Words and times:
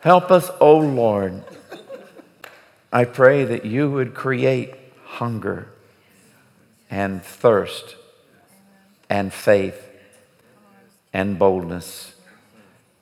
Help 0.00 0.30
us, 0.30 0.50
O 0.60 0.78
Lord. 0.78 1.44
I 2.90 3.04
pray 3.04 3.44
that 3.44 3.66
you 3.66 3.90
would 3.90 4.14
create 4.14 4.74
hunger 5.04 5.68
and 6.90 7.22
thirst 7.22 7.96
and 9.10 9.30
faith 9.30 9.86
and 11.12 11.38
boldness. 11.38 12.14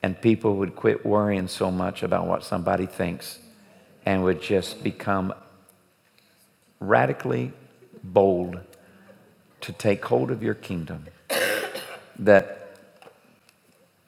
And 0.02 0.20
people 0.20 0.56
would 0.56 0.74
quit 0.74 1.06
worrying 1.06 1.46
so 1.46 1.70
much 1.70 2.02
about 2.02 2.26
what 2.26 2.42
somebody 2.42 2.86
thinks 2.86 3.38
and 4.04 4.24
would 4.24 4.42
just 4.42 4.82
become 4.82 5.32
radically 6.80 7.52
bold 8.02 8.58
to 9.60 9.72
take 9.72 10.04
hold 10.04 10.32
of 10.32 10.42
your 10.42 10.54
kingdom. 10.54 11.06
That 12.18 12.74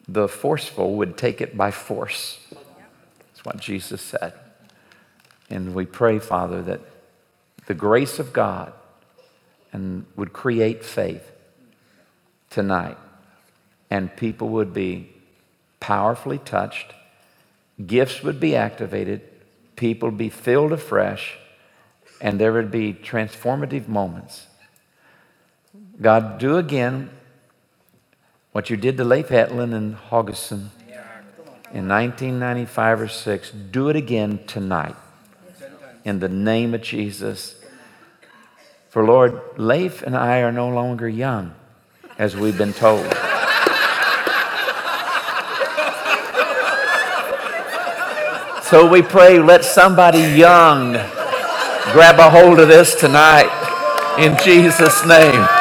the 0.08 0.26
forceful 0.26 0.96
would 0.96 1.16
take 1.16 1.40
it 1.40 1.56
by 1.56 1.70
force. 1.70 2.38
That's 3.40 3.56
what 3.56 3.62
Jesus 3.62 4.02
said. 4.02 4.34
And 5.48 5.74
we 5.74 5.86
pray, 5.86 6.18
Father, 6.18 6.60
that 6.62 6.80
the 7.66 7.74
grace 7.74 8.18
of 8.18 8.34
God 8.34 8.74
and 9.72 10.04
would 10.14 10.34
create 10.34 10.84
faith 10.84 11.30
tonight 12.50 12.98
and 13.90 14.14
people 14.14 14.50
would 14.50 14.74
be 14.74 15.08
powerfully 15.80 16.36
touched, 16.36 16.92
gifts 17.86 18.22
would 18.22 18.40
be 18.40 18.54
activated, 18.54 19.22
people 19.74 20.10
would 20.10 20.18
be 20.18 20.28
filled 20.28 20.72
afresh, 20.72 21.38
and 22.20 22.38
there 22.38 22.52
would 22.52 22.70
be 22.70 22.92
transformative 22.92 23.88
moments. 23.88 24.48
God, 26.00 26.38
do 26.38 26.58
again 26.58 27.08
what 28.52 28.68
you 28.68 28.76
did 28.76 28.98
to 28.98 29.04
Leif 29.04 29.30
Hetland 29.30 29.72
and 29.72 29.96
Haugesund 29.96 30.68
in 31.72 31.88
1995 31.88 33.00
or 33.00 33.08
6. 33.08 33.50
Do 33.50 33.88
it 33.88 33.96
again 33.96 34.40
tonight 34.46 34.96
in 36.04 36.18
the 36.18 36.28
name 36.28 36.74
of 36.74 36.82
Jesus. 36.82 37.56
For 38.88 39.04
Lord, 39.04 39.40
Leif 39.56 40.02
and 40.02 40.16
I 40.16 40.40
are 40.40 40.52
no 40.52 40.68
longer 40.68 41.08
young, 41.08 41.54
as 42.18 42.36
we've 42.36 42.58
been 42.58 42.72
told. 42.72 43.06
So 48.64 48.88
we 48.88 49.02
pray, 49.02 49.38
let 49.40 49.64
somebody 49.64 50.20
young 50.20 50.92
grab 51.92 52.20
a 52.20 52.30
hold 52.30 52.60
of 52.60 52.68
this 52.68 52.94
tonight 52.94 53.50
in 54.18 54.36
Jesus' 54.44 55.04
name. 55.04 55.59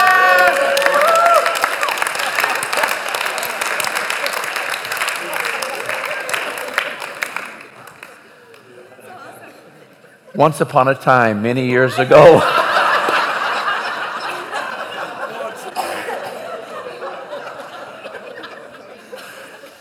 Once 10.39 10.61
upon 10.61 10.87
a 10.87 10.95
time, 10.95 11.41
many 11.41 11.65
years 11.65 11.99
ago, 11.99 12.39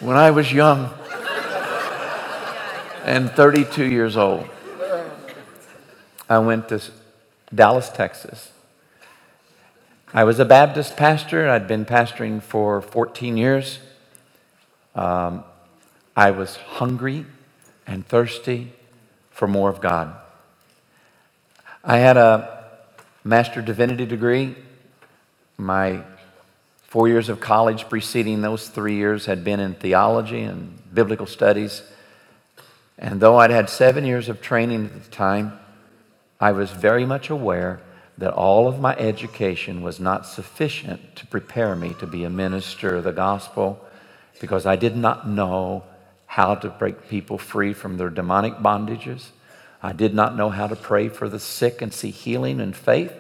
when 0.00 0.16
I 0.16 0.32
was 0.32 0.52
young, 0.52 0.92
and 3.04 3.30
32 3.30 3.84
years 3.84 4.16
old. 4.16 4.48
I 6.28 6.38
went 6.40 6.70
to 6.70 6.82
Dallas, 7.54 7.88
Texas. 7.88 8.50
I 10.12 10.24
was 10.24 10.40
a 10.40 10.44
Baptist 10.44 10.96
pastor. 10.96 11.48
I'd 11.48 11.68
been 11.68 11.84
pastoring 11.84 12.42
for 12.42 12.82
14 12.82 13.36
years. 13.36 13.78
Um, 14.96 15.44
I 16.16 16.32
was 16.32 16.56
hungry 16.56 17.26
and 17.86 18.04
thirsty 18.04 18.72
for 19.30 19.46
more 19.46 19.70
of 19.70 19.80
God. 19.80 20.16
I 21.90 21.96
had 21.96 22.18
a 22.18 22.66
Master 23.24 23.62
Divinity 23.62 24.04
degree. 24.04 24.54
My 25.56 26.02
four 26.82 27.08
years 27.08 27.30
of 27.30 27.40
college 27.40 27.88
preceding 27.88 28.42
those 28.42 28.68
three 28.68 28.96
years 28.96 29.24
had 29.24 29.42
been 29.42 29.58
in 29.58 29.72
theology 29.72 30.42
and 30.42 30.78
biblical 30.92 31.24
studies. 31.24 31.82
And 32.98 33.20
though 33.20 33.38
I'd 33.38 33.50
had 33.50 33.70
seven 33.70 34.04
years 34.04 34.28
of 34.28 34.42
training 34.42 34.84
at 34.84 35.04
the 35.04 35.10
time, 35.10 35.58
I 36.38 36.52
was 36.52 36.70
very 36.70 37.06
much 37.06 37.30
aware 37.30 37.80
that 38.18 38.34
all 38.34 38.68
of 38.68 38.80
my 38.80 38.94
education 38.96 39.80
was 39.80 39.98
not 39.98 40.26
sufficient 40.26 41.16
to 41.16 41.26
prepare 41.26 41.74
me 41.74 41.94
to 42.00 42.06
be 42.06 42.22
a 42.22 42.28
minister 42.28 42.96
of 42.96 43.04
the 43.04 43.12
gospel 43.12 43.82
because 44.42 44.66
I 44.66 44.76
did 44.76 44.94
not 44.94 45.26
know 45.26 45.84
how 46.26 46.54
to 46.56 46.68
break 46.68 47.08
people 47.08 47.38
free 47.38 47.72
from 47.72 47.96
their 47.96 48.10
demonic 48.10 48.56
bondages. 48.56 49.30
I 49.82 49.92
did 49.92 50.14
not 50.14 50.36
know 50.36 50.50
how 50.50 50.66
to 50.66 50.76
pray 50.76 51.08
for 51.08 51.28
the 51.28 51.38
sick 51.38 51.80
and 51.82 51.92
see 51.92 52.10
healing 52.10 52.60
and 52.60 52.74
faith. 52.74 53.12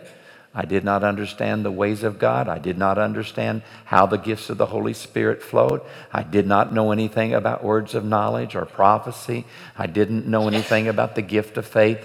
I 0.54 0.64
did 0.64 0.82
not 0.82 1.04
understand 1.04 1.64
the 1.64 1.70
ways 1.70 2.02
of 2.02 2.18
God. 2.18 2.48
I 2.48 2.58
did 2.58 2.78
not 2.78 2.98
understand 2.98 3.62
how 3.84 4.06
the 4.06 4.16
gifts 4.16 4.50
of 4.50 4.58
the 4.58 4.66
Holy 4.66 4.94
Spirit 4.94 5.40
flowed. 5.42 5.82
I 6.12 6.24
did 6.24 6.46
not 6.46 6.72
know 6.72 6.90
anything 6.90 7.32
about 7.32 7.62
words 7.62 7.94
of 7.94 8.04
knowledge 8.04 8.56
or 8.56 8.64
prophecy. 8.64 9.44
I 9.76 9.86
didn't 9.86 10.26
know 10.26 10.48
anything 10.48 10.88
about 10.88 11.14
the 11.14 11.22
gift 11.22 11.58
of 11.58 11.66
faith. 11.66 12.04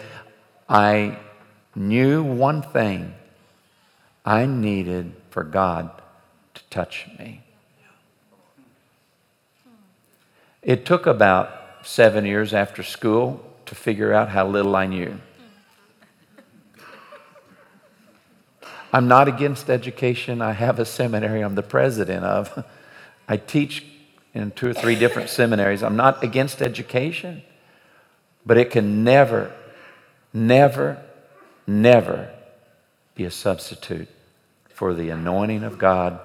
I 0.69 1.17
knew 1.73 2.21
one 2.21 2.61
thing 2.61 3.15
I 4.23 4.45
needed 4.45 5.13
for 5.31 5.43
God 5.43 5.89
to 6.53 6.61
touch 6.69 7.07
me. 7.17 7.41
It 10.61 10.85
took 10.85 11.07
about 11.07 11.85
seven 11.87 12.25
years 12.25 12.53
after 12.53 12.83
school 12.83 13.43
to 13.73 13.79
figure 13.79 14.13
out 14.13 14.29
how 14.29 14.47
little 14.47 14.75
I 14.75 14.85
knew. 14.85 15.19
I'm 18.91 19.07
not 19.07 19.27
against 19.27 19.67
education. 19.67 20.43
I 20.43 20.51
have 20.51 20.77
a 20.77 20.85
seminary 20.85 21.41
I'm 21.41 21.55
the 21.55 21.63
president 21.63 22.23
of. 22.23 22.63
I 23.27 23.37
teach 23.37 23.83
in 24.35 24.51
two 24.51 24.69
or 24.69 24.73
three 24.73 24.93
different 24.93 25.29
seminaries. 25.29 25.81
I'm 25.81 25.95
not 25.95 26.23
against 26.23 26.61
education, 26.61 27.41
but 28.45 28.57
it 28.57 28.69
can 28.69 29.03
never, 29.03 29.51
never, 30.31 31.03
never 31.65 32.29
be 33.15 33.23
a 33.23 33.31
substitute 33.31 34.09
for 34.69 34.93
the 34.93 35.09
anointing 35.09 35.63
of 35.63 35.79
God, 35.79 36.19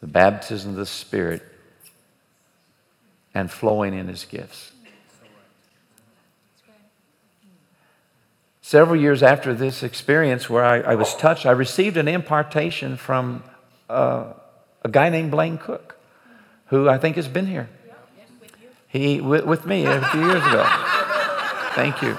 the 0.00 0.06
baptism 0.06 0.70
of 0.70 0.76
the 0.76 0.86
Spirit, 0.86 1.42
and 3.34 3.50
flowing 3.50 3.94
in 3.94 4.06
His 4.06 4.24
gifts. 4.24 4.70
Several 8.68 9.00
years 9.00 9.22
after 9.22 9.54
this 9.54 9.82
experience 9.82 10.50
where 10.50 10.62
I, 10.62 10.80
I 10.80 10.94
was 10.94 11.14
touched, 11.14 11.46
I 11.46 11.52
received 11.52 11.96
an 11.96 12.06
impartation 12.06 12.98
from 12.98 13.42
uh, 13.88 14.34
a 14.84 14.90
guy 14.90 15.08
named 15.08 15.30
Blaine 15.30 15.56
Cook, 15.56 15.96
who 16.66 16.86
I 16.86 16.98
think 16.98 17.16
has 17.16 17.28
been 17.28 17.46
here. 17.46 17.70
He 18.86 19.22
with, 19.22 19.46
with 19.46 19.64
me 19.64 19.86
a 19.86 20.02
few 20.08 20.20
years 20.20 20.44
ago. 20.44 20.66
Thank 21.76 22.02
you. 22.02 22.12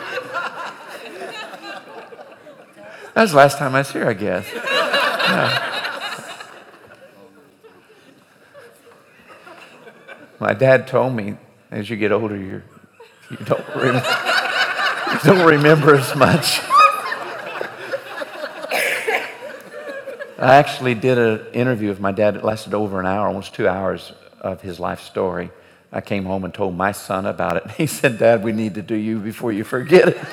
That 3.14 3.22
was 3.22 3.30
the 3.30 3.38
last 3.38 3.60
time 3.60 3.76
I 3.76 3.82
was 3.82 3.92
here, 3.92 4.10
I 4.10 4.14
guess. 4.14 4.52
Yeah. 4.52 5.66
My 10.40 10.54
dad 10.56 10.88
told 10.88 11.16
me, 11.16 11.38
as 11.70 11.92
you 11.92 11.96
get 11.96 12.12
older, 12.12 12.36
you 12.36 12.64
you 13.30 13.38
don't 13.46 13.68
remember 13.76 14.29
don't 15.24 15.46
remember 15.46 15.96
as 15.96 16.16
much. 16.16 16.62
I 20.38 20.56
actually 20.56 20.94
did 20.96 21.18
an 21.18 21.48
interview 21.52 21.90
with 21.90 22.00
my 22.00 22.14
dad. 22.14 22.38
It 22.38 22.46
lasted 22.46 22.74
over 22.74 23.00
an 23.00 23.06
hour, 23.06 23.28
almost 23.28 23.54
two 23.54 23.68
hours 23.68 24.14
of 24.40 24.62
his 24.62 24.80
life 24.80 25.02
story. 25.02 25.52
I 25.92 26.02
came 26.02 26.26
home 26.26 26.46
and 26.46 26.54
told 26.54 26.78
my 26.78 26.92
son 26.92 27.26
about 27.26 27.58
it. 27.58 27.70
He 27.78 27.88
said, 27.88 28.20
Dad, 28.20 28.44
we 28.44 28.52
need 28.52 28.76
to 28.76 28.82
do 28.82 28.96
you 28.96 29.20
before 29.20 29.52
you 29.52 29.64
forget 29.66 30.08
it. 30.10 30.18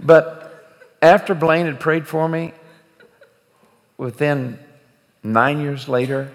but 0.00 0.64
after 1.02 1.34
Blaine 1.34 1.66
had 1.66 1.80
prayed 1.80 2.06
for 2.06 2.28
me, 2.28 2.52
within 3.98 4.58
nine 5.22 5.60
years 5.60 5.88
later, 5.88 6.30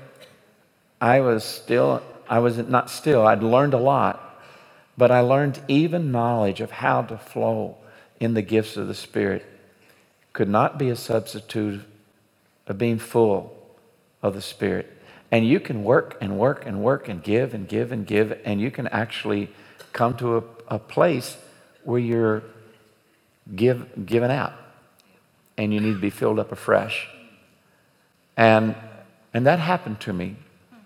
I 1.01 1.19
was 1.21 1.43
still, 1.43 2.03
I 2.29 2.39
was 2.39 2.57
not 2.57 2.89
still, 2.89 3.27
I'd 3.27 3.43
learned 3.43 3.73
a 3.73 3.79
lot, 3.79 4.39
but 4.97 5.11
I 5.11 5.21
learned 5.21 5.59
even 5.67 6.11
knowledge 6.11 6.61
of 6.61 6.71
how 6.71 7.01
to 7.01 7.17
flow 7.17 7.77
in 8.19 8.35
the 8.35 8.43
gifts 8.43 8.77
of 8.77 8.87
the 8.87 8.93
Spirit 8.93 9.43
could 10.31 10.47
not 10.47 10.77
be 10.77 10.89
a 10.89 10.95
substitute 10.95 11.81
of 12.67 12.77
being 12.77 12.99
full 12.99 13.57
of 14.21 14.35
the 14.35 14.41
Spirit. 14.41 14.95
And 15.31 15.47
you 15.47 15.59
can 15.59 15.83
work 15.83 16.17
and 16.21 16.37
work 16.37 16.65
and 16.65 16.83
work 16.83 17.09
and 17.09 17.23
give 17.23 17.53
and 17.53 17.67
give 17.67 17.91
and 17.91 18.05
give, 18.05 18.39
and 18.45 18.61
you 18.61 18.69
can 18.69 18.87
actually 18.87 19.49
come 19.93 20.15
to 20.17 20.37
a, 20.37 20.43
a 20.67 20.79
place 20.79 21.37
where 21.83 21.99
you're 21.99 22.43
give, 23.55 24.05
given 24.05 24.29
out 24.29 24.53
and 25.57 25.73
you 25.73 25.79
need 25.79 25.93
to 25.93 25.99
be 25.99 26.11
filled 26.11 26.37
up 26.37 26.51
afresh. 26.51 27.09
And 28.37 28.75
And 29.33 29.45
that 29.47 29.59
happened 29.59 29.99
to 30.01 30.13
me 30.13 30.35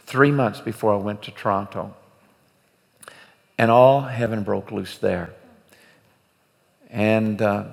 three 0.05 0.31
months 0.31 0.59
before 0.59 0.93
I 0.93 0.97
went 0.97 1.23
to 1.23 1.31
Toronto. 1.31 1.95
And 3.57 3.71
all 3.71 4.01
heaven 4.01 4.43
broke 4.43 4.71
loose 4.71 4.97
there. 4.97 5.33
And 6.89 7.41
uh, 7.41 7.65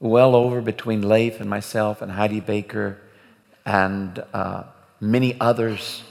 well 0.00 0.34
over 0.34 0.60
between 0.60 1.08
Leif 1.08 1.40
and 1.40 1.48
myself 1.48 2.02
and 2.02 2.12
Heidi 2.12 2.40
Baker 2.40 2.98
and 3.64 4.22
uh, 4.34 4.64
many 5.00 5.38
others, 5.40 6.02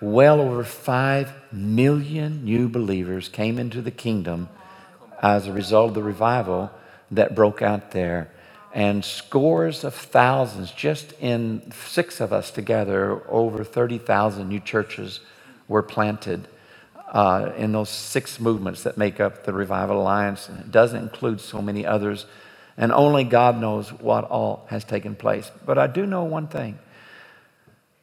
well 0.00 0.40
over 0.40 0.64
5 0.64 1.32
million 1.52 2.44
new 2.44 2.68
believers 2.68 3.28
came 3.28 3.58
into 3.58 3.80
the 3.80 3.90
kingdom 3.90 4.48
as 5.22 5.46
a 5.46 5.52
result 5.52 5.88
of 5.88 5.94
the 5.94 6.02
revival 6.02 6.70
that 7.10 7.34
broke 7.34 7.62
out 7.62 7.92
there. 7.92 8.30
And 8.72 9.04
scores 9.04 9.84
of 9.84 9.94
thousands, 9.94 10.70
just 10.70 11.12
in 11.20 11.72
six 11.72 12.20
of 12.20 12.32
us 12.32 12.50
together, 12.50 13.22
over 13.28 13.64
30,000 13.64 14.48
new 14.48 14.60
churches 14.60 15.20
were 15.68 15.82
planted 15.82 16.46
uh, 17.12 17.52
in 17.56 17.72
those 17.72 17.88
six 17.88 18.38
movements 18.40 18.82
that 18.82 18.98
make 18.98 19.20
up 19.20 19.44
the 19.44 19.52
Revival 19.52 20.00
Alliance. 20.00 20.48
It 20.48 20.70
doesn't 20.70 21.02
include 21.02 21.40
so 21.40 21.62
many 21.62 21.86
others, 21.86 22.26
and 22.76 22.92
only 22.92 23.24
God 23.24 23.60
knows 23.60 23.92
what 23.92 24.24
all 24.24 24.66
has 24.68 24.84
taken 24.84 25.14
place. 25.14 25.50
But 25.64 25.78
I 25.78 25.86
do 25.86 26.04
know 26.04 26.24
one 26.24 26.48
thing. 26.48 26.78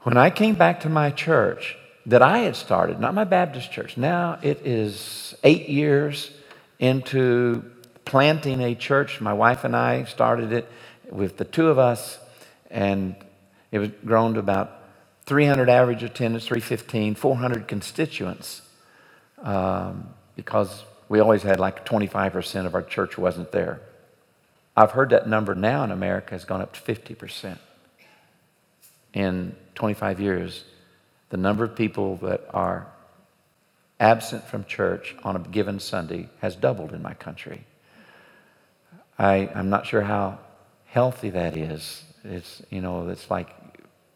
When 0.02 0.18
I 0.18 0.30
came 0.30 0.56
back 0.56 0.82
to 0.82 0.90
my 0.90 1.12
church 1.12 1.78
that 2.06 2.22
I 2.22 2.40
had 2.40 2.56
started, 2.56 3.00
not 3.00 3.14
my 3.14 3.24
Baptist 3.24 3.72
church, 3.72 3.98
now 3.98 4.40
it 4.42 4.66
is 4.66 5.36
eight 5.44 5.70
years 5.70 6.32
into 6.80 7.72
planting 8.06 8.62
a 8.62 8.76
church. 8.76 9.22
My 9.22 9.34
wife 9.34 9.64
and 9.64 9.76
I 9.76 10.04
started 10.06 10.52
it 10.52 10.70
with 11.10 11.38
the 11.38 11.46
two 11.46 11.68
of 11.68 11.78
us, 11.78 12.20
and 12.70 13.16
it 13.72 13.80
was 13.80 13.90
grown 14.06 14.34
to 14.34 14.40
about 14.40 14.84
300 15.26 15.70
average 15.70 16.04
attendance, 16.04 16.46
315, 16.46 17.16
400 17.16 17.68
constituents 17.68 18.62
um, 19.44 20.10
because 20.36 20.84
we 21.10 21.20
always 21.20 21.44
had 21.44 21.60
like 21.60 21.86
25% 21.86 22.66
of 22.66 22.76
our 22.76 22.82
church 22.82 23.18
wasn't 23.18 23.52
there. 23.52 23.82
I've 24.76 24.92
heard 24.92 25.12
that 25.12 25.28
number 25.28 25.54
now 25.54 25.84
in 25.84 25.92
America 25.92 26.32
has 26.32 26.46
gone 26.46 26.62
up 26.62 26.74
to 26.74 26.82
50%. 26.82 27.60
In 29.14 29.56
25 29.76 30.20
years, 30.20 30.64
the 31.30 31.38
number 31.38 31.64
of 31.64 31.76
people 31.76 32.18
that 32.18 32.46
are 32.52 32.88
absent 34.00 34.44
from 34.46 34.66
church 34.66 35.16
on 35.24 35.36
a 35.36 35.40
given 35.40 35.80
Sunday 35.80 36.30
has 36.42 36.56
doubled 36.56 36.94
in 36.94 37.02
my 37.02 37.14
country. 37.14 37.64
I, 39.18 39.50
I'm 39.54 39.70
not 39.70 39.86
sure 39.86 40.02
how 40.02 40.40
healthy 40.86 41.30
that 41.32 41.56
is. 41.58 42.04
It's, 42.24 42.62
you 42.70 42.82
know, 42.82 43.10
it's 43.10 43.30
like 43.30 43.50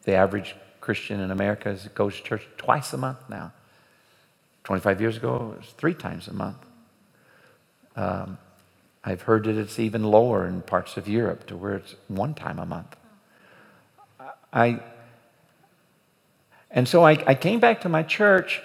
the 0.03 0.13
average 0.13 0.55
Christian 0.79 1.19
in 1.19 1.31
America 1.31 1.77
goes 1.93 2.15
to 2.17 2.23
church 2.23 2.47
twice 2.57 2.93
a 2.93 2.97
month 2.97 3.19
now. 3.29 3.51
25 4.63 5.01
years 5.01 5.17
ago, 5.17 5.53
it 5.55 5.59
was 5.59 5.73
three 5.77 5.93
times 5.93 6.27
a 6.27 6.33
month. 6.33 6.57
Um, 7.95 8.37
I've 9.03 9.21
heard 9.21 9.45
that 9.45 9.57
it's 9.57 9.79
even 9.79 10.03
lower 10.03 10.45
in 10.45 10.61
parts 10.61 10.97
of 10.97 11.07
Europe 11.07 11.47
to 11.47 11.55
where 11.57 11.75
it's 11.75 11.95
one 12.07 12.33
time 12.33 12.59
a 12.59 12.65
month. 12.65 12.95
I, 14.51 14.79
and 16.69 16.87
so 16.87 17.05
I, 17.05 17.11
I 17.25 17.35
came 17.35 17.59
back 17.59 17.81
to 17.81 17.89
my 17.89 18.03
church 18.03 18.61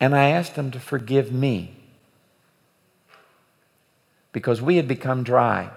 and 0.00 0.14
I 0.14 0.30
asked 0.30 0.54
them 0.54 0.70
to 0.70 0.80
forgive 0.80 1.32
me 1.32 1.77
because 4.32 4.60
we 4.60 4.76
had 4.76 4.88
become 4.88 5.22
dry. 5.22 5.70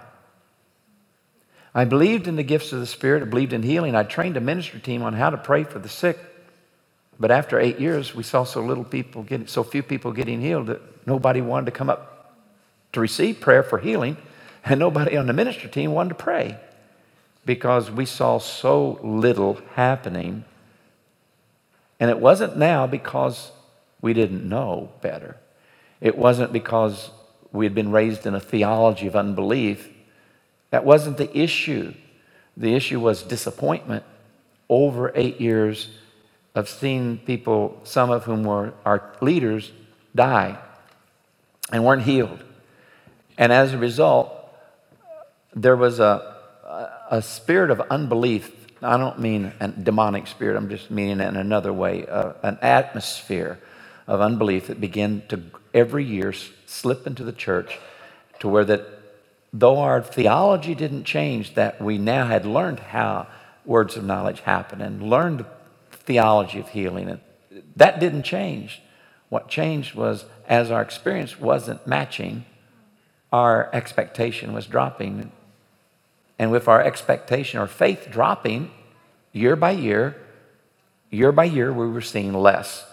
I 1.73 1.85
believed 1.85 2.27
in 2.27 2.35
the 2.35 2.43
gifts 2.43 2.73
of 2.73 2.79
the 2.79 2.85
Spirit, 2.85 3.23
I 3.23 3.25
believed 3.25 3.53
in 3.53 3.63
healing. 3.63 3.95
I 3.95 4.03
trained 4.03 4.35
a 4.35 4.41
ministry 4.41 4.79
team 4.81 5.03
on 5.03 5.13
how 5.13 5.29
to 5.29 5.37
pray 5.37 5.63
for 5.63 5.79
the 5.79 5.89
sick. 5.89 6.19
But 7.19 7.31
after 7.31 7.59
eight 7.59 7.79
years, 7.79 8.13
we 8.13 8.23
saw 8.23 8.43
so 8.43 8.61
little 8.61 8.83
people 8.83 9.23
getting, 9.23 9.47
so 9.47 9.63
few 9.63 9.83
people 9.83 10.11
getting 10.11 10.41
healed 10.41 10.67
that 10.67 10.81
nobody 11.07 11.39
wanted 11.39 11.67
to 11.67 11.71
come 11.71 11.89
up 11.89 12.35
to 12.93 12.99
receive 12.99 13.39
prayer 13.39 13.63
for 13.63 13.77
healing, 13.77 14.17
and 14.65 14.79
nobody 14.79 15.15
on 15.15 15.27
the 15.27 15.33
ministry 15.33 15.69
team 15.69 15.93
wanted 15.93 16.09
to 16.09 16.15
pray 16.15 16.57
because 17.45 17.89
we 17.89 18.05
saw 18.05 18.37
so 18.37 18.99
little 19.01 19.59
happening. 19.75 20.43
And 21.99 22.09
it 22.09 22.19
wasn't 22.19 22.57
now 22.57 22.87
because 22.87 23.51
we 24.01 24.13
didn't 24.13 24.47
know 24.47 24.91
better. 25.01 25.37
It 26.01 26.17
wasn't 26.17 26.51
because 26.51 27.11
we 27.51 27.65
had 27.65 27.75
been 27.75 27.91
raised 27.91 28.25
in 28.25 28.33
a 28.33 28.39
theology 28.39 29.07
of 29.07 29.15
unbelief. 29.15 29.89
That 30.69 30.85
wasn't 30.85 31.17
the 31.17 31.37
issue. 31.37 31.93
The 32.55 32.73
issue 32.73 32.99
was 32.99 33.23
disappointment 33.23 34.03
over 34.69 35.11
eight 35.15 35.41
years 35.41 35.89
of 36.55 36.69
seeing 36.69 37.17
people, 37.17 37.79
some 37.83 38.09
of 38.09 38.23
whom 38.23 38.43
were 38.43 38.73
our 38.85 39.13
leaders, 39.21 39.71
die 40.15 40.57
and 41.71 41.85
weren't 41.85 42.03
healed. 42.03 42.43
And 43.37 43.51
as 43.51 43.73
a 43.73 43.77
result, 43.77 44.33
there 45.53 45.75
was 45.75 45.99
a, 45.99 46.35
a 47.09 47.21
spirit 47.21 47.71
of 47.71 47.81
unbelief. 47.89 48.51
I 48.81 48.97
don't 48.97 49.19
mean 49.19 49.53
a 49.59 49.67
demonic 49.67 50.27
spirit, 50.27 50.57
I'm 50.57 50.69
just 50.69 50.91
meaning 50.91 51.19
in 51.19 51.35
another 51.35 51.71
way, 51.71 52.05
uh, 52.05 52.33
an 52.43 52.57
atmosphere 52.61 53.59
of 54.07 54.21
unbelief 54.21 54.67
that 54.67 54.81
began 54.81 55.23
to 55.29 55.41
every 55.73 56.03
year 56.03 56.33
slip 56.65 57.07
into 57.07 57.23
the 57.23 57.31
church 57.31 57.79
to 58.39 58.47
where 58.47 58.65
that 58.65 58.85
though 59.53 59.79
our 59.79 60.01
theology 60.01 60.75
didn't 60.75 61.03
change, 61.03 61.55
that 61.55 61.81
we 61.81 61.97
now 61.97 62.27
had 62.27 62.45
learned 62.45 62.79
how 62.79 63.27
words 63.65 63.95
of 63.95 64.03
knowledge 64.03 64.41
happen 64.41 64.81
and 64.81 65.03
learned 65.03 65.45
theology 65.91 66.59
of 66.59 66.69
healing. 66.69 67.09
And 67.09 67.19
that 67.75 67.99
didn't 67.99 68.23
change. 68.23 68.81
What 69.29 69.47
changed 69.47 69.95
was 69.95 70.25
as 70.47 70.71
our 70.71 70.81
experience 70.81 71.39
wasn't 71.39 71.85
matching, 71.85 72.45
our 73.31 73.69
expectation 73.73 74.53
was 74.53 74.65
dropping. 74.65 75.31
And 76.37 76.51
with 76.51 76.67
our 76.67 76.81
expectation 76.81 77.59
or 77.59 77.67
faith 77.67 78.07
dropping 78.09 78.71
year 79.31 79.55
by 79.55 79.71
year, 79.71 80.15
year 81.09 81.31
by 81.31 81.45
year, 81.45 81.71
we 81.71 81.87
were 81.87 82.01
seeing 82.01 82.33
less. 82.33 82.85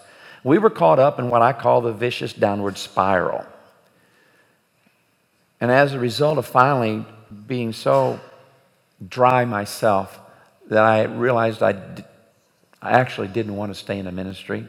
We 0.43 0.57
were 0.57 0.69
caught 0.69 0.99
up 0.99 1.19
in 1.19 1.29
what 1.29 1.41
I 1.41 1.53
call 1.53 1.81
the 1.81 1.91
vicious 1.91 2.33
downward 2.33 2.77
spiral. 2.77 3.45
And 5.61 5.71
as 5.71 5.93
a 5.93 5.99
result 5.99 6.37
of 6.37 6.45
finally 6.45 7.05
being 7.47 7.73
so 7.73 8.19
dry 9.07 9.45
myself 9.45 10.19
that 10.69 10.83
I 10.83 11.03
realized 11.03 11.61
I 11.61 12.03
I 12.81 12.91
actually 12.91 13.27
didn't 13.27 13.55
want 13.55 13.73
to 13.73 13.75
stay 13.75 13.99
in 13.99 14.07
a 14.07 14.11
ministry. 14.11 14.67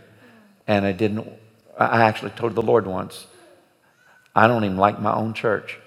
And 0.67 0.85
I 0.85 0.93
didn't, 0.93 1.29
I 1.79 2.03
actually 2.03 2.33
told 2.33 2.55
the 2.55 2.62
Lord 2.62 2.87
once, 2.87 3.27
I 4.35 4.47
don't 4.47 4.65
even 4.65 4.77
like 4.77 5.00
my 5.00 5.12
own 5.12 5.35
church. 5.35 5.79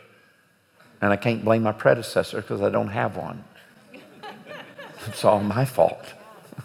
And 1.01 1.11
I 1.11 1.17
can't 1.17 1.43
blame 1.43 1.63
my 1.63 1.73
predecessor 1.73 2.41
because 2.41 2.61
I 2.61 2.69
don't 2.69 2.89
have 2.89 3.17
one. 3.17 3.43
It's 5.05 5.25
all 5.25 5.41
my 5.41 5.65
fault. 5.65 6.05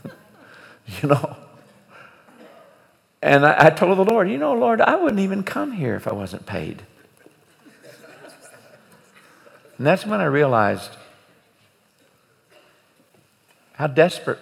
you 1.03 1.09
know? 1.09 1.37
And 3.21 3.45
I, 3.45 3.67
I, 3.67 3.71
told 3.71 3.99
the 3.99 4.05
Lord, 4.05 4.31
you 4.31 4.39
know, 4.39 4.55
Lord, 4.55 4.81
I 4.81 4.95
wouldn't 4.97 5.21
even 5.21 5.43
come 5.43 5.73
here 5.73 5.97
if 5.97 6.07
I 6.07 6.13
wasn't 6.13 6.47
paid. 6.47 6.83
And 9.77 9.87
that's 9.87 10.05
when 10.05 10.21
I 10.21 10.25
realized 10.25 10.91
how 13.75 13.87
desperate 13.87 14.41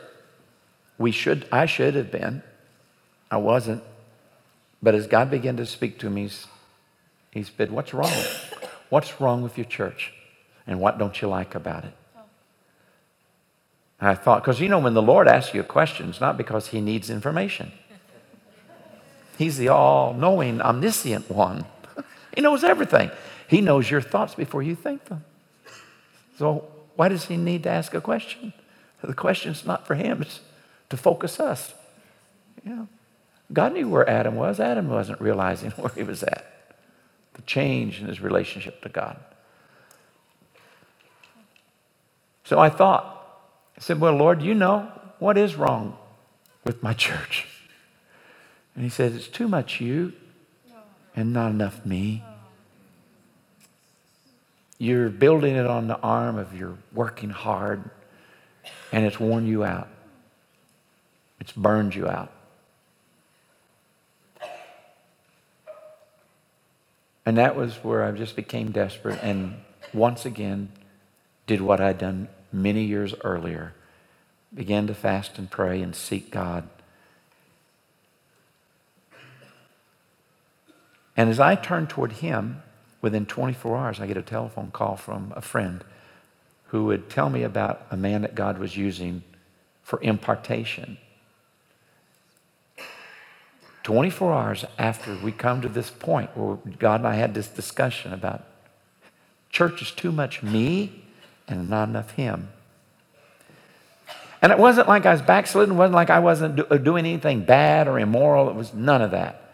we 0.98 1.10
should, 1.10 1.46
I 1.52 1.66
should 1.66 1.94
have 1.94 2.10
been. 2.10 2.42
I 3.30 3.36
wasn't. 3.36 3.82
But 4.82 4.94
as 4.94 5.06
God 5.06 5.30
began 5.30 5.56
to 5.58 5.66
speak 5.66 5.98
to 5.98 6.10
me, 6.10 6.30
he 7.32 7.42
said, 7.42 7.70
What's 7.70 7.92
wrong? 7.92 8.12
What's 8.88 9.20
wrong 9.20 9.42
with 9.42 9.58
your 9.58 9.66
church? 9.66 10.12
And 10.66 10.80
what 10.80 10.98
don't 10.98 11.20
you 11.20 11.28
like 11.28 11.54
about 11.54 11.84
it? 11.84 11.92
And 14.00 14.08
I 14.10 14.14
thought, 14.14 14.42
because 14.42 14.60
you 14.60 14.68
know, 14.68 14.78
when 14.78 14.94
the 14.94 15.02
Lord 15.02 15.28
asks 15.28 15.54
you 15.54 15.60
a 15.60 15.64
question, 15.64 16.10
it's 16.10 16.20
not 16.20 16.36
because 16.36 16.68
he 16.68 16.80
needs 16.80 17.10
information. 17.10 17.72
He's 19.36 19.58
the 19.58 19.68
all 19.68 20.14
knowing, 20.14 20.60
omniscient 20.60 21.30
one. 21.30 21.64
he 22.34 22.40
knows 22.40 22.64
everything. 22.64 23.10
He 23.48 23.60
knows 23.60 23.90
your 23.90 24.00
thoughts 24.00 24.34
before 24.34 24.62
you 24.62 24.74
think 24.74 25.04
them. 25.06 25.24
So, 26.38 26.68
why 26.96 27.08
does 27.08 27.26
he 27.26 27.36
need 27.36 27.62
to 27.64 27.70
ask 27.70 27.94
a 27.94 28.00
question? 28.00 28.52
The 29.02 29.14
question's 29.14 29.64
not 29.64 29.86
for 29.86 29.94
him, 29.94 30.22
it's 30.22 30.40
to 30.90 30.96
focus 30.96 31.38
us. 31.38 31.74
Know, 32.64 32.88
God 33.52 33.74
knew 33.74 33.88
where 33.88 34.08
Adam 34.08 34.34
was. 34.34 34.58
Adam 34.58 34.88
wasn't 34.88 35.20
realizing 35.20 35.70
where 35.76 35.92
he 35.94 36.02
was 36.02 36.22
at. 36.22 36.74
The 37.34 37.42
change 37.42 38.00
in 38.00 38.08
his 38.08 38.20
relationship 38.20 38.82
to 38.82 38.88
God. 38.88 39.18
So 42.44 42.58
I 42.58 42.70
thought, 42.70 43.12
I 43.76 43.80
said, 43.80 44.00
Well, 44.00 44.14
Lord, 44.14 44.42
you 44.42 44.54
know 44.54 44.90
what 45.18 45.38
is 45.38 45.54
wrong 45.54 45.96
with 46.64 46.82
my 46.82 46.92
church? 47.06 47.46
And 48.76 48.84
he 48.84 48.90
says, 48.90 49.16
It's 49.16 49.28
too 49.28 49.48
much 49.48 49.80
you 49.80 50.12
and 51.16 51.32
not 51.32 51.50
enough 51.50 51.84
me. 51.84 52.22
You're 54.78 55.08
building 55.08 55.56
it 55.56 55.66
on 55.66 55.88
the 55.88 55.98
arm 56.00 56.38
of 56.38 56.54
your 56.56 56.76
working 56.92 57.30
hard, 57.30 57.88
and 58.92 59.06
it's 59.06 59.18
worn 59.18 59.46
you 59.46 59.64
out. 59.64 59.88
it's 61.40 61.52
burned 61.52 61.94
you 61.94 62.06
out. 62.08 62.32
And 67.24 67.38
that 67.38 67.56
was 67.56 67.76
where 67.84 68.04
I 68.04 68.12
just 68.12 68.36
became 68.36 68.70
desperate 68.72 69.18
and 69.22 69.56
once 69.94 70.24
again 70.26 70.70
did 71.46 71.60
what 71.60 71.80
I'd 71.80 71.98
done 71.98 72.28
many 72.52 72.84
years 72.84 73.14
earlier 73.24 73.74
began 74.54 74.86
to 74.86 74.94
fast 74.94 75.38
and 75.38 75.50
pray 75.50 75.82
and 75.82 75.94
seek 75.94 76.30
God. 76.30 76.68
And 81.16 81.30
as 81.30 81.40
I 81.40 81.54
turned 81.54 81.88
toward 81.88 82.12
Him, 82.12 82.62
within 83.00 83.26
24 83.26 83.76
hours, 83.76 84.00
I 84.00 84.06
get 84.06 84.16
a 84.16 84.22
telephone 84.22 84.70
call 84.70 84.96
from 84.96 85.32
a 85.34 85.40
friend 85.40 85.84
who 86.68 86.84
would 86.86 87.08
tell 87.08 87.30
me 87.30 87.42
about 87.42 87.86
a 87.90 87.96
man 87.96 88.22
that 88.22 88.34
God 88.34 88.58
was 88.58 88.76
using 88.76 89.22
for 89.82 90.00
impartation. 90.02 90.98
24 93.84 94.34
hours 94.34 94.64
after 94.78 95.16
we 95.22 95.30
come 95.30 95.62
to 95.62 95.68
this 95.68 95.90
point 95.90 96.36
where 96.36 96.56
God 96.78 97.00
and 97.00 97.06
I 97.06 97.14
had 97.14 97.34
this 97.34 97.46
discussion 97.46 98.12
about 98.12 98.44
church 99.48 99.80
is 99.80 99.92
too 99.92 100.10
much 100.10 100.42
me 100.42 101.04
and 101.46 101.70
not 101.70 101.88
enough 101.88 102.10
Him. 102.10 102.48
And 104.42 104.50
it 104.50 104.58
wasn't 104.58 104.88
like 104.88 105.06
I 105.06 105.12
was 105.12 105.22
backsliding, 105.22 105.74
it 105.74 105.78
wasn't 105.78 105.94
like 105.94 106.10
I 106.10 106.18
wasn't 106.18 106.56
do, 106.56 106.78
doing 106.78 107.06
anything 107.06 107.44
bad 107.44 107.86
or 107.86 107.98
immoral. 107.98 108.50
It 108.50 108.56
was 108.56 108.74
none 108.74 109.02
of 109.02 109.12
that. 109.12 109.45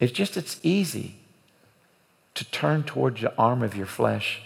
It's 0.00 0.12
just, 0.12 0.36
it's 0.36 0.60
easy 0.62 1.16
to 2.34 2.44
turn 2.44 2.84
towards 2.84 3.20
the 3.20 3.36
arm 3.36 3.62
of 3.62 3.76
your 3.76 3.86
flesh 3.86 4.42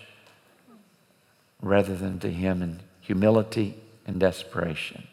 rather 1.60 1.94
than 1.94 2.18
to 2.20 2.30
Him 2.30 2.62
in 2.62 2.80
humility 3.00 3.74
and 4.06 4.18
desperation. 4.18 5.06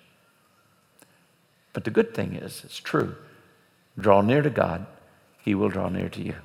But 1.74 1.84
the 1.84 1.91
good 1.91 2.13
thing 2.13 2.36
is, 2.36 2.63
it's 2.63 2.77
true. 2.77 3.15
Draw 3.98 4.22
near 4.22 4.41
to 4.41 4.50
God, 4.50 4.86
He 5.39 5.53
will 5.53 5.69
draw 5.69 5.89
near 5.89 6.10
to 6.10 6.24
you. 6.24 6.36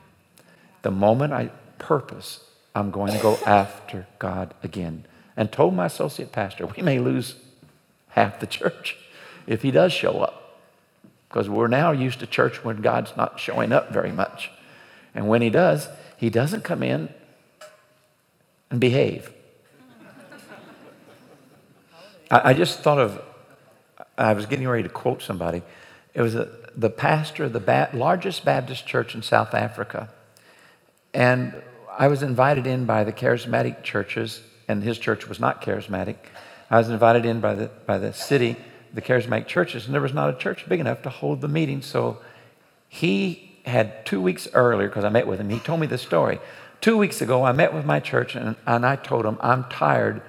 The 0.83 0.91
moment 0.91 1.33
I 1.33 1.51
purpose, 1.79 2.45
I'm 2.75 2.91
going 2.91 3.13
to 3.13 3.19
go 3.19 3.39
after 3.47 4.07
God 4.19 4.55
again. 4.63 5.07
And 5.37 5.51
told 5.51 5.75
my 5.75 5.87
associate 5.87 6.31
pastor, 6.31 6.67
we 6.67 6.83
may 6.83 6.99
lose 6.99 7.37
half 8.11 8.39
the 8.39 8.47
church 8.47 8.97
if 9.47 9.63
he 9.63 9.71
does 9.71 9.93
show 9.93 10.21
up. 10.21 10.44
Because 11.35 11.49
we're 11.49 11.67
now 11.67 11.91
used 11.91 12.21
to 12.21 12.29
church 12.29 12.63
when 12.63 12.77
God's 12.77 13.17
not 13.17 13.41
showing 13.41 13.73
up 13.73 13.93
very 13.93 14.13
much. 14.13 14.53
And 15.17 15.27
when 15.27 15.43
he 15.43 15.51
does, 15.51 15.89
he 16.17 16.31
doesn't 16.31 16.63
come 16.63 16.81
in 16.81 17.13
and 18.71 18.81
behave. 18.81 19.33
I, 22.31 22.51
I 22.51 22.55
just 22.55 22.79
thought 22.79 23.01
of 23.01 23.21
I 24.17 24.33
was 24.33 24.47
getting 24.47 24.69
ready 24.69 24.85
to 24.85 24.89
quote 24.89 25.23
somebody. 25.23 25.63
It 26.15 26.23
was 26.23 26.37
a, 26.37 26.49
the 26.77 26.89
pastor 26.89 27.43
of 27.43 27.53
the 27.53 27.59
ba- 27.59 27.91
largest 27.93 28.45
Baptist 28.45 28.87
church 28.87 29.17
in 29.17 29.23
South 29.23 29.55
Africa. 29.55 30.11
And 31.13 31.53
I 31.99 32.07
was 32.07 32.23
invited 32.23 32.65
in 32.65 32.85
by 32.85 33.03
the 33.03 33.13
charismatic 33.13 33.83
churches, 33.83 34.41
and 34.69 34.85
his 34.85 35.01
church 35.01 35.29
was 35.29 35.41
not 35.41 35.63
charismatic. 35.63 36.15
I 36.71 36.79
was 36.79 36.91
invited 36.91 37.27
in 37.27 37.41
by 37.41 37.55
the, 37.57 37.71
by 37.87 37.99
the 37.99 38.13
city, 38.13 38.57
the 38.95 39.03
charismatic 39.03 39.47
churches, 39.47 39.85
and 39.85 39.95
there 39.95 40.01
was 40.01 40.15
not 40.15 40.31
a 40.31 40.39
church 40.39 40.69
big 40.69 40.81
enough 40.81 41.03
to 41.03 41.11
hold 41.11 41.41
the 41.41 41.49
meeting. 41.49 41.83
So 41.83 42.19
he 42.89 43.59
had 43.67 44.07
two 44.07 44.21
weeks 44.21 44.49
earlier, 44.55 44.89
because 44.89 45.05
I 45.05 45.09
met 45.09 45.27
with 45.27 45.41
him, 45.41 45.51
he 45.51 45.59
told 45.59 45.81
me 45.81 45.87
the 45.87 45.99
story. 45.99 46.39
Two 46.81 46.97
weeks 46.97 47.21
ago, 47.21 47.45
I 47.45 47.53
met 47.53 47.75
with 47.75 47.85
my 47.85 48.01
church, 48.01 48.35
and, 48.35 48.57
and 48.67 48.87
I 48.87 48.97
told 48.97 49.27
him, 49.27 49.37
I'm 49.41 49.65
tired 49.65 50.23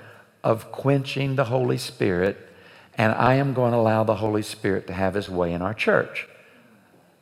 of 0.44 0.72
quenching 0.72 1.36
the 1.36 1.46
Holy 1.46 1.78
Spirit 1.78 2.46
and 2.98 3.14
I 3.14 3.36
am 3.36 3.54
going 3.54 3.72
to 3.72 3.78
allow 3.78 4.04
the 4.04 4.16
Holy 4.16 4.42
Spirit 4.42 4.88
to 4.88 4.94
have 4.94 5.14
his 5.14 5.30
way 5.30 5.54
in 5.54 5.62
our 5.62 5.74
church. 5.74 6.28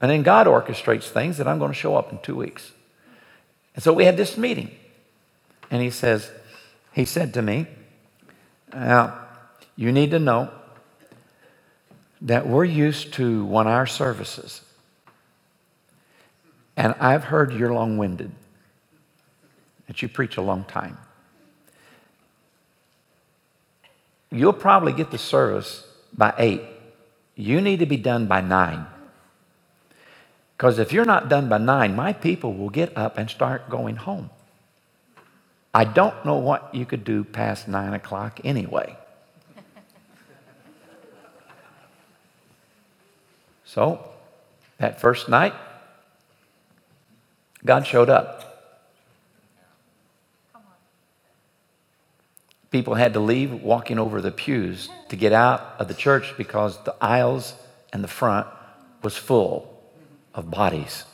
And 0.01 0.12
then 0.12 0.21
God 0.21 0.47
orchestrates 0.47 1.09
things 1.09 1.38
that 1.38 1.47
I'm 1.47 1.59
going 1.59 1.71
to 1.71 1.77
show 1.77 1.95
up 1.95 2.12
in 2.12 2.19
two 2.19 2.35
weeks. 2.35 2.73
And 3.73 3.83
so 3.83 3.91
we 3.91 4.05
had 4.05 4.17
this 4.17 4.38
meeting. 4.38 4.71
And 5.71 5.81
he 5.81 5.89
says, 5.89 6.29
he 6.91 7.05
said 7.05 7.33
to 7.33 7.41
me, 7.41 7.67
Now, 8.73 9.17
you 9.75 9.91
need 9.91 10.12
to 10.12 10.19
know 10.19 10.51
that 12.24 12.48
we're 12.48 12.63
used 12.63 13.13
to 13.13 13.46
one 13.46 13.68
hour 13.68 13.86
services. 13.86 14.62
And 16.75 16.96
I've 17.00 17.25
heard 17.25 17.53
you're 17.53 17.74
long 17.74 17.98
winded, 17.98 18.32
that 19.88 20.01
you 20.01 20.08
preach 20.08 20.38
a 20.38 20.42
long 20.42 20.63
time. 20.63 20.98
You'll 24.32 24.53
probably 24.53 24.94
get 24.94 25.12
the 25.12 25.18
service 25.18 25.86
by 26.18 26.34
8. 26.38 26.62
You 27.36 27.62
need 27.62 27.80
to 27.80 27.86
be 27.86 27.98
done 27.98 28.25
by 28.25 28.42
9. 28.42 28.88
Because 30.58 30.80
if 30.80 30.94
you're 30.94 31.06
not 31.06 31.30
done 31.30 31.50
by 31.50 31.58
9, 31.58 31.96
my 31.96 32.13
people 32.13 32.53
will 32.53 32.70
get 32.70 32.98
up 32.98 33.18
and 33.18 33.30
start 33.30 33.70
going 33.70 33.98
home. 33.98 34.30
I 35.74 35.84
don't 35.84 36.25
know 36.25 36.38
what 36.38 36.74
you 36.74 36.86
could 36.86 37.03
do 37.03 37.24
past 37.24 37.68
9 37.68 37.94
o'clock 37.94 38.39
anyway. 38.44 38.98
So, 43.74 44.08
that 44.77 45.01
first 45.01 45.27
night, 45.27 45.53
God 47.65 47.88
showed 47.88 48.10
up. 48.10 48.42
people 52.70 52.96
had 52.96 53.13
to 53.13 53.20
leave 53.20 53.51
walking 53.62 54.00
over 54.00 54.20
the 54.20 54.32
pews 54.32 54.89
to 55.08 55.15
get 55.15 55.32
out 55.32 55.75
of 55.77 55.88
the 55.88 55.94
church 55.94 56.34
because 56.38 56.84
the 56.86 56.96
aisles 57.00 57.53
and 57.94 58.03
the 58.03 58.08
front 58.08 58.48
was 59.03 59.15
full 59.15 59.80
of 60.34 60.50
bodies 60.50 61.06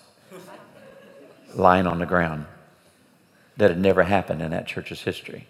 lying 1.54 1.86
on 1.86 2.00
the 2.00 2.06
ground 2.06 2.46
that 3.58 3.72
had 3.72 3.80
never 3.80 4.04
happened 4.04 4.42
in 4.42 4.51
that 4.51 4.68
church's 4.68 5.01
history. 5.01 5.48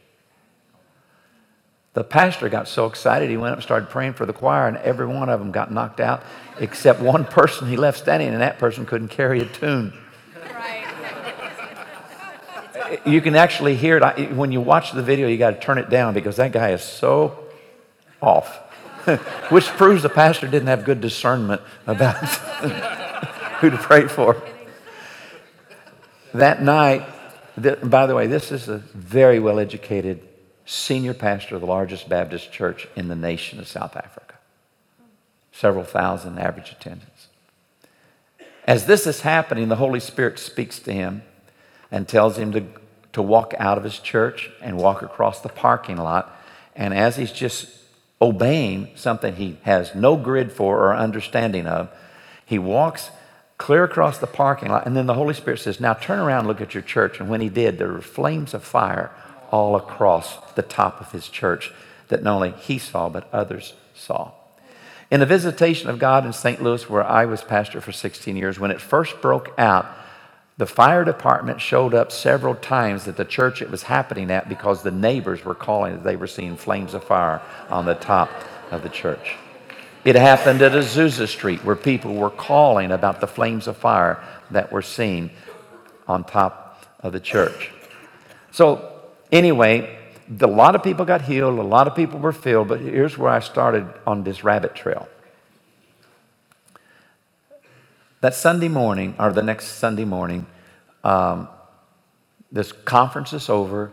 The 1.93 2.03
pastor 2.03 2.49
got 2.49 2.67
so 2.67 2.85
excited, 2.85 3.29
he 3.29 3.37
went 3.37 3.51
up 3.51 3.57
and 3.57 3.63
started 3.63 3.89
praying 3.89 4.13
for 4.13 4.25
the 4.25 4.33
choir, 4.33 4.67
and 4.67 4.77
every 4.77 5.07
one 5.07 5.29
of 5.29 5.39
them 5.39 5.51
got 5.51 5.71
knocked 5.71 5.99
out 5.99 6.23
except 6.59 6.99
one 6.99 7.25
person 7.39 7.67
he 7.67 7.77
left 7.77 7.97
standing, 7.97 8.29
and 8.29 8.41
that 8.41 8.59
person 8.59 8.85
couldn't 8.85 9.09
carry 9.09 9.39
a 9.39 9.45
tune 9.45 9.93
you 13.05 13.21
can 13.21 13.35
actually 13.35 13.75
hear 13.75 13.97
it. 13.97 14.31
When 14.33 14.51
you 14.51 14.61
watch 14.61 14.91
the 14.91 15.03
video, 15.03 15.27
you 15.27 15.37
got 15.37 15.51
to 15.51 15.59
turn 15.59 15.77
it 15.77 15.89
down 15.89 16.13
because 16.13 16.37
that 16.37 16.51
guy 16.51 16.71
is 16.71 16.83
so 16.83 17.37
off. 18.21 18.55
Which 19.49 19.65
proves 19.67 20.03
the 20.03 20.09
pastor 20.09 20.47
didn't 20.47 20.67
have 20.67 20.85
good 20.85 21.01
discernment 21.01 21.61
about 21.87 22.15
who 23.59 23.69
to 23.69 23.77
pray 23.77 24.07
for. 24.07 24.41
That 26.33 26.61
night, 26.61 27.05
by 27.57 28.05
the 28.05 28.15
way, 28.15 28.27
this 28.27 28.51
is 28.51 28.67
a 28.69 28.77
very 28.77 29.39
well 29.39 29.59
educated 29.59 30.27
senior 30.69 31.15
pastor 31.15 31.55
of 31.55 31.61
the 31.61 31.67
largest 31.67 32.07
Baptist 32.07 32.51
church 32.51 32.87
in 32.95 33.07
the 33.07 33.15
nation 33.15 33.57
of 33.57 33.67
South 33.67 33.97
Africa. 33.97 34.35
Several 35.51 35.83
thousand 35.83 36.37
average 36.37 36.71
attendance. 36.71 37.27
As 38.65 38.85
this 38.85 39.07
is 39.07 39.21
happening, 39.21 39.67
the 39.67 39.77
Holy 39.77 39.99
Spirit 39.99 40.37
speaks 40.37 40.77
to 40.81 40.93
him 40.93 41.23
and 41.89 42.07
tells 42.07 42.37
him 42.37 42.51
to, 42.51 42.65
to 43.13 43.21
walk 43.21 43.55
out 43.57 43.79
of 43.79 43.83
his 43.83 43.97
church 43.97 44.51
and 44.61 44.77
walk 44.77 45.01
across 45.01 45.41
the 45.41 45.49
parking 45.49 45.97
lot. 45.97 46.39
And 46.75 46.93
as 46.93 47.15
he's 47.15 47.31
just 47.31 47.67
obeying 48.21 48.91
something 48.93 49.37
he 49.37 49.57
has 49.63 49.95
no 49.95 50.17
grid 50.17 50.51
for 50.51 50.77
or 50.85 50.95
understanding 50.95 51.65
of, 51.65 51.89
he 52.45 52.59
walks 52.59 53.09
clear 53.57 53.85
across 53.85 54.19
the 54.19 54.27
parking 54.27 54.69
lot. 54.69 54.85
And 54.85 54.95
then 54.95 55.07
the 55.07 55.15
Holy 55.15 55.33
Spirit 55.33 55.61
says, 55.61 55.79
Now 55.79 55.95
turn 55.95 56.19
around 56.19 56.45
look 56.45 56.61
at 56.61 56.75
your 56.75 56.83
church. 56.83 57.19
And 57.19 57.27
when 57.27 57.41
he 57.41 57.49
did, 57.49 57.79
there 57.79 57.91
were 57.91 58.01
flames 58.01 58.53
of 58.53 58.63
fire 58.63 59.11
all 59.51 59.75
across 59.75 60.37
the 60.53 60.61
top 60.61 61.01
of 61.01 61.11
his 61.11 61.27
church 61.27 61.71
that 62.07 62.23
not 62.23 62.35
only 62.35 62.51
he 62.51 62.77
saw, 62.77 63.09
but 63.09 63.27
others 63.33 63.73
saw. 63.93 64.31
In 65.11 65.19
the 65.19 65.25
visitation 65.25 65.89
of 65.89 65.97
God 65.97 66.25
in 66.25 66.33
St. 66.33 66.61
Louis, 66.61 66.87
where 66.89 67.03
I 67.03 67.25
was 67.25 67.41
pastor 67.41 67.81
for 67.81 67.91
16 67.91 68.35
years, 68.35 68.59
when 68.59 68.71
it 68.71 68.81
first 68.81 69.21
broke 69.21 69.53
out, 69.57 69.87
the 70.57 70.67
fire 70.67 71.05
department 71.05 71.61
showed 71.61 71.93
up 71.93 72.11
several 72.11 72.53
times 72.53 73.07
at 73.07 73.15
the 73.15 73.25
church 73.25 73.61
it 73.61 73.71
was 73.71 73.83
happening 73.83 74.29
at 74.29 74.49
because 74.49 74.83
the 74.83 74.91
neighbors 74.91 75.45
were 75.45 75.55
calling 75.55 75.93
that 75.93 76.03
they 76.03 76.17
were 76.17 76.27
seeing 76.27 76.57
flames 76.57 76.93
of 76.93 77.03
fire 77.03 77.41
on 77.69 77.85
the 77.85 77.95
top 77.95 78.29
of 78.69 78.83
the 78.83 78.89
church. 78.89 79.35
It 80.03 80.15
happened 80.15 80.61
at 80.61 80.73
Azusa 80.73 81.27
Street 81.27 81.63
where 81.63 81.75
people 81.75 82.15
were 82.15 82.29
calling 82.29 82.91
about 82.91 83.21
the 83.21 83.27
flames 83.27 83.67
of 83.67 83.77
fire 83.77 84.21
that 84.51 84.71
were 84.71 84.81
seen 84.81 85.31
on 86.07 86.23
top 86.23 86.85
of 86.99 87.13
the 87.13 87.19
church. 87.19 87.71
So, 88.51 88.88
anyway, 89.31 89.97
a 90.39 90.47
lot 90.47 90.75
of 90.75 90.83
people 90.83 91.05
got 91.05 91.23
healed, 91.23 91.57
a 91.57 91.63
lot 91.63 91.87
of 91.87 91.95
people 91.95 92.19
were 92.19 92.31
filled, 92.31 92.67
but 92.67 92.79
here's 92.79 93.17
where 93.17 93.31
I 93.31 93.39
started 93.39 93.87
on 94.05 94.23
this 94.23 94.43
rabbit 94.43 94.75
trail. 94.75 95.07
That 98.21 98.35
Sunday 98.35 98.67
morning, 98.67 99.15
or 99.17 99.31
the 99.31 99.43
next 99.43 99.79
Sunday 99.79 100.05
morning, 100.05 100.45
um, 101.03 101.47
this 102.51 102.71
conference 102.71 103.33
is 103.33 103.49
over, 103.49 103.91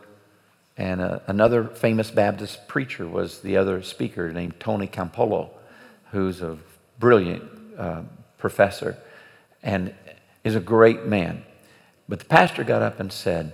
and 0.76 1.00
uh, 1.00 1.20
another 1.26 1.64
famous 1.64 2.10
Baptist 2.10 2.68
preacher 2.68 3.06
was 3.06 3.40
the 3.40 3.56
other 3.56 3.82
speaker 3.82 4.32
named 4.32 4.58
Tony 4.60 4.86
Campolo. 4.86 5.50
who's 6.10 6.42
a 6.42 6.58
brilliant 6.98 7.42
uh, 7.78 8.02
professor 8.38 8.96
and 9.62 9.94
is 10.44 10.54
a 10.54 10.60
great 10.60 11.04
man. 11.04 11.44
But 12.08 12.20
the 12.20 12.24
pastor 12.24 12.64
got 12.64 12.82
up 12.82 13.00
and 13.00 13.12
said, 13.12 13.52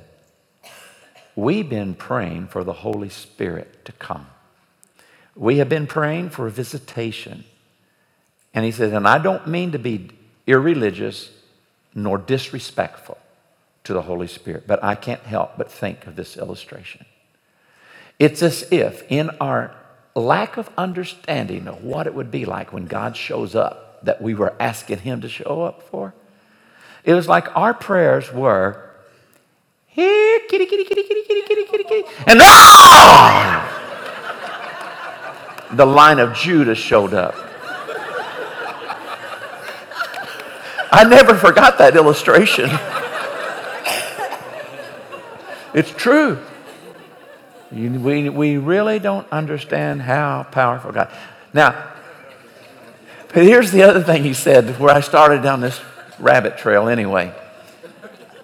We've 1.34 1.68
been 1.68 1.94
praying 1.94 2.48
for 2.48 2.62
the 2.62 2.72
Holy 2.72 3.08
Spirit 3.08 3.84
to 3.86 3.92
come. 3.92 4.26
We 5.34 5.58
have 5.58 5.68
been 5.68 5.86
praying 5.86 6.30
for 6.30 6.46
a 6.46 6.50
visitation. 6.50 7.44
And 8.52 8.64
he 8.64 8.70
said, 8.70 8.92
And 8.92 9.08
I 9.08 9.18
don't 9.18 9.46
mean 9.46 9.72
to 9.72 9.78
be 9.78 10.10
irreligious 10.46 11.30
nor 11.94 12.18
disrespectful 12.18 13.18
to 13.84 13.92
the 13.92 14.02
Holy 14.02 14.26
Spirit, 14.26 14.64
but 14.66 14.82
I 14.82 14.94
can't 14.94 15.22
help 15.22 15.56
but 15.56 15.70
think 15.70 16.06
of 16.06 16.16
this 16.16 16.36
illustration. 16.36 17.04
It's 18.18 18.42
as 18.42 18.70
if, 18.70 19.04
in 19.10 19.30
our 19.40 19.74
lack 20.14 20.56
of 20.56 20.70
understanding 20.76 21.66
of 21.66 21.82
what 21.82 22.06
it 22.06 22.14
would 22.14 22.30
be 22.30 22.44
like 22.44 22.72
when 22.72 22.86
God 22.86 23.16
shows 23.16 23.54
up, 23.54 24.04
that 24.04 24.20
we 24.20 24.34
were 24.34 24.54
asking 24.60 24.98
Him 24.98 25.20
to 25.22 25.28
show 25.28 25.62
up 25.62 25.82
for, 25.82 26.14
it 27.04 27.14
was 27.14 27.28
like 27.28 27.56
our 27.56 27.74
prayers 27.74 28.32
were, 28.32 28.90
here, 29.92 30.40
kitty, 30.48 30.66
kitty, 30.66 30.84
kitty, 30.84 31.02
kitty, 31.02 31.22
kitty, 31.22 31.42
kitty, 31.42 31.64
kitty, 31.64 31.84
kitty, 31.84 32.08
and 32.26 32.40
ah! 32.42 33.68
the 35.72 35.86
Lion 35.86 36.18
of 36.18 36.34
Judah 36.34 36.74
showed 36.74 37.14
up. 37.14 37.34
I 40.94 41.04
never 41.04 41.34
forgot 41.34 41.78
that 41.78 41.96
illustration. 41.96 42.70
it's 45.74 45.90
true. 45.90 46.38
You, 47.70 47.90
we, 47.98 48.28
we 48.28 48.58
really 48.58 48.98
don't 48.98 49.26
understand 49.32 50.02
how 50.02 50.42
powerful 50.44 50.92
God. 50.92 51.10
Now, 51.54 51.92
but 53.32 53.44
here's 53.44 53.72
the 53.72 53.82
other 53.82 54.02
thing 54.02 54.24
he 54.24 54.34
said 54.34 54.78
where 54.78 54.94
I 54.94 55.00
started 55.00 55.42
down 55.42 55.62
this 55.62 55.80
rabbit 56.18 56.58
trail 56.58 56.88
anyway. 56.88 57.34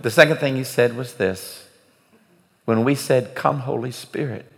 The 0.00 0.10
second 0.10 0.36
thing 0.36 0.56
he 0.56 0.64
said 0.64 0.96
was 0.96 1.14
this 1.14 1.68
when 2.64 2.84
we 2.84 2.94
said, 2.94 3.34
Come, 3.34 3.60
Holy 3.60 3.90
Spirit, 3.90 4.50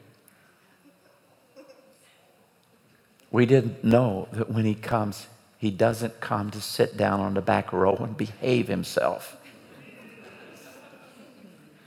we 3.31 3.47
didn't 3.47 3.85
know 3.85 4.29
that 4.33 4.51
when 4.51 4.65
he 4.65 4.75
comes, 4.75 5.29
he 5.57 5.71
doesn't 5.71 6.21
come 6.21 6.51
to 6.51 6.61
sit 6.61 6.97
down 6.97 7.21
on 7.21 7.35
the 7.35 7.41
back 7.41 7.73
row 7.73 7.95
and 7.97 8.17
behave 8.17 8.69
himself. 8.69 9.37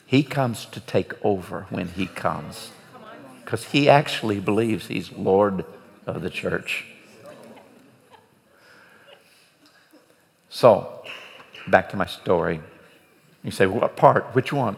He 0.05 0.23
comes 0.23 0.65
to 0.65 0.79
take 0.79 1.13
over 1.25 1.65
when 1.69 1.89
he 1.89 2.05
comes 2.05 2.71
because 3.43 3.65
he 3.65 3.89
actually 3.89 4.39
believes 4.39 4.87
he's 4.87 5.11
Lord 5.11 5.65
of 6.05 6.21
the 6.21 6.29
church. 6.29 6.85
So, 10.49 11.03
back 11.67 11.89
to 11.89 11.97
my 11.97 12.05
story. 12.05 12.61
You 13.43 13.51
say, 13.51 13.65
what 13.65 13.95
part? 13.95 14.33
Which 14.33 14.53
one? 14.53 14.77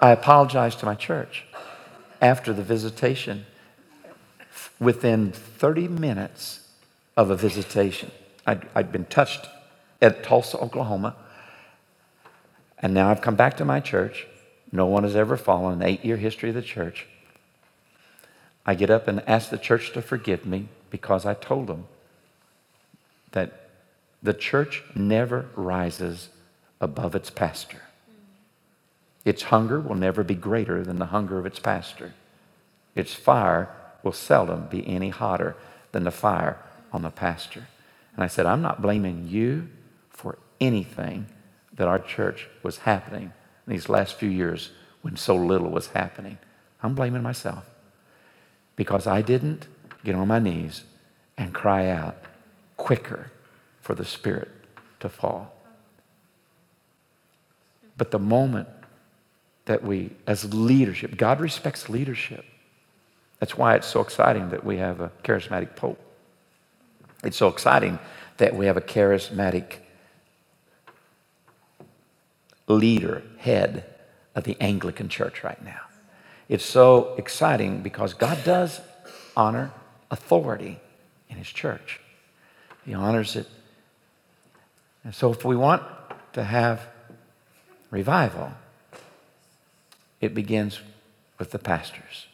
I 0.00 0.10
apologized 0.12 0.80
to 0.80 0.86
my 0.86 0.94
church 0.94 1.44
after 2.20 2.52
the 2.52 2.62
visitation. 2.62 3.46
Within 4.78 5.32
30 5.32 5.88
minutes 5.88 6.68
of 7.16 7.30
a 7.30 7.36
visitation, 7.36 8.10
i 8.46 8.58
had 8.74 8.92
been 8.92 9.06
touched 9.06 9.48
at 10.02 10.22
Tulsa, 10.22 10.58
Oklahoma, 10.58 11.16
and 12.78 12.92
now 12.92 13.10
I've 13.10 13.22
come 13.22 13.36
back 13.36 13.56
to 13.56 13.64
my 13.64 13.80
church. 13.80 14.26
No 14.70 14.86
one 14.86 15.02
has 15.02 15.16
ever 15.16 15.36
fallen, 15.36 15.82
eight 15.82 16.04
year 16.04 16.18
history 16.18 16.50
of 16.50 16.54
the 16.54 16.62
church. 16.62 17.06
I 18.66 18.74
get 18.74 18.90
up 18.90 19.08
and 19.08 19.22
ask 19.26 19.48
the 19.48 19.58
church 19.58 19.92
to 19.92 20.02
forgive 20.02 20.44
me 20.44 20.68
because 20.90 21.24
I 21.24 21.34
told 21.34 21.68
them 21.68 21.86
that 23.32 23.65
the 24.22 24.34
church 24.34 24.82
never 24.94 25.46
rises 25.54 26.28
above 26.80 27.14
its 27.14 27.30
pastor. 27.30 27.82
Its 29.24 29.44
hunger 29.44 29.80
will 29.80 29.94
never 29.94 30.22
be 30.22 30.34
greater 30.34 30.84
than 30.84 30.98
the 30.98 31.06
hunger 31.06 31.38
of 31.38 31.46
its 31.46 31.58
pastor. 31.58 32.14
Its 32.94 33.12
fire 33.12 33.68
will 34.02 34.12
seldom 34.12 34.66
be 34.68 34.86
any 34.86 35.08
hotter 35.08 35.56
than 35.92 36.04
the 36.04 36.10
fire 36.10 36.58
on 36.92 37.02
the 37.02 37.10
pastor. 37.10 37.66
And 38.14 38.22
I 38.22 38.28
said, 38.28 38.46
I'm 38.46 38.62
not 38.62 38.80
blaming 38.80 39.26
you 39.28 39.68
for 40.10 40.38
anything 40.60 41.26
that 41.74 41.88
our 41.88 41.98
church 41.98 42.48
was 42.62 42.78
happening 42.78 43.32
in 43.66 43.72
these 43.72 43.88
last 43.88 44.14
few 44.14 44.30
years 44.30 44.70
when 45.02 45.16
so 45.16 45.36
little 45.36 45.70
was 45.70 45.88
happening. 45.88 46.38
I'm 46.82 46.94
blaming 46.94 47.22
myself 47.22 47.64
because 48.76 49.06
I 49.06 49.22
didn't 49.22 49.66
get 50.04 50.14
on 50.14 50.28
my 50.28 50.38
knees 50.38 50.84
and 51.36 51.52
cry 51.52 51.88
out 51.88 52.16
quicker 52.76 53.30
for 53.86 53.94
the 53.94 54.04
Spirit 54.04 54.48
to 54.98 55.08
fall. 55.08 55.54
But 57.96 58.10
the 58.10 58.18
moment 58.18 58.66
that 59.66 59.84
we, 59.84 60.10
as 60.26 60.52
leadership, 60.52 61.16
God 61.16 61.38
respects 61.38 61.88
leadership. 61.88 62.44
That's 63.38 63.56
why 63.56 63.76
it's 63.76 63.86
so 63.86 64.00
exciting 64.00 64.50
that 64.50 64.64
we 64.64 64.78
have 64.78 65.00
a 65.00 65.12
charismatic 65.22 65.76
pope. 65.76 66.00
It's 67.22 67.36
so 67.36 67.46
exciting 67.46 68.00
that 68.38 68.56
we 68.56 68.66
have 68.66 68.76
a 68.76 68.80
charismatic 68.80 69.76
leader, 72.66 73.22
head 73.38 73.84
of 74.34 74.42
the 74.42 74.56
Anglican 74.60 75.08
church 75.08 75.44
right 75.44 75.62
now. 75.64 75.82
It's 76.48 76.64
so 76.64 77.14
exciting 77.18 77.82
because 77.82 78.14
God 78.14 78.42
does 78.42 78.80
honor 79.36 79.70
authority 80.10 80.80
in 81.28 81.36
his 81.36 81.46
church. 81.46 82.00
He 82.84 82.92
honors 82.92 83.36
it. 83.36 83.46
And 85.06 85.14
so 85.14 85.30
if 85.30 85.44
we 85.44 85.54
want 85.54 85.84
to 86.32 86.42
have 86.42 86.88
revival, 87.92 88.50
it 90.20 90.34
begins 90.34 90.80
with 91.38 91.52
the 91.52 91.60
pastors. 91.60 92.26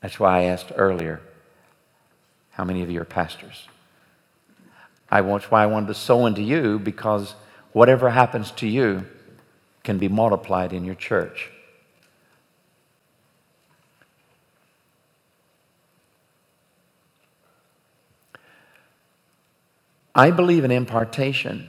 That's 0.00 0.18
why 0.18 0.38
I 0.38 0.42
asked 0.44 0.72
earlier, 0.74 1.20
how 2.52 2.64
many 2.64 2.82
of 2.82 2.90
you 2.90 3.02
are 3.02 3.04
pastors? 3.04 3.68
I, 5.10 5.20
that's 5.20 5.50
why 5.50 5.62
I 5.62 5.66
wanted 5.66 5.88
to 5.88 5.94
sow 5.94 6.24
into 6.24 6.40
you 6.40 6.78
because 6.78 7.34
whatever 7.72 8.08
happens 8.08 8.52
to 8.52 8.66
you, 8.66 9.04
can 9.84 9.98
be 9.98 10.08
multiplied 10.08 10.72
in 10.72 10.86
your 10.86 10.94
church. 10.94 11.50
I 20.14 20.30
believe 20.30 20.64
in 20.64 20.70
impartation. 20.70 21.68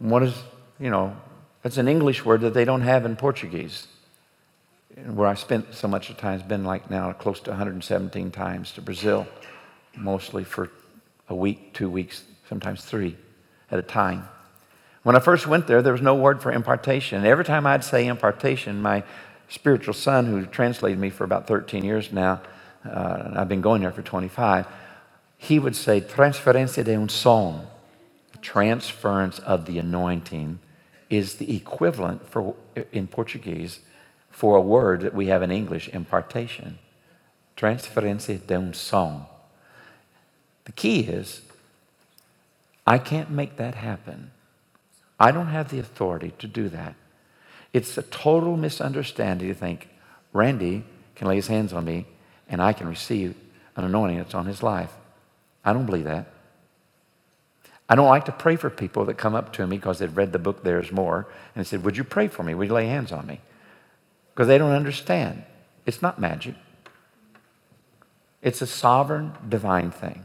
What 0.00 0.22
is, 0.22 0.34
you 0.78 0.88
know, 0.88 1.14
it's 1.62 1.76
an 1.76 1.86
English 1.86 2.24
word 2.24 2.40
that 2.40 2.54
they 2.54 2.64
don't 2.64 2.80
have 2.80 3.04
in 3.04 3.16
Portuguese. 3.16 3.86
Where 5.06 5.28
I 5.28 5.34
spent 5.34 5.74
so 5.74 5.86
much 5.86 6.08
of 6.08 6.16
time 6.16 6.40
has 6.40 6.42
been 6.42 6.64
like 6.64 6.90
now 6.90 7.12
close 7.12 7.38
to 7.40 7.50
117 7.50 8.30
times 8.30 8.72
to 8.72 8.80
Brazil, 8.80 9.26
mostly 9.94 10.42
for 10.42 10.70
a 11.28 11.34
week, 11.34 11.74
two 11.74 11.90
weeks, 11.90 12.24
sometimes 12.48 12.82
three 12.82 13.16
at 13.70 13.78
a 13.78 13.82
time. 13.82 14.26
When 15.02 15.16
I 15.16 15.20
first 15.20 15.46
went 15.46 15.66
there, 15.66 15.82
there 15.82 15.92
was 15.92 16.02
no 16.02 16.14
word 16.14 16.40
for 16.40 16.50
impartation. 16.50 17.26
Every 17.26 17.44
time 17.44 17.66
I'd 17.66 17.84
say 17.84 18.06
impartation, 18.06 18.80
my 18.80 19.04
spiritual 19.48 19.94
son, 19.94 20.26
who 20.26 20.46
translated 20.46 20.98
me 20.98 21.10
for 21.10 21.24
about 21.24 21.46
13 21.46 21.84
years 21.84 22.10
now, 22.10 22.40
uh, 22.88 23.32
I've 23.36 23.48
been 23.48 23.60
going 23.60 23.82
there 23.82 23.92
for 23.92 24.02
25, 24.02 24.66
he 25.36 25.58
would 25.58 25.76
say, 25.76 26.00
transferencia 26.00 26.84
de 26.84 26.94
unción. 26.94 27.66
Transference 28.42 29.38
of 29.40 29.66
the 29.66 29.78
anointing 29.78 30.58
is 31.08 31.36
the 31.36 31.56
equivalent 31.56 32.28
for, 32.28 32.54
in 32.92 33.06
Portuguese 33.06 33.80
for 34.30 34.56
a 34.56 34.60
word 34.60 35.00
that 35.02 35.14
we 35.14 35.26
have 35.26 35.42
in 35.42 35.50
English, 35.50 35.88
impartation. 35.88 36.78
Transferencia 37.56 38.38
de 38.46 38.54
um 38.54 38.70
unción. 38.70 39.26
The 40.64 40.72
key 40.72 41.00
is, 41.00 41.42
I 42.86 42.98
can't 42.98 43.30
make 43.30 43.56
that 43.56 43.74
happen 43.74 44.30
I 45.20 45.32
don't 45.32 45.48
have 45.48 45.68
the 45.68 45.78
authority 45.78 46.32
to 46.38 46.46
do 46.48 46.70
that. 46.70 46.94
It's 47.74 47.98
a 47.98 48.02
total 48.02 48.56
misunderstanding 48.56 49.48
to 49.48 49.54
think 49.54 49.88
Randy 50.32 50.84
can 51.14 51.28
lay 51.28 51.36
his 51.36 51.48
hands 51.48 51.74
on 51.74 51.84
me 51.84 52.06
and 52.48 52.62
I 52.62 52.72
can 52.72 52.88
receive 52.88 53.36
an 53.76 53.84
anointing 53.84 54.16
that's 54.16 54.34
on 54.34 54.46
his 54.46 54.62
life. 54.62 54.90
I 55.62 55.74
don't 55.74 55.84
believe 55.84 56.04
that. 56.04 56.32
I 57.90 57.96
don't 57.96 58.08
like 58.08 58.26
to 58.26 58.32
pray 58.32 58.56
for 58.56 58.70
people 58.70 59.06
that 59.06 59.18
come 59.18 59.36
up 59.36 59.52
to 59.54 59.66
me 59.68 59.76
because 59.78 60.00
they've 60.00 60.16
read 60.16 60.32
the 60.32 60.40
book 60.40 60.64
There's 60.64 60.92
More 60.92 61.28
and 61.56 61.66
said, 61.66 61.84
Would 61.84 61.98
you 61.98 62.04
pray 62.04 62.28
for 62.28 62.44
me? 62.44 62.54
Would 62.54 62.68
you 62.68 62.74
lay 62.74 62.86
hands 62.88 63.12
on 63.12 63.26
me? 63.28 63.40
Because 64.34 64.48
they 64.48 64.58
don't 64.58 64.72
understand. 64.72 65.44
It's 65.86 66.02
not 66.02 66.20
magic, 66.20 66.56
it's 68.42 68.62
a 68.62 68.68
sovereign, 68.68 69.34
divine 69.48 69.92
thing. 69.92 70.24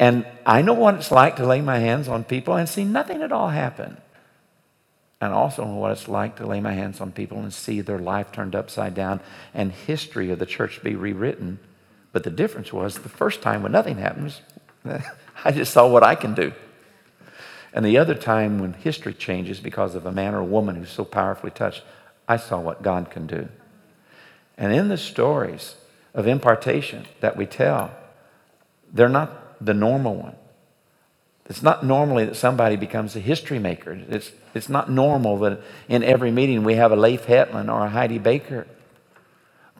And 0.00 0.26
I 0.46 0.62
know 0.62 0.74
what 0.74 0.96
it's 0.96 1.12
like 1.12 1.36
to 1.36 1.46
lay 1.46 1.62
my 1.62 1.78
hands 1.80 2.08
on 2.08 2.24
people 2.24 2.56
and 2.56 2.68
see 2.68 2.84
nothing 2.84 3.22
at 3.22 3.32
all 3.32 3.50
happen. 3.50 3.98
and 5.20 5.32
also 5.34 5.64
know 5.66 5.76
what 5.76 5.92
it's 5.92 6.08
like 6.08 6.36
to 6.36 6.46
lay 6.46 6.60
my 6.60 6.74
hands 6.74 7.00
on 7.00 7.12
people 7.12 7.38
and 7.40 7.52
see 7.54 7.80
their 7.82 7.98
life 7.98 8.32
turned 8.32 8.56
upside 8.56 8.94
down 8.94 9.20
and 9.54 9.72
history 9.72 10.30
of 10.30 10.38
the 10.40 10.46
church 10.46 10.82
be 10.84 10.96
rewritten. 10.96 11.60
But 12.12 12.24
the 12.24 12.30
difference 12.30 12.72
was 12.72 12.98
the 12.98 13.08
first 13.08 13.42
time 13.42 13.62
when 13.62 13.72
nothing 13.72 13.96
happens, 13.96 14.42
I 15.44 15.52
just 15.52 15.72
saw 15.72 15.88
what 15.88 16.02
I 16.02 16.14
can 16.14 16.34
do. 16.34 16.52
And 17.72 17.84
the 17.84 17.98
other 17.98 18.14
time 18.14 18.58
when 18.58 18.74
history 18.74 19.14
changes 19.14 19.58
because 19.58 19.94
of 19.94 20.04
a 20.04 20.12
man 20.12 20.34
or 20.34 20.40
a 20.40 20.44
woman 20.44 20.76
who's 20.76 20.90
so 20.90 21.04
powerfully 21.04 21.50
touched, 21.50 21.82
I 22.28 22.36
saw 22.36 22.60
what 22.60 22.82
God 22.82 23.10
can 23.10 23.26
do. 23.26 23.48
And 24.58 24.72
in 24.72 24.88
the 24.88 24.98
stories 24.98 25.76
of 26.14 26.26
impartation 26.26 27.06
that 27.20 27.36
we 27.36 27.46
tell, 27.46 27.90
they're 28.92 29.08
not 29.08 29.64
the 29.64 29.74
normal 29.74 30.16
one. 30.16 30.36
It's 31.46 31.62
not 31.62 31.84
normally 31.84 32.24
that 32.26 32.36
somebody 32.36 32.76
becomes 32.76 33.16
a 33.16 33.20
history 33.20 33.58
maker. 33.58 33.98
It's, 34.08 34.32
it's 34.54 34.68
not 34.68 34.90
normal 34.90 35.38
that 35.38 35.60
in 35.88 36.04
every 36.04 36.30
meeting 36.30 36.62
we 36.62 36.74
have 36.74 36.92
a 36.92 36.96
Leif 36.96 37.24
Hetland 37.24 37.70
or 37.70 37.86
a 37.86 37.88
Heidi 37.88 38.18
Baker. 38.18 38.66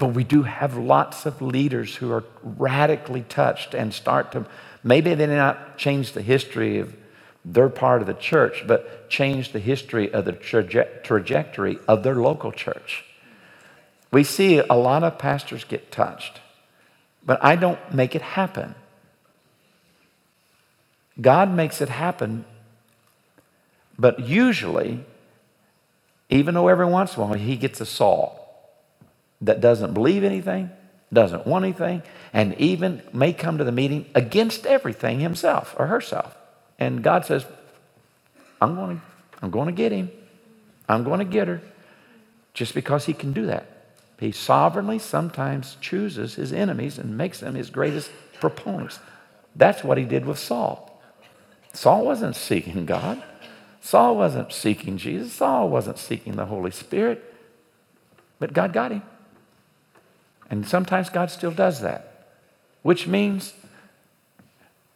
But 0.03 0.15
we 0.15 0.25
do 0.25 0.43
have 0.43 0.77
lots 0.77 1.27
of 1.27 1.41
leaders 1.41 1.95
who 1.95 2.11
are 2.11 2.25
radically 2.43 3.23
touched 3.23 3.73
and 3.73 3.95
start 3.95 4.33
to, 4.33 4.47
maybe 4.83 5.15
they 5.15 5.27
did 5.27 5.37
not 5.37 5.79
change 5.79 6.11
the 6.11 6.23
history 6.23 6.81
of 6.81 6.97
their 7.45 7.69
part 7.69 8.01
of 8.01 8.09
the 8.09 8.15
church, 8.15 8.65
but 8.67 9.09
change 9.09 9.53
the 9.53 9.61
history 9.61 10.12
of 10.12 10.25
the 10.25 10.33
traje- 10.33 11.05
trajectory 11.05 11.79
of 11.87 12.03
their 12.03 12.17
local 12.17 12.51
church. 12.51 13.05
We 14.11 14.25
see 14.25 14.59
a 14.59 14.75
lot 14.75 15.05
of 15.05 15.19
pastors 15.19 15.62
get 15.62 15.93
touched, 15.93 16.41
but 17.25 17.38
I 17.41 17.55
don't 17.55 17.79
make 17.95 18.17
it 18.17 18.23
happen. 18.23 18.75
God 21.21 21.55
makes 21.55 21.81
it 21.81 21.91
happen, 21.91 22.45
but 23.97 24.19
usually, 24.19 25.05
even 26.29 26.55
though 26.55 26.67
every 26.67 26.87
once 26.87 27.15
in 27.15 27.23
a 27.23 27.27
while 27.27 27.35
he 27.35 27.55
gets 27.55 27.81
a 27.81 27.87
Saul 27.87 28.41
that 29.42 29.61
doesn't 29.61 29.92
believe 29.92 30.24
anything, 30.24 30.70
doesn't 31.12 31.46
want 31.46 31.64
anything, 31.64 32.02
and 32.33 32.55
even 32.59 33.02
may 33.12 33.33
come 33.33 33.59
to 33.59 33.64
the 33.64 33.72
meeting 33.72 34.07
against 34.14 34.66
everything 34.66 35.20
himself 35.20 35.74
or 35.78 35.87
herself. 35.88 36.37
And 36.78 37.02
God 37.02 37.26
says, 37.26 37.44
I'm 38.61 38.74
going 38.74 38.96
to, 38.96 39.02
I'm 39.42 39.50
going 39.50 39.66
to 39.66 39.72
get 39.72 39.92
him. 39.92 40.11
I'm 40.88 41.05
going 41.05 41.18
to 41.18 41.24
get 41.24 41.48
her. 41.48 41.61
Just 42.55 42.74
because 42.74 43.07
he 43.07 43.12
can 43.12 43.33
do 43.33 43.46
that. 43.46 43.66
He 44.18 44.31
sovereignly 44.31 44.98
sometimes 44.98 45.76
chooses 45.81 46.37
his 46.37 46.52
enemies 46.52 46.98
and 46.98 47.18
makes 47.18 47.40
them 47.40 47.55
his 47.55 47.70
greatest 47.70 48.11
proponents. 48.40 49.00
That's 49.57 49.83
what 49.83 49.98
he 49.98 50.05
did 50.05 50.24
with 50.24 50.38
Saul. 50.38 51.00
Saul 51.72 52.05
wasn't 52.05 52.37
seeking 52.37 52.87
God. 52.87 53.22
Saul 53.81 54.16
wasn't 54.16 54.52
seeking 54.52 54.96
Jesus. 54.96 55.33
Saul 55.33 55.68
wasn't 55.68 55.98
seeking 55.98 56.37
the 56.37 56.46
Holy 56.46 56.70
Spirit. 56.70 57.35
But 58.38 58.52
God 58.52 58.72
got 58.72 58.92
him. 58.92 59.02
And 60.53 60.65
sometimes 60.65 61.11
God 61.11 61.33
still 61.33 61.51
does 61.51 61.81
that, 61.81 62.29
which 62.83 63.09
means 63.09 63.55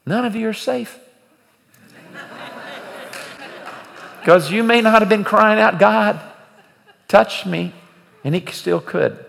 none 0.07 0.25
of 0.25 0.37
you 0.37 0.49
are 0.49 0.53
safe. 0.55 0.99
Because 4.21 4.51
you 4.51 4.65
may 4.65 4.81
not 4.81 5.03
have 5.03 5.09
been 5.09 5.23
crying 5.23 5.61
out, 5.61 5.79
God, 5.79 6.21
touch 7.07 7.47
me. 7.47 7.73
And 8.25 8.35
He 8.35 8.45
still 8.51 8.81
could. 8.81 9.25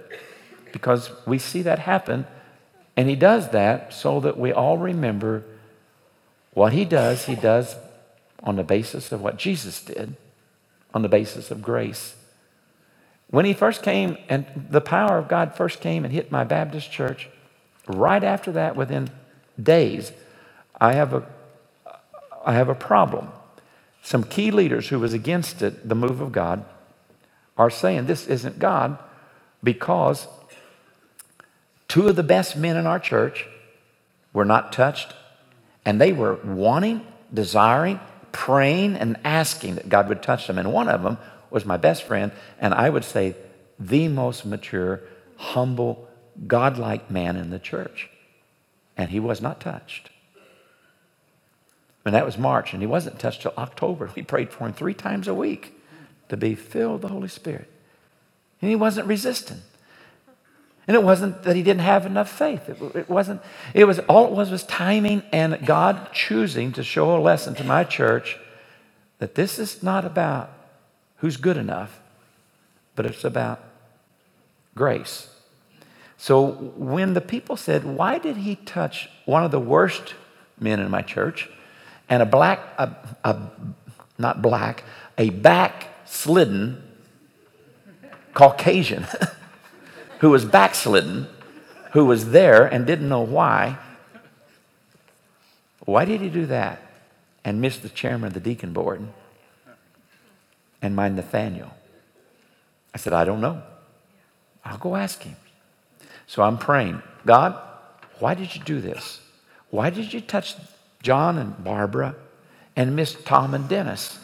Because 0.74 1.12
we 1.28 1.38
see 1.38 1.62
that 1.62 1.78
happen. 1.78 2.26
And 2.96 3.08
He 3.08 3.16
does 3.16 3.50
that 3.50 3.94
so 3.94 4.20
that 4.20 4.40
we 4.40 4.52
all 4.52 4.80
remember 4.80 5.44
what 6.58 6.74
he 6.74 6.86
does, 6.86 7.26
he 7.26 7.36
does 7.36 7.76
on 8.42 8.56
the 8.56 8.64
basis 8.64 9.12
of 9.12 9.22
what 9.22 9.38
Jesus 9.38 9.80
did, 9.84 10.16
on 10.92 11.04
the 11.04 11.08
basis 11.08 11.52
of 11.52 11.62
grace. 11.62 12.16
When 13.30 13.46
he 13.46 13.54
first 13.54 13.84
came 13.84 14.18
and 14.30 14.46
the 14.70 14.82
power 14.82 15.18
of 15.18 15.28
God 15.28 15.56
first 15.56 15.82
came 15.82 16.06
and 16.06 16.14
hit 16.14 16.32
my 16.32 16.44
Baptist 16.44 16.92
church, 16.92 17.30
right 17.88 18.24
after 18.24 18.52
that, 18.54 18.76
within 18.76 19.10
days, 19.62 20.12
I 20.80 20.94
have 20.94 21.14
a, 21.14 21.28
I 22.46 22.54
have 22.54 22.70
a 22.70 22.76
problem. 22.76 23.30
Some 24.02 24.24
key 24.24 24.52
leaders 24.52 24.88
who 24.88 25.00
was 25.00 25.14
against 25.14 25.62
it, 25.62 25.88
the 25.88 25.96
move 25.96 26.22
of 26.22 26.32
God, 26.32 26.64
are 27.58 27.70
saying 27.70 28.06
this 28.06 28.28
isn't 28.28 28.60
God 28.60 28.98
because 29.64 30.28
two 31.88 32.08
of 32.08 32.16
the 32.16 32.24
best 32.24 32.56
men 32.56 32.78
in 32.78 32.86
our 32.86 33.00
church 33.00 33.46
were 34.32 34.46
not 34.46 34.72
touched 34.72 35.14
and 35.84 36.00
they 36.00 36.14
were 36.14 36.36
wanting, 36.44 37.06
desiring, 37.34 38.00
praying, 38.32 38.96
and 38.96 39.18
asking 39.24 39.76
that 39.76 39.90
God 39.90 40.08
would 40.08 40.22
touch 40.22 40.48
them. 40.48 40.58
And 40.58 40.72
one 40.72 40.88
of 40.88 41.02
them 41.02 41.18
was 41.50 41.66
my 41.66 41.78
best 41.78 42.04
friend, 42.04 42.32
and 42.60 42.74
I 42.74 42.90
would 42.90 43.04
say 43.04 43.36
the 43.80 44.08
most 44.08 44.46
mature, 44.46 45.02
humble, 45.38 46.08
godlike 46.46 47.10
man 47.10 47.36
in 47.36 47.50
the 47.50 47.60
church. 47.60 48.10
And 48.96 49.10
he 49.10 49.20
was 49.20 49.42
not 49.42 49.60
touched. 49.60 50.10
And 52.06 52.16
that 52.16 52.26
was 52.26 52.38
March, 52.38 52.74
and 52.74 52.82
he 52.82 52.88
wasn't 52.88 53.20
touched 53.20 53.42
till 53.42 53.54
October. 53.58 54.10
We 54.16 54.24
prayed 54.24 54.52
for 54.52 54.66
him 54.66 54.74
three 54.74 54.94
times 54.94 55.28
a 55.28 55.34
week 55.34 55.74
to 56.30 56.38
be 56.38 56.56
filled 56.56 56.94
with 56.94 57.02
the 57.04 57.08
Holy 57.10 57.28
Spirit. 57.28 57.70
And 58.62 58.70
he 58.70 58.76
wasn't 58.76 59.08
resisting. 59.08 59.62
And 60.88 60.96
it 60.96 61.04
wasn't 61.04 61.44
that 61.44 61.56
he 61.56 61.64
didn't 61.64 61.82
have 61.82 62.06
enough 62.06 62.30
faith. 62.30 62.70
It, 62.70 62.82
it, 62.96 63.10
wasn't, 63.10 63.42
it 63.74 63.84
was 63.84 64.00
all 64.00 64.28
it 64.28 64.32
was 64.32 64.50
was 64.50 64.64
timing 64.64 65.22
and 65.34 65.66
God 65.66 66.14
choosing 66.14 66.72
to 66.74 66.84
show 66.84 67.16
a 67.16 67.20
lesson 67.20 67.56
to 67.56 67.64
my 67.66 67.84
church 67.84 68.38
that 69.20 69.36
this 69.36 69.60
is 69.60 69.84
not 69.84 70.06
about 70.06 70.57
who's 71.18 71.38
good 71.38 71.58
enough, 71.58 72.00
but 72.96 73.06
it's 73.06 73.24
about 73.24 73.64
grace. 74.76 75.30
So 76.18 76.52
when 76.78 77.14
the 77.14 77.22
people 77.22 77.58
said, 77.58 77.84
Why 77.84 78.18
did 78.18 78.38
he 78.38 78.56
touch 78.56 79.10
one 79.26 79.44
of 79.44 79.52
the 79.52 79.60
worst 79.60 80.16
men 80.60 80.80
in 80.80 80.90
my 80.90 81.02
church 81.02 81.50
and 82.10 82.24
a 82.24 82.26
black, 82.26 82.60
a, 82.78 82.96
a, 83.24 83.38
not 84.18 84.42
black, 84.42 84.84
a 85.18 85.30
backslidden 85.30 86.84
Caucasian? 88.34 89.06
who 90.20 90.30
was 90.30 90.46
backslidden, 90.46 91.28
who 91.92 92.06
was 92.06 92.32
there 92.32 92.66
and 92.66 92.86
didn't 92.86 93.10
know 93.10 93.22
why. 93.22 93.78
Why 95.80 96.06
did 96.06 96.22
he 96.22 96.30
do 96.30 96.46
that 96.48 96.82
and 97.44 97.62
miss 97.62 97.78
the 97.78 97.90
chairman 97.90 98.28
of 98.28 98.34
the 98.34 98.40
deacon 98.40 98.74
board 98.74 99.08
and 100.82 100.96
my 100.96 101.10
Nathaniel? 101.10 101.74
I 102.94 102.98
said, 102.98 103.14
I 103.14 103.26
don't 103.26 103.42
know. 103.42 103.62
I'll 104.64 104.78
go 104.78 104.96
ask 104.96 105.22
him. 105.22 105.36
So 106.26 106.44
I'm 106.44 106.58
praying, 106.58 107.02
God, 107.26 107.60
why 108.20 108.34
did 108.34 108.56
you 108.56 108.64
do 108.64 108.82
this? 108.82 109.22
Why 109.70 109.90
did 109.90 110.14
you 110.14 110.22
touch 110.22 110.56
John 111.02 111.38
and 111.38 111.64
Barbara 111.64 112.16
and 112.76 112.96
miss 112.96 113.14
Tom 113.14 113.54
and 113.54 113.68
Dennis, 113.70 114.20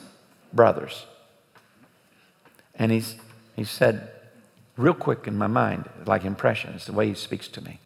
brothers? 0.51 1.05
And 2.75 2.91
he's, 2.91 3.15
he 3.55 3.63
said, 3.63 4.09
real 4.77 4.93
quick 4.93 5.27
in 5.27 5.37
my 5.37 5.47
mind, 5.47 5.89
like 6.05 6.25
impressions, 6.25 6.85
the 6.85 6.93
way 6.93 7.07
he 7.07 7.13
speaks 7.13 7.47
to 7.49 7.61
me. 7.61 7.79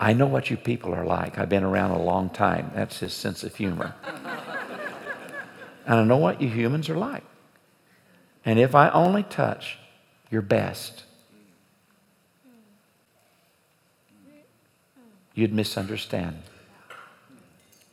I 0.00 0.12
know 0.12 0.26
what 0.26 0.50
you 0.50 0.56
people 0.56 0.92
are 0.92 1.06
like. 1.06 1.38
I've 1.38 1.48
been 1.48 1.64
around 1.64 1.92
a 1.92 2.02
long 2.02 2.28
time. 2.28 2.72
That's 2.74 2.98
his 2.98 3.14
sense 3.14 3.44
of 3.44 3.54
humor. 3.54 3.94
and 5.86 5.94
I 6.00 6.04
know 6.04 6.16
what 6.16 6.40
you 6.40 6.48
humans 6.48 6.88
are 6.88 6.96
like. 6.96 7.24
And 8.44 8.58
if 8.58 8.74
I 8.74 8.90
only 8.90 9.22
touch 9.22 9.78
your 10.30 10.42
best, 10.42 11.04
you'd 15.34 15.52
misunderstand. 15.52 16.42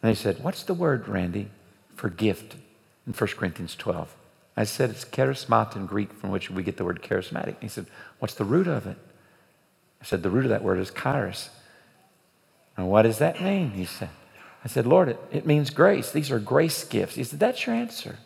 And 0.03 0.09
he 0.09 0.15
said, 0.15 0.43
What's 0.43 0.63
the 0.63 0.73
word, 0.73 1.07
Randy, 1.07 1.49
for 1.95 2.09
gift 2.09 2.55
in 3.05 3.13
1 3.13 3.29
Corinthians 3.37 3.75
12? 3.75 4.15
I 4.55 4.63
said, 4.65 4.89
it's 4.89 5.05
charismat 5.05 5.75
in 5.75 5.85
Greek, 5.85 6.13
from 6.13 6.29
which 6.29 6.51
we 6.51 6.63
get 6.63 6.77
the 6.77 6.85
word 6.85 7.01
charismatic. 7.01 7.55
He 7.61 7.67
said, 7.67 7.85
what's 8.19 8.33
the 8.33 8.43
root 8.43 8.67
of 8.67 8.85
it? 8.85 8.97
I 10.01 10.05
said, 10.05 10.23
the 10.23 10.29
root 10.29 10.45
of 10.45 10.49
that 10.49 10.63
word 10.63 10.79
is 10.79 10.91
charis. 10.91 11.49
And 12.75 12.89
what 12.89 13.03
does 13.03 13.19
that 13.19 13.41
mean? 13.41 13.71
He 13.71 13.85
said, 13.85 14.09
I 14.63 14.67
said, 14.67 14.85
Lord, 14.85 15.09
it, 15.09 15.19
it 15.31 15.45
means 15.45 15.69
grace. 15.69 16.11
These 16.11 16.31
are 16.31 16.39
grace 16.39 16.83
gifts. 16.83 17.15
He 17.15 17.23
said, 17.23 17.39
that's 17.39 17.65
your 17.65 17.75
answer. 17.75 18.17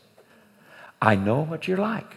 I 1.01 1.15
know 1.15 1.41
what 1.41 1.67
you're 1.67 1.77
like. 1.77 2.15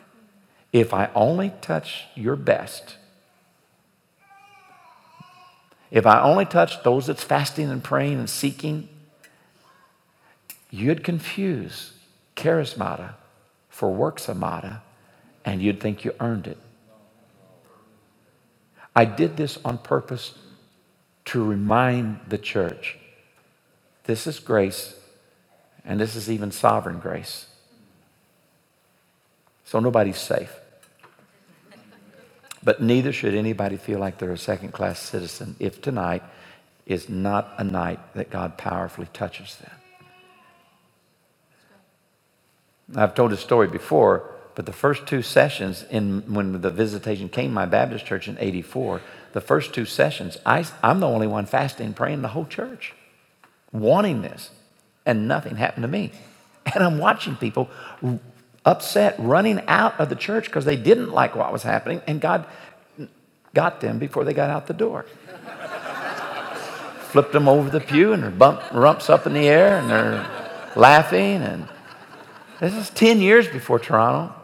If 0.72 0.92
I 0.92 1.10
only 1.14 1.52
touch 1.60 2.06
your 2.14 2.36
best, 2.36 2.96
if 5.90 6.06
I 6.06 6.20
only 6.20 6.44
touch 6.44 6.82
those 6.82 7.06
that's 7.06 7.22
fasting 7.22 7.70
and 7.70 7.82
praying 7.82 8.18
and 8.18 8.28
seeking, 8.28 8.88
you'd 10.70 11.02
confuse 11.02 11.94
charismata 12.36 13.14
for 13.70 13.92
works 13.92 14.28
amata, 14.28 14.82
and 15.44 15.62
you'd 15.62 15.80
think 15.80 16.04
you 16.04 16.12
earned 16.20 16.46
it. 16.46 16.58
I 18.94 19.04
did 19.04 19.36
this 19.36 19.58
on 19.64 19.78
purpose 19.78 20.34
to 21.26 21.44
remind 21.44 22.20
the 22.28 22.38
church 22.38 22.98
this 24.08 24.26
is 24.26 24.40
grace, 24.40 24.94
and 25.84 26.00
this 26.00 26.16
is 26.16 26.30
even 26.30 26.50
sovereign 26.50 26.98
grace. 26.98 27.44
So 29.66 29.80
nobody's 29.80 30.16
safe. 30.16 30.58
But 32.64 32.80
neither 32.80 33.12
should 33.12 33.34
anybody 33.34 33.76
feel 33.76 33.98
like 33.98 34.16
they're 34.16 34.32
a 34.32 34.38
second 34.38 34.72
class 34.72 34.98
citizen 34.98 35.56
if 35.60 35.82
tonight 35.82 36.22
is 36.86 37.10
not 37.10 37.52
a 37.58 37.64
night 37.64 38.00
that 38.14 38.30
God 38.30 38.56
powerfully 38.56 39.08
touches 39.12 39.56
them. 39.56 39.72
I've 42.96 43.14
told 43.14 43.30
this 43.30 43.40
story 43.40 43.68
before, 43.68 44.34
but 44.54 44.64
the 44.64 44.72
first 44.72 45.06
two 45.06 45.20
sessions 45.20 45.84
in 45.90 46.32
when 46.32 46.62
the 46.62 46.70
visitation 46.70 47.28
came 47.28 47.52
my 47.52 47.66
Baptist 47.66 48.06
church 48.06 48.26
in 48.26 48.38
84, 48.40 49.02
the 49.34 49.42
first 49.42 49.74
two 49.74 49.84
sessions, 49.84 50.38
I, 50.46 50.64
I'm 50.82 51.00
the 51.00 51.06
only 51.06 51.26
one 51.26 51.44
fasting, 51.44 51.92
praying 51.92 52.22
the 52.22 52.28
whole 52.28 52.46
church, 52.46 52.94
wanting 53.72 54.22
this, 54.22 54.50
and 55.04 55.28
nothing 55.28 55.56
happened 55.56 55.82
to 55.82 55.88
me. 55.88 56.12
And 56.74 56.84
I'm 56.84 56.98
watching 56.98 57.36
people 57.36 57.70
upset, 58.64 59.14
running 59.18 59.60
out 59.66 59.98
of 59.98 60.08
the 60.08 60.16
church 60.16 60.46
because 60.46 60.64
they 60.64 60.76
didn't 60.76 61.10
like 61.10 61.34
what 61.34 61.52
was 61.52 61.62
happening, 61.62 62.02
and 62.06 62.20
God 62.20 62.46
got 63.54 63.80
them 63.80 63.98
before 63.98 64.24
they 64.24 64.34
got 64.34 64.50
out 64.50 64.66
the 64.66 64.74
door. 64.74 65.06
Flipped 67.10 67.32
them 67.32 67.48
over 67.48 67.70
the 67.70 67.80
pew, 67.80 68.12
and 68.12 68.22
their 68.22 68.30
bump, 68.30 68.62
rumps 68.72 69.08
up 69.08 69.26
in 69.26 69.32
the 69.32 69.48
air, 69.48 69.78
and 69.78 69.90
they're 69.90 70.26
laughing. 70.76 71.42
And 71.42 71.68
this 72.60 72.74
is 72.74 72.90
10 72.90 73.20
years 73.20 73.48
before 73.48 73.78
Toronto. 73.78 74.34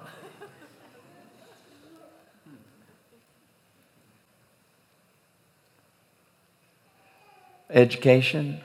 Education 7.68 8.60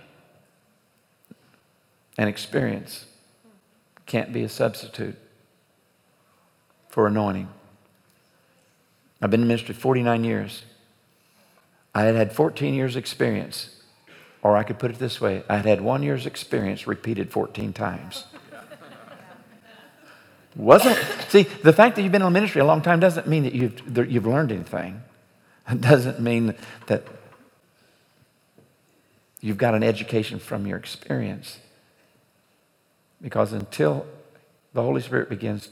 and 2.19 2.27
experience 2.27 3.05
can't 4.05 4.33
be 4.33 4.43
a 4.43 4.49
substitute 4.49 5.15
for 6.89 7.07
anointing. 7.07 7.47
I've 9.21 9.31
been 9.31 9.43
in 9.43 9.47
ministry 9.47 9.73
49 9.73 10.25
years. 10.25 10.63
I 11.95 12.03
had 12.03 12.15
had 12.15 12.33
14 12.33 12.73
years' 12.73 12.97
experience. 12.97 13.77
Or 14.41 14.57
I 14.57 14.63
could 14.63 14.79
put 14.79 14.91
it 14.91 14.99
this 14.99 15.21
way 15.21 15.43
I 15.49 15.55
had 15.57 15.65
had 15.65 15.79
one 15.79 16.03
year's 16.03 16.25
experience 16.25 16.87
repeated 16.87 17.31
14 17.31 17.71
times. 17.71 18.25
Wasn't, 20.57 20.97
see, 21.29 21.43
the 21.43 21.71
fact 21.71 21.95
that 21.95 22.01
you've 22.01 22.11
been 22.11 22.21
in 22.21 22.33
ministry 22.33 22.59
a 22.59 22.65
long 22.65 22.81
time 22.81 22.99
doesn't 22.99 23.27
mean 23.27 23.43
that 23.43 23.53
you've, 23.53 23.93
that 23.93 24.09
you've 24.09 24.27
learned 24.27 24.51
anything. 24.51 25.03
It 25.69 25.79
doesn't 25.79 26.19
mean 26.19 26.55
that 26.87 27.03
you've 29.39 29.57
got 29.57 29.73
an 29.73 29.83
education 29.83 30.39
from 30.39 30.67
your 30.67 30.77
experience. 30.77 31.59
Because 33.21 33.53
until 33.53 34.05
the 34.73 34.81
Holy 34.81 35.01
Spirit 35.01 35.29
begins 35.29 35.69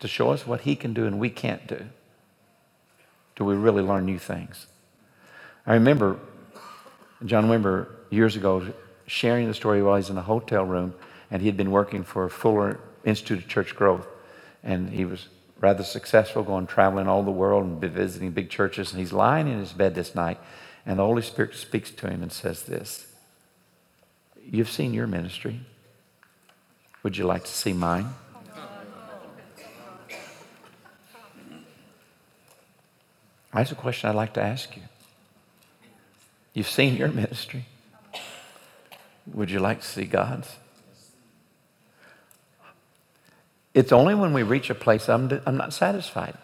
to 0.00 0.08
show 0.08 0.30
us 0.30 0.46
what 0.46 0.62
He 0.62 0.76
can 0.76 0.94
do 0.94 1.06
and 1.06 1.18
we 1.18 1.30
can't 1.30 1.66
do, 1.66 1.86
do 3.34 3.44
we 3.44 3.54
really 3.54 3.82
learn 3.82 4.06
new 4.06 4.18
things. 4.18 4.66
I 5.66 5.74
remember 5.74 6.18
John 7.24 7.48
Wimber 7.48 7.88
years 8.10 8.36
ago 8.36 8.72
sharing 9.06 9.48
the 9.48 9.54
story 9.54 9.82
while 9.82 9.96
he's 9.96 10.10
in 10.10 10.16
a 10.16 10.22
hotel 10.22 10.64
room 10.64 10.94
and 11.30 11.42
he 11.42 11.48
had 11.48 11.56
been 11.56 11.70
working 11.70 12.02
for 12.02 12.28
Fuller 12.28 12.80
Institute 13.04 13.38
of 13.38 13.48
Church 13.48 13.74
Growth 13.74 14.06
and 14.62 14.90
he 14.90 15.04
was 15.04 15.28
rather 15.60 15.82
successful 15.82 16.42
going 16.42 16.66
traveling 16.66 17.08
all 17.08 17.22
the 17.22 17.30
world 17.30 17.64
and 17.64 17.80
visiting 17.80 18.30
big 18.30 18.50
churches 18.50 18.92
and 18.92 19.00
he's 19.00 19.12
lying 19.12 19.48
in 19.48 19.58
his 19.58 19.72
bed 19.72 19.94
this 19.94 20.14
night 20.14 20.38
and 20.84 20.98
the 20.98 21.04
Holy 21.04 21.22
Spirit 21.22 21.54
speaks 21.54 21.90
to 21.90 22.08
him 22.08 22.22
and 22.22 22.32
says 22.32 22.64
this 22.64 23.06
You've 24.48 24.70
seen 24.70 24.94
your 24.94 25.06
ministry. 25.06 25.60
Would 27.06 27.16
you 27.16 27.24
like 27.24 27.44
to 27.44 27.52
see 27.52 27.72
mine? 27.72 28.12
That's 33.54 33.70
a 33.70 33.76
question 33.76 34.10
I'd 34.10 34.16
like 34.16 34.32
to 34.32 34.42
ask 34.42 34.76
you. 34.76 34.82
You've 36.52 36.68
seen 36.68 36.96
your 36.96 37.06
ministry. 37.06 37.66
Would 39.32 39.52
you 39.52 39.60
like 39.60 39.82
to 39.82 39.86
see 39.86 40.04
God's? 40.04 40.56
It's 43.72 43.92
only 43.92 44.16
when 44.16 44.32
we 44.32 44.42
reach 44.42 44.68
a 44.68 44.74
place 44.74 45.08
I'm, 45.08 45.40
I'm 45.46 45.56
not 45.56 45.72
satisfied. 45.72 46.36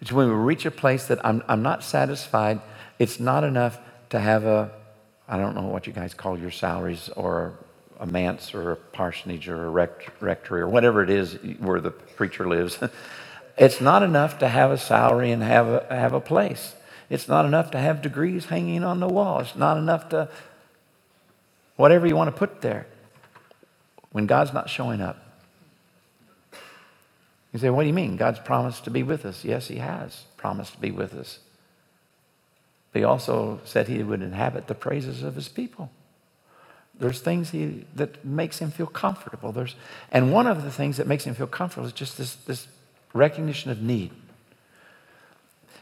It's 0.00 0.10
when 0.10 0.26
we 0.26 0.34
reach 0.34 0.66
a 0.66 0.72
place 0.72 1.06
that 1.06 1.24
I'm, 1.24 1.44
I'm 1.46 1.62
not 1.62 1.84
satisfied. 1.84 2.60
It's 2.98 3.20
not 3.20 3.44
enough 3.44 3.78
to 4.10 4.18
have 4.18 4.44
a, 4.44 4.72
I 5.28 5.36
don't 5.36 5.54
know 5.54 5.68
what 5.68 5.86
you 5.86 5.92
guys 5.92 6.12
call 6.12 6.36
your 6.36 6.50
salaries, 6.50 7.08
or 7.14 7.56
a 8.00 8.06
manse, 8.06 8.54
or 8.54 8.72
a 8.72 8.76
parsonage, 8.76 9.48
or 9.48 9.66
a 9.66 9.70
rect, 9.70 10.10
rectory, 10.20 10.60
or 10.60 10.68
whatever 10.68 11.02
it 11.02 11.10
is 11.10 11.34
where 11.58 11.80
the 11.80 11.90
preacher 11.90 12.48
lives. 12.48 12.78
It's 13.58 13.80
not 13.80 14.04
enough 14.04 14.38
to 14.38 14.48
have 14.48 14.70
a 14.70 14.78
salary 14.78 15.32
and 15.32 15.42
have 15.42 15.66
a, 15.66 15.86
have 15.90 16.12
a 16.12 16.20
place. 16.20 16.76
It's 17.10 17.26
not 17.26 17.44
enough 17.44 17.72
to 17.72 17.78
have 17.78 18.02
degrees 18.02 18.46
hanging 18.46 18.84
on 18.84 19.00
the 19.00 19.08
wall. 19.08 19.40
It's 19.40 19.56
not 19.56 19.76
enough 19.76 20.10
to 20.10 20.28
whatever 21.74 22.06
you 22.06 22.14
want 22.14 22.28
to 22.28 22.38
put 22.38 22.60
there 22.60 22.86
when 24.12 24.26
God's 24.26 24.52
not 24.52 24.70
showing 24.70 25.00
up. 25.00 25.16
You 27.52 27.58
say, 27.58 27.70
What 27.70 27.82
do 27.82 27.88
you 27.88 27.94
mean? 27.94 28.16
God's 28.16 28.38
promised 28.38 28.84
to 28.84 28.90
be 28.90 29.02
with 29.02 29.24
us. 29.24 29.44
Yes, 29.44 29.68
He 29.68 29.76
has 29.76 30.24
promised 30.36 30.74
to 30.74 30.80
be 30.80 30.90
with 30.90 31.14
us. 31.14 31.40
But 32.92 33.00
He 33.00 33.04
also 33.04 33.60
said 33.64 33.88
He 33.88 34.02
would 34.02 34.22
inhabit 34.22 34.66
the 34.66 34.74
praises 34.74 35.22
of 35.22 35.34
His 35.34 35.48
people. 35.48 35.90
There's 36.98 37.20
things 37.20 37.50
he, 37.50 37.84
that 37.94 38.24
makes 38.24 38.58
him 38.58 38.70
feel 38.70 38.86
comfortable. 38.86 39.52
There's, 39.52 39.76
and 40.10 40.32
one 40.32 40.46
of 40.46 40.64
the 40.64 40.70
things 40.70 40.96
that 40.96 41.06
makes 41.06 41.24
him 41.24 41.34
feel 41.34 41.46
comfortable 41.46 41.86
is 41.86 41.92
just 41.92 42.18
this, 42.18 42.34
this 42.34 42.66
recognition 43.12 43.70
of 43.70 43.80
need. 43.80 44.10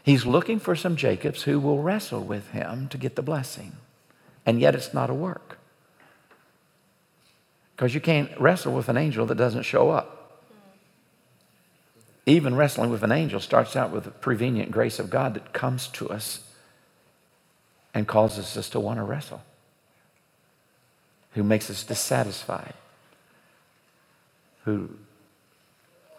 He's 0.03 0.25
looking 0.25 0.59
for 0.59 0.75
some 0.75 0.95
Jacobs 0.95 1.43
who 1.43 1.59
will 1.59 1.81
wrestle 1.81 2.23
with 2.23 2.51
him 2.51 2.87
to 2.89 2.97
get 2.97 3.15
the 3.15 3.21
blessing. 3.21 3.73
And 4.45 4.61
yet 4.61 4.75
it's 4.75 4.93
not 4.93 5.09
a 5.09 5.13
work. 5.13 5.59
Because 7.75 7.93
you 7.93 7.99
can't 7.99 8.31
wrestle 8.39 8.73
with 8.73 8.87
an 8.87 8.97
angel 8.97 9.25
that 9.25 9.35
doesn't 9.35 9.63
show 9.63 9.89
up. 9.89 10.41
Even 12.25 12.55
wrestling 12.55 12.89
with 12.89 13.03
an 13.03 13.11
angel 13.11 13.39
starts 13.39 13.75
out 13.75 13.91
with 13.91 14.03
the 14.03 14.11
prevenient 14.11 14.71
grace 14.71 14.99
of 14.99 15.09
God 15.09 15.33
that 15.33 15.53
comes 15.53 15.87
to 15.89 16.09
us 16.09 16.41
and 17.93 18.07
causes 18.07 18.55
us 18.57 18.69
to 18.69 18.79
want 18.79 18.99
to 18.99 19.03
wrestle, 19.03 19.41
who 21.31 21.43
makes 21.43 21.69
us 21.69 21.83
dissatisfied, 21.83 22.73
who 24.65 24.89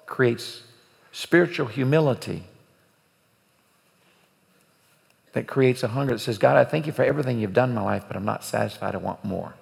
creates 0.07 0.63
spiritual 1.13 1.67
humility 1.67 2.45
that 5.33 5.47
creates 5.47 5.83
a 5.83 5.89
hunger 5.89 6.15
that 6.15 6.21
says, 6.21 6.39
God, 6.39 6.57
I 6.57 6.65
thank 6.65 6.87
you 6.87 6.93
for 6.93 7.05
everything 7.05 7.39
you've 7.39 7.53
done 7.53 7.71
in 7.71 7.75
my 7.75 7.83
life, 7.83 8.05
but 8.09 8.17
I'm 8.17 8.25
not 8.25 8.43
satisfied. 8.43 8.95
I 8.95 8.99
want 8.99 9.25
more. 9.25 9.55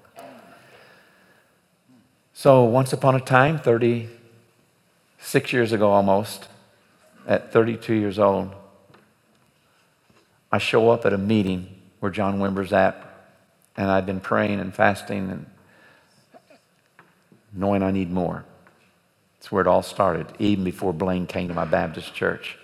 So, 2.33 2.65
once 2.65 2.93
upon 2.93 3.15
a 3.15 3.21
time, 3.21 3.59
36 3.59 5.53
years 5.53 5.73
ago 5.73 5.91
almost, 5.91 6.49
at 7.27 7.53
32 7.53 7.95
years 7.95 8.19
old, 8.19 8.55
I 10.53 10.59
show 10.59 10.91
up 10.91 11.05
at 11.05 11.13
a 11.13 11.19
meeting 11.19 11.69
where 12.01 12.13
John 12.13 12.39
Wimber's 12.39 12.73
at, 12.73 13.06
and 13.77 13.91
I've 13.91 14.07
been 14.07 14.21
praying 14.21 14.61
and 14.61 14.75
fasting 14.75 15.31
and 15.31 15.47
knowing 17.53 17.83
I 17.83 17.91
need 17.91 18.11
more. 18.11 18.45
That's 19.39 19.53
where 19.53 19.61
it 19.61 19.67
all 19.67 19.83
started, 19.83 20.27
even 20.39 20.65
before 20.65 20.93
Blaine 20.93 21.27
came 21.27 21.49
to 21.49 21.55
my 21.55 21.65
Baptist 21.65 22.15
church. 22.15 22.59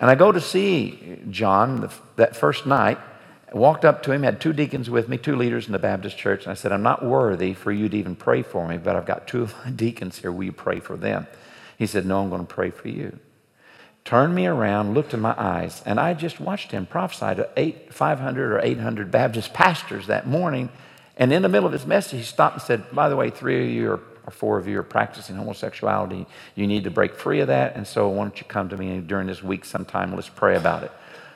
And 0.00 0.10
I 0.10 0.14
go 0.14 0.32
to 0.32 0.40
see 0.40 1.18
John 1.30 1.80
the, 1.80 1.92
that 2.16 2.36
first 2.36 2.66
night. 2.66 2.98
Walked 3.52 3.84
up 3.84 4.02
to 4.02 4.12
him, 4.12 4.24
had 4.24 4.40
two 4.40 4.52
deacons 4.52 4.90
with 4.90 5.08
me, 5.08 5.16
two 5.16 5.36
leaders 5.36 5.66
in 5.66 5.72
the 5.72 5.78
Baptist 5.78 6.18
church, 6.18 6.42
and 6.42 6.50
I 6.50 6.54
said, 6.54 6.72
I'm 6.72 6.82
not 6.82 7.04
worthy 7.04 7.54
for 7.54 7.70
you 7.70 7.88
to 7.88 7.96
even 7.96 8.16
pray 8.16 8.42
for 8.42 8.66
me, 8.66 8.76
but 8.76 8.96
I've 8.96 9.06
got 9.06 9.28
two 9.28 9.42
of 9.42 9.54
my 9.64 9.70
deacons 9.76 10.18
here. 10.18 10.32
Will 10.32 10.44
you 10.44 10.52
pray 10.52 10.80
for 10.80 10.96
them? 10.96 11.26
He 11.78 11.86
said, 11.86 12.04
No, 12.06 12.22
I'm 12.22 12.28
going 12.28 12.44
to 12.44 12.52
pray 12.52 12.70
for 12.70 12.88
you. 12.88 13.18
Turned 14.06 14.34
me 14.34 14.46
around, 14.46 14.94
looked 14.94 15.12
in 15.12 15.20
my 15.20 15.34
eyes, 15.36 15.82
and 15.84 16.00
I 16.00 16.14
just 16.14 16.40
watched 16.40 16.70
him 16.70 16.86
prophesy 16.86 17.34
to 17.34 17.50
eight, 17.58 17.92
500 17.92 18.52
or 18.52 18.60
800 18.60 19.10
Baptist 19.10 19.52
pastors 19.52 20.06
that 20.06 20.26
morning. 20.26 20.70
And 21.18 21.30
in 21.30 21.42
the 21.42 21.48
middle 21.50 21.66
of 21.66 21.72
his 21.74 21.84
message, 21.86 22.20
he 22.20 22.24
stopped 22.24 22.54
and 22.54 22.62
said, 22.62 22.94
By 22.94 23.10
the 23.10 23.16
way, 23.16 23.28
three 23.28 23.64
of 23.64 23.70
you 23.70 23.90
are 23.92 24.00
or 24.26 24.32
four 24.32 24.58
of 24.58 24.66
you 24.66 24.78
are 24.78 24.82
practicing 24.82 25.36
homosexuality, 25.36 26.26
you 26.54 26.66
need 26.66 26.84
to 26.84 26.90
break 26.90 27.14
free 27.14 27.40
of 27.40 27.46
that. 27.46 27.76
And 27.76 27.86
so 27.86 28.08
why 28.08 28.24
don't 28.24 28.38
you 28.38 28.46
come 28.46 28.68
to 28.70 28.76
me 28.76 28.98
during 28.98 29.28
this 29.28 29.42
week 29.42 29.64
sometime? 29.64 30.14
Let's 30.14 30.28
pray 30.28 30.56
about 30.56 30.82
it. 30.82 30.92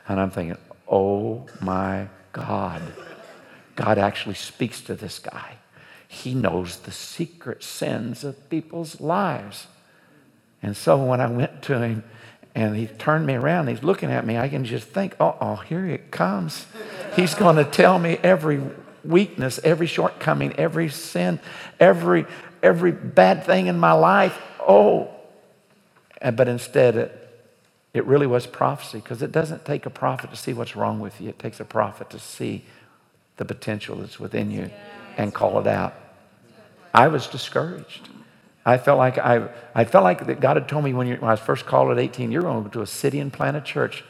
And 0.09 0.19
I'm 0.19 0.31
thinking, 0.31 0.59
oh 0.89 1.47
my 1.61 2.09
God. 2.33 2.83
God 3.77 3.97
actually 3.97 4.35
speaks 4.35 4.81
to 4.83 4.95
this 4.95 5.21
guy. 5.21 5.57
He 6.09 6.35
knows 6.35 6.79
the 6.79 6.91
secret 6.91 7.63
sins 7.63 8.25
of 8.25 8.51
people's 8.51 9.01
lives. 9.01 9.69
And 10.63 10.77
so 10.77 11.03
when 11.03 11.21
I 11.21 11.29
went 11.29 11.63
to 11.63 11.81
him 11.81 12.03
and 12.55 12.77
he 12.77 12.87
turned 12.89 13.27
me 13.27 13.35
around, 13.35 13.69
he's 13.69 13.83
looking 13.85 14.11
at 14.13 14.27
me, 14.27 14.39
I 14.39 14.49
can 14.49 14.65
just 14.65 14.89
think, 14.89 15.17
oh, 15.21 15.37
oh 15.41 15.57
here 15.57 15.87
it 15.87 16.11
comes. 16.11 16.67
He's 17.17 17.35
going 17.35 17.57
to 17.57 17.65
tell 17.65 17.99
me 17.99 18.19
every 18.23 18.61
weakness, 19.05 19.61
every 19.65 19.87
shortcoming, 19.87 20.55
every 20.57 20.89
sin, 20.91 21.41
every 21.81 22.27
every 22.63 22.93
bad 22.93 23.45
thing 23.45 23.69
in 23.69 23.79
my 23.79 23.93
life. 23.93 24.39
Oh, 24.61 25.11
And- 26.23 26.37
But 26.37 26.49
instead, 26.49 26.97
it, 26.97 27.29
it 27.95 28.07
really 28.07 28.27
was 28.29 28.47
prophecy 28.47 28.99
because 28.99 29.23
it 29.23 29.33
doesn't 29.33 29.65
take 29.65 29.87
a 29.87 29.91
prophet 29.91 30.31
to 30.31 30.37
see 30.37 30.53
what's 30.55 30.77
wrong 30.77 31.01
with 31.01 31.21
you. 31.21 31.31
It 31.31 31.39
takes 31.41 31.61
a 31.61 31.67
prophet 31.67 32.11
to 32.11 32.19
see 32.21 32.65
the 33.39 33.45
potential 33.47 33.97
that's 33.97 34.21
within 34.21 34.51
you 34.51 34.71
and 35.19 35.35
call 35.35 35.61
it 35.61 35.67
out. 35.67 35.95
I 36.95 37.09
was 37.09 37.27
discouraged. 37.29 38.09
I 38.65 38.77
felt 38.79 38.99
like 38.99 39.19
I, 39.19 39.49
I 39.75 39.85
felt 39.85 40.05
like 40.05 40.27
that 40.27 40.41
God 40.41 40.57
had 40.57 40.69
told 40.69 40.85
me 40.85 40.93
when, 40.93 41.07
you, 41.07 41.15
when 41.17 41.29
I 41.29 41.33
was 41.33 41.41
first 41.41 41.67
called 41.67 41.91
at 41.91 41.99
18, 41.99 42.31
you're 42.31 42.43
going 42.43 42.63
to 42.63 42.69
go 42.69 42.73
to 42.75 42.83
a 42.83 42.87
city 42.87 43.19
and 43.19 43.33
plant 43.33 43.57
a 43.57 43.61
church. 43.61 44.05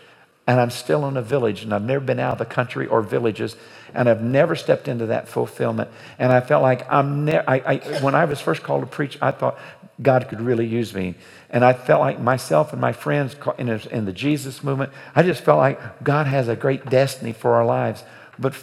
And 0.46 0.58
I'm 0.58 0.70
still 0.70 1.06
in 1.06 1.16
a 1.16 1.22
village, 1.22 1.62
and 1.62 1.72
I've 1.72 1.84
never 1.84 2.04
been 2.04 2.18
out 2.18 2.32
of 2.32 2.38
the 2.38 2.44
country 2.44 2.86
or 2.86 3.02
villages, 3.02 3.54
and 3.94 4.08
I've 4.08 4.22
never 4.22 4.56
stepped 4.56 4.88
into 4.88 5.06
that 5.06 5.28
fulfillment. 5.28 5.90
And 6.18 6.32
I 6.32 6.40
felt 6.40 6.62
like 6.62 6.90
I'm 6.90 7.24
ne- 7.24 7.44
I, 7.46 7.74
I, 7.74 7.76
when 8.00 8.16
I 8.16 8.24
was 8.24 8.40
first 8.40 8.64
called 8.64 8.80
to 8.80 8.86
preach, 8.86 9.16
I 9.22 9.30
thought 9.30 9.58
God 10.02 10.28
could 10.28 10.40
really 10.40 10.66
use 10.66 10.92
me. 10.92 11.14
And 11.50 11.64
I 11.64 11.72
felt 11.72 12.00
like 12.00 12.18
myself 12.18 12.72
and 12.72 12.80
my 12.80 12.92
friends 12.92 13.36
in, 13.58 13.68
in 13.68 14.06
the 14.06 14.12
Jesus 14.12 14.64
movement, 14.64 14.92
I 15.14 15.22
just 15.22 15.42
felt 15.42 15.58
like 15.58 16.02
God 16.02 16.26
has 16.26 16.48
a 16.48 16.56
great 16.56 16.86
destiny 16.86 17.32
for 17.32 17.54
our 17.54 17.64
lives. 17.64 18.02
But 18.36 18.54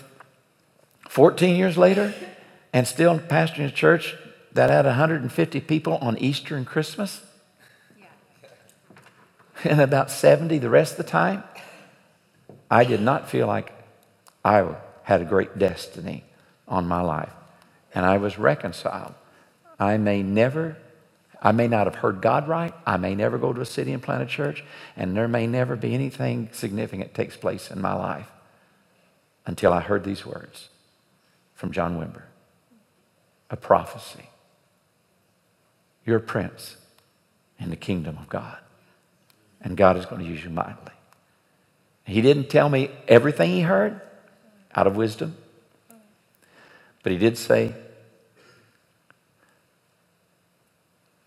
14 1.08 1.56
years 1.56 1.78
later, 1.78 2.14
and 2.74 2.86
still 2.86 3.18
pastoring 3.18 3.68
a 3.68 3.72
church 3.72 4.16
that 4.58 4.70
had 4.70 4.86
150 4.86 5.62
people 5.62 5.98
on 6.02 6.18
Easter 6.18 6.56
and 6.56 6.66
Christmas, 6.66 7.22
and 9.64 9.82
about 9.82 10.12
70 10.12 10.58
the 10.60 10.70
rest 10.70 10.94
of 10.94 11.06
the 11.06 11.12
time, 11.12 11.44
I 12.70 12.84
did 12.84 13.02
not 13.02 13.30
feel 13.30 13.48
like 13.48 13.74
I 14.44 14.76
had 15.04 15.22
a 15.22 15.26
great 15.26 15.58
destiny 15.58 16.24
on 16.68 16.88
my 16.88 17.02
life. 17.02 17.32
And 17.96 18.06
I 18.06 18.18
was 18.18 18.38
reconciled. 18.38 19.14
I 19.80 19.98
may 19.98 20.22
never, 20.22 20.78
I 21.42 21.52
may 21.52 21.68
not 21.68 21.88
have 21.88 21.96
heard 21.96 22.22
God 22.22 22.48
right. 22.48 22.74
I 22.86 22.98
may 22.98 23.16
never 23.16 23.38
go 23.38 23.54
to 23.54 23.62
a 23.62 23.66
city 23.66 23.94
and 23.94 24.04
plant 24.04 24.22
a 24.22 24.26
church. 24.26 24.64
And 24.96 25.16
there 25.16 25.28
may 25.28 25.48
never 25.48 25.76
be 25.76 25.94
anything 25.94 26.50
significant 26.52 27.14
takes 27.14 27.38
place 27.38 27.72
in 27.72 27.82
my 27.82 27.94
life 27.94 28.30
until 29.46 29.72
I 29.74 29.80
heard 29.80 30.04
these 30.04 30.26
words 30.26 30.70
from 31.56 31.72
John 31.72 31.98
Wimber 31.98 32.24
a 33.50 33.56
prophecy. 33.56 34.30
You're 36.08 36.18
a 36.18 36.22
prince 36.22 36.78
in 37.60 37.70
the 37.70 37.76
kingdom 37.76 38.18
of 38.18 38.30
God. 38.30 38.58
And 39.62 39.76
God 39.76 39.98
is 39.98 40.06
going 40.06 40.24
to 40.24 40.28
use 40.28 40.42
you 40.42 40.50
mightily. 40.50 40.94
He 42.06 42.22
didn't 42.22 42.50
tell 42.50 42.70
me 42.70 42.90
everything 43.10 43.52
he 43.52 43.62
heard 43.62 44.00
out 44.74 44.88
of 44.88 44.96
wisdom, 44.96 45.36
but 47.04 47.12
he 47.12 47.18
did 47.18 47.38
say 47.38 47.76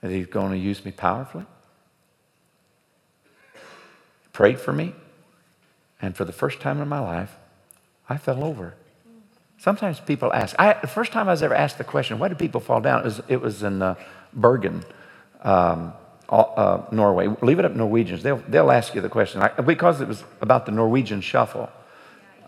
that 0.01 0.11
he's 0.11 0.27
going 0.27 0.53
to 0.53 0.59
use 0.59 0.83
me 0.83 0.93
powerfully. 0.93 1.45
Prayed 4.33 4.59
for 4.59 4.73
me, 4.73 4.95
and 6.01 6.16
for 6.16 6.25
the 6.25 6.33
first 6.33 6.61
time 6.61 6.81
in 6.81 6.88
my 6.88 7.01
life, 7.01 7.37
I 8.09 8.16
fell 8.16 8.43
over. 8.43 8.75
Sometimes 9.59 10.01
people 10.01 10.33
ask. 10.33 10.57
I, 10.59 10.79
the 10.81 10.87
first 10.87 11.12
time 11.12 11.29
I 11.29 11.33
was 11.33 11.43
ever 11.43 11.55
asked 11.55 11.77
the 11.77 11.85
question, 11.85 12.19
"Why 12.19 12.29
do 12.29 12.35
people 12.35 12.62
fall 12.62 12.81
down?" 12.81 13.01
It 13.01 13.05
was, 13.05 13.23
it 13.29 13.40
was 13.43 13.62
in 13.62 13.83
uh, 13.83 13.97
Bergen, 14.33 14.85
um, 15.43 15.93
uh, 16.29 16.83
Norway. 16.93 17.29
Leave 17.43 17.59
it 17.59 17.64
up 17.64 17.75
Norwegians. 17.75 18.23
They'll, 18.23 18.43
they'll 18.49 18.71
ask 18.71 18.95
you 18.95 19.01
the 19.01 19.09
question 19.09 19.43
I, 19.43 19.49
because 19.49 20.01
it 20.01 20.09
was 20.09 20.23
about 20.40 20.66
the 20.66 20.73
Norwegian 20.73 21.21
shuffle. 21.21 21.69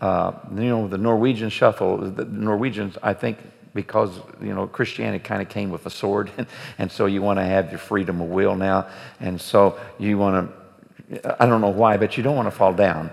Uh, 0.01 0.33
you 0.55 0.69
know, 0.69 0.89
the 0.89 0.99
Norwegian 0.99 1.49
shuffle. 1.49 1.97
The 1.99 2.25
Norwegians, 2.25 2.99
I 3.03 3.15
think, 3.15 3.39
because 3.75 4.11
you 4.41 4.55
know 4.55 4.67
Christianity 4.67 5.23
kind 5.23 5.41
of 5.41 5.49
came 5.49 5.71
with 5.71 5.87
a 5.87 5.91
sword, 5.91 6.31
and, 6.37 6.47
and 6.79 6.91
so 6.91 7.07
you 7.07 7.23
want 7.23 7.39
to 7.39 7.45
have 7.45 7.71
your 7.71 7.79
freedom 7.79 8.21
of 8.21 8.29
will 8.29 8.57
now, 8.57 8.89
and 9.21 9.41
so 9.41 9.79
you 9.99 10.19
want 10.19 10.49
to. 10.49 11.43
I 11.43 11.47
don't 11.47 11.61
know 11.61 11.69
why, 11.69 11.99
but 11.99 12.17
you 12.17 12.23
don't 12.23 12.37
want 12.37 12.47
to 12.47 12.57
fall 12.57 12.73
down, 12.73 13.11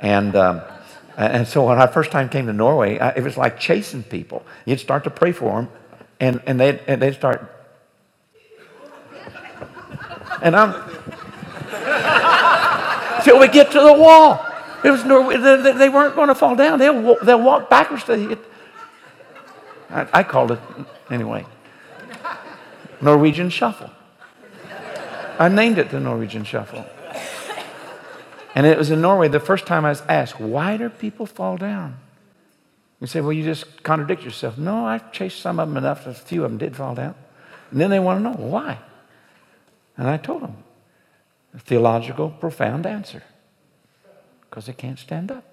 and. 0.00 0.36
Um, 0.36 0.62
and 1.14 1.46
so 1.46 1.66
when 1.66 1.78
I 1.78 1.86
first 1.88 2.10
time 2.10 2.30
came 2.30 2.46
to 2.46 2.54
Norway, 2.54 2.98
I, 2.98 3.10
it 3.10 3.22
was 3.22 3.36
like 3.36 3.60
chasing 3.60 4.02
people. 4.02 4.46
You'd 4.64 4.80
start 4.80 5.04
to 5.04 5.10
pray 5.10 5.32
for 5.32 5.60
them, 5.60 5.68
and, 6.18 6.40
and, 6.46 6.58
they'd, 6.58 6.80
and 6.86 7.02
they'd 7.02 7.12
start. 7.12 7.61
And 10.42 10.54
I'm. 10.54 10.72
Till 13.24 13.38
we 13.38 13.48
get 13.48 13.70
to 13.72 13.80
the 13.80 13.92
wall. 13.92 14.44
It 14.84 14.90
was. 14.90 15.04
They, 15.04 15.88
weren't 15.88 16.14
going 16.14 16.28
to 16.28 16.34
fall 16.34 16.56
down. 16.56 16.78
They'll, 16.78 17.16
they'll 17.24 17.40
walk 17.40 17.70
backwards 17.70 18.04
to. 18.04 18.38
I, 19.92 20.08
I 20.12 20.22
called 20.22 20.52
it, 20.52 20.58
anyway, 21.10 21.44
Norwegian 23.00 23.50
Shuffle. 23.50 23.90
I 25.38 25.48
named 25.48 25.78
it 25.78 25.90
the 25.90 26.00
Norwegian 26.00 26.44
Shuffle. 26.44 26.86
And 28.54 28.66
it 28.66 28.76
was 28.76 28.90
in 28.90 29.00
Norway 29.00 29.28
the 29.28 29.40
first 29.40 29.66
time 29.66 29.84
I 29.84 29.90
was 29.90 30.02
asked, 30.08 30.38
why 30.38 30.76
do 30.76 30.88
people 30.88 31.26
fall 31.26 31.56
down? 31.56 31.96
You 33.00 33.06
say, 33.06 33.20
well, 33.20 33.32
you 33.32 33.42
just 33.42 33.82
contradict 33.82 34.22
yourself. 34.22 34.58
No, 34.58 34.86
I've 34.86 35.10
chased 35.10 35.40
some 35.40 35.58
of 35.58 35.68
them 35.68 35.76
enough, 35.76 36.06
a 36.06 36.14
few 36.14 36.44
of 36.44 36.50
them 36.50 36.58
did 36.58 36.76
fall 36.76 36.94
down. 36.94 37.14
And 37.70 37.80
then 37.80 37.90
they 37.90 37.98
want 37.98 38.18
to 38.18 38.22
know 38.22 38.36
why. 38.36 38.78
And 39.96 40.08
I 40.08 40.16
told 40.16 40.42
him 40.42 40.56
a 41.54 41.58
theological, 41.58 42.30
profound 42.30 42.86
answer 42.86 43.22
because 44.48 44.66
they 44.66 44.72
can't 44.72 44.98
stand 44.98 45.30
up. 45.30 45.44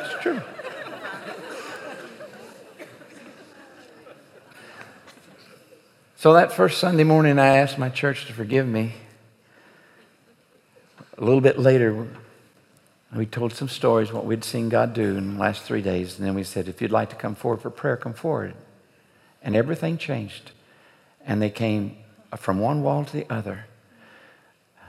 it's 0.00 0.22
true. 0.22 0.40
So 6.16 6.34
that 6.34 6.52
first 6.52 6.78
Sunday 6.78 7.04
morning, 7.04 7.38
I 7.38 7.56
asked 7.58 7.78
my 7.78 7.88
church 7.88 8.26
to 8.26 8.32
forgive 8.32 8.66
me. 8.66 8.94
A 11.18 11.24
little 11.24 11.40
bit 11.40 11.58
later, 11.58 12.06
we 13.14 13.26
told 13.26 13.52
some 13.52 13.68
stories, 13.68 14.12
what 14.12 14.24
we'd 14.24 14.42
seen 14.42 14.70
God 14.70 14.94
do 14.94 15.16
in 15.16 15.34
the 15.34 15.40
last 15.40 15.62
three 15.62 15.82
days. 15.82 16.18
And 16.18 16.26
then 16.26 16.34
we 16.34 16.44
said, 16.44 16.66
if 16.66 16.80
you'd 16.80 16.90
like 16.90 17.10
to 17.10 17.16
come 17.16 17.34
forward 17.34 17.60
for 17.60 17.68
prayer, 17.68 17.96
come 17.96 18.14
forward. 18.14 18.54
And 19.42 19.54
everything 19.54 19.98
changed. 19.98 20.52
And 21.26 21.42
they 21.42 21.50
came 21.50 21.96
from 22.36 22.58
one 22.58 22.82
wall 22.82 23.04
to 23.04 23.12
the 23.12 23.30
other. 23.30 23.66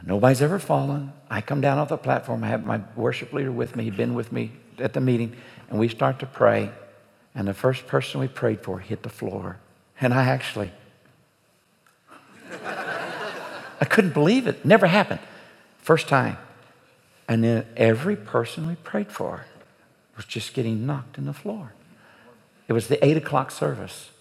Nobody's 0.05 0.41
ever 0.41 0.57
fallen. 0.59 1.11
I 1.29 1.41
come 1.41 1.59
down 1.59 1.77
off 1.77 1.89
the 1.89 1.97
platform. 1.97 2.43
I 2.43 2.47
have 2.47 2.65
my 2.65 2.81
worship 2.95 3.33
leader 3.33 3.51
with 3.51 3.75
me. 3.75 3.85
He'd 3.85 3.97
been 3.97 4.13
with 4.13 4.31
me 4.31 4.53
at 4.79 4.93
the 4.93 5.01
meeting. 5.01 5.35
And 5.69 5.77
we 5.79 5.89
start 5.89 6.19
to 6.19 6.25
pray. 6.25 6.71
And 7.35 7.47
the 7.47 7.53
first 7.53 7.87
person 7.87 8.21
we 8.21 8.27
prayed 8.27 8.61
for 8.61 8.79
hit 8.79 9.03
the 9.03 9.09
floor. 9.09 9.57
And 9.99 10.13
I 10.13 10.25
actually 10.25 10.71
I 13.81 13.85
couldn't 13.85 14.13
believe 14.13 14.47
it. 14.47 14.63
Never 14.63 14.87
happened. 14.87 15.19
First 15.79 16.07
time. 16.07 16.37
And 17.27 17.43
then 17.43 17.65
every 17.77 18.15
person 18.15 18.67
we 18.67 18.75
prayed 18.75 19.11
for 19.11 19.45
was 20.15 20.25
just 20.25 20.53
getting 20.53 20.85
knocked 20.85 21.17
in 21.17 21.25
the 21.25 21.33
floor. 21.33 21.73
It 22.67 22.73
was 22.73 22.87
the 22.87 23.03
eight 23.03 23.17
o'clock 23.17 23.51
service. 23.51 24.11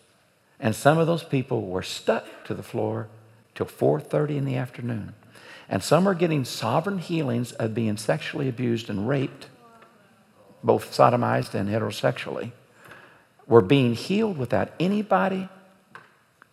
And 0.61 0.75
some 0.75 0.99
of 0.99 1.07
those 1.07 1.25
people 1.25 1.67
were 1.67 1.83
stuck 1.83 2.27
to 2.45 2.55
the 2.55 2.63
floor 2.63 3.09
till 3.55 3.67
4:30 3.67 4.37
in 4.39 4.45
the 4.45 4.57
afternoon. 4.57 5.15
And 5.69 5.83
some 5.83 6.07
are 6.07 6.15
getting 6.15 6.45
sovereign 6.45 6.99
healings 6.99 7.53
of 7.53 7.75
being 7.75 7.97
sexually 7.97 8.49
abused 8.49 8.89
and 8.91 9.09
raped, 9.09 9.49
both 10.63 10.93
sodomized 10.93 11.55
and 11.55 11.69
heterosexually, 11.69 12.53
were 13.47 13.61
being 13.61 13.95
healed 13.95 14.39
without 14.39 14.73
anybody 14.79 15.49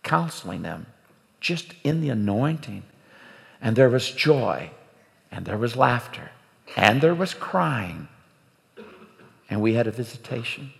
counseling 0.02 0.62
them, 0.62 0.86
just 1.40 1.74
in 1.84 2.00
the 2.00 2.08
anointing. 2.10 2.82
And 3.60 3.76
there 3.76 3.90
was 3.90 4.10
joy, 4.10 4.70
and 5.30 5.44
there 5.44 5.58
was 5.58 5.76
laughter, 5.76 6.30
and 6.76 7.00
there 7.00 7.14
was 7.14 7.34
crying. 7.34 8.08
And 9.48 9.60
we 9.60 9.74
had 9.74 9.86
a 9.86 9.90
visitation. 9.90 10.72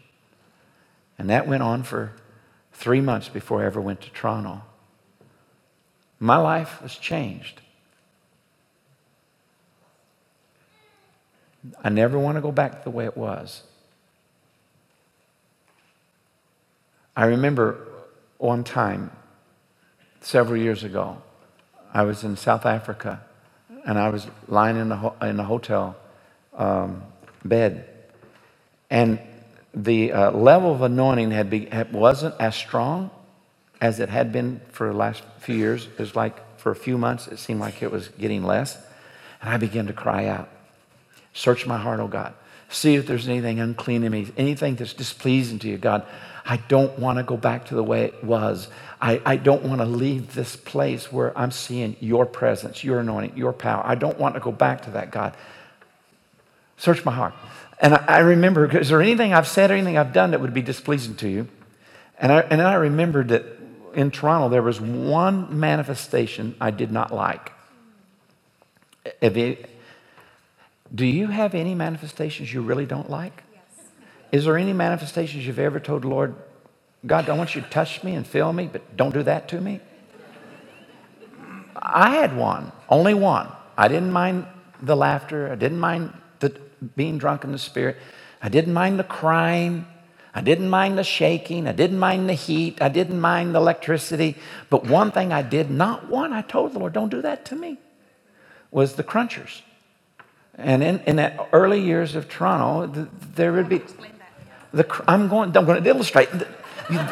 And 1.19 1.29
that 1.29 1.47
went 1.47 1.63
on 1.63 1.83
for 1.83 2.13
three 2.73 3.01
months 3.01 3.29
before 3.29 3.63
I 3.63 3.67
ever 3.67 3.81
went 3.81 4.01
to 4.03 4.11
Toronto. 4.11 4.63
My 6.19 6.37
life 6.37 6.81
was 6.83 6.97
changed. 6.97 7.61
I 11.83 11.89
never 11.89 12.19
want 12.19 12.37
to 12.37 12.41
go 12.41 12.53
back 12.53 12.79
to 12.79 12.85
the 12.85 12.91
way 12.91 13.05
it 13.05 13.17
was. 13.17 13.65
I 17.17 17.25
remember 17.25 17.87
one 18.39 18.65
time, 18.65 19.11
several 20.21 20.59
years 20.59 20.85
ago, 20.85 21.21
I 21.93 22.03
was 22.03 22.25
in 22.25 22.37
South 22.37 22.65
Africa 22.65 23.23
and 23.87 23.99
I 23.99 24.09
was 24.09 24.27
lying 24.49 24.77
in 24.77 24.89
the, 24.89 24.97
ho- 24.97 25.17
in 25.23 25.37
the 25.37 25.45
hotel 25.45 25.97
um, 26.55 27.03
bed. 27.45 27.89
And 28.91 29.19
the 29.75 30.13
uh, 30.13 30.31
level 30.33 30.73
of 30.73 30.83
anointing 30.83 31.31
had 31.31 31.51
be, 31.51 31.69
wasn't 31.93 32.35
as 32.41 32.57
strong 32.57 33.11
as 33.81 34.01
it 34.01 34.09
had 34.09 34.33
been 34.33 34.61
for 34.71 34.89
the 34.89 34.97
last 34.97 35.23
few 35.39 35.55
years. 35.55 35.87
It 35.87 35.99
was 35.99 36.17
like 36.17 36.59
for 36.59 36.71
a 36.71 36.77
few 36.77 36.99
months, 36.99 37.29
it 37.29 37.39
seemed 37.39 37.61
like 37.61 37.83
it 37.83 37.91
was 37.91 38.09
getting 38.09 38.45
less. 38.45 38.77
And 39.41 39.51
I 39.51 39.57
began 39.57 39.87
to 39.87 39.93
cry 39.93 40.27
out, 40.27 40.49
Search 41.33 41.67
my 41.67 41.79
heart, 41.79 42.01
oh 42.01 42.09
God. 42.09 42.35
See 42.69 42.97
if 42.97 43.07
there's 43.07 43.29
anything 43.29 43.61
unclean 43.61 44.05
in 44.05 44.13
me, 44.13 44.29
anything 44.37 44.77
that's 44.77 44.93
displeasing 44.93 45.59
to 45.61 45.69
you, 45.69 45.79
God. 45.79 46.07
I 46.45 46.57
don't 46.57 46.99
want 46.99 47.19
to 47.19 47.23
go 47.23 47.37
back 47.37 47.67
to 47.67 47.75
the 47.75 47.85
way 47.85 48.05
it 48.05 48.25
was. 48.25 48.69
I, 49.01 49.21
I 49.25 49.37
don't 49.37 49.63
want 49.63 49.81
to 49.81 49.87
leave 49.87 50.35
this 50.35 50.57
place 50.57 51.13
where 51.13 51.37
I'm 51.39 51.51
seeing 51.51 51.97
your 52.01 52.27
presence, 52.27 52.83
your 52.83 53.01
anointing, 53.01 53.37
your 53.37 53.53
power. 53.53 53.83
I 53.85 53.95
don't 53.95 54.19
want 54.19 54.35
to 54.35 54.41
go 54.41 54.53
back 54.53 54.83
to 54.83 54.91
that, 54.93 55.11
God. 55.11 55.37
Search 56.77 57.05
my 57.05 57.13
heart. 57.13 57.35
And 57.81 57.95
I, 57.95 58.05
I 58.09 58.19
remember, 58.19 58.79
is 58.79 58.89
there 58.89 59.01
anything 59.01 59.33
I've 59.33 59.49
said 59.49 59.71
or 59.71 59.75
anything 59.75 59.99
I've 59.99 60.13
done 60.13 60.33
that 60.33 60.41
would 60.41 60.55
be 60.55 60.63
displeasing 60.63 61.15
to 61.17 61.29
you? 61.29 61.49
And 62.19 62.33
I, 62.33 62.41
and 62.41 62.61
I 62.61 62.75
remembered 62.75 63.29
that 63.29 63.45
in 63.95 64.11
Toronto, 64.11 64.49
there 64.49 64.63
was 64.63 64.81
one 64.81 65.59
manifestation 65.59 66.55
I 66.61 66.71
did 66.71 66.93
not 66.93 67.13
like. 67.13 67.53
It, 69.21 69.71
do 70.95 71.07
you 71.07 71.29
have 71.29 71.55
any 71.55 71.75
manifestations 71.75 72.53
you 72.53 72.63
really 72.63 72.87
don't 72.87 73.09
like? 73.09 73.43
Is 74.33 74.45
there 74.45 74.57
any 74.57 74.73
manifestations 74.73 75.47
you've 75.47 75.59
ever 75.59 75.81
told 75.81 76.03
the 76.03 76.09
Lord, 76.09 76.35
God, 77.07 77.29
I 77.29 77.37
want 77.37 77.55
you 77.55 77.63
to 77.63 77.69
touch 77.69 78.05
me 78.05 78.15
and 78.15 78.27
fill 78.27 78.53
me, 78.53 78.69
but 78.71 78.97
don't 78.97 79.13
do 79.13 79.23
that 79.25 79.49
to 79.49 79.61
me? 79.61 79.81
I 81.75 82.11
had 82.17 82.37
one, 82.37 82.73
only 82.89 83.15
one. 83.15 83.49
I 83.77 83.89
didn't 83.89 84.13
mind 84.13 84.47
the 84.83 84.97
laughter. 84.97 85.51
I 85.51 85.55
didn't 85.55 85.81
mind 85.81 86.13
the 86.41 86.51
being 86.97 87.19
drunk 87.19 87.45
in 87.45 87.53
the 87.53 87.59
spirit. 87.59 87.97
I 88.43 88.49
didn't 88.49 88.75
mind 88.75 88.99
the 88.99 89.05
crying. 89.05 89.87
I 90.35 90.43
didn't 90.43 90.69
mind 90.69 90.97
the 90.97 91.05
shaking. 91.05 91.67
I 91.67 91.73
didn't 91.73 91.99
mind 91.99 92.29
the 92.29 92.35
heat. 92.35 92.81
I 92.81 92.89
didn't 92.89 93.21
mind 93.21 93.55
the 93.55 93.59
electricity. 93.59 94.37
But 94.69 94.85
one 94.85 95.11
thing 95.11 95.33
I 95.33 95.43
did 95.43 95.71
not 95.71 96.09
want, 96.09 96.33
I 96.33 96.43
told 96.43 96.73
the 96.73 96.79
Lord, 96.79 96.93
don't 96.93 97.09
do 97.09 97.23
that 97.23 97.45
to 97.47 97.57
me, 97.57 97.79
was 98.71 98.95
the 98.95 99.05
crunchers. 99.05 99.63
And 100.55 100.83
in, 100.83 101.01
in 101.01 101.17
the 101.17 101.47
early 101.53 101.81
years 101.81 102.15
of 102.15 102.29
Toronto, 102.29 102.87
the, 102.87 103.09
there 103.35 103.53
would 103.53 103.69
be. 103.69 103.83
The, 104.73 105.05
I'm, 105.09 105.29
going, 105.29 105.57
I'm 105.57 105.65
going 105.65 105.83
to 105.83 105.89
illustrate. 105.89 106.31
The, 106.31 106.47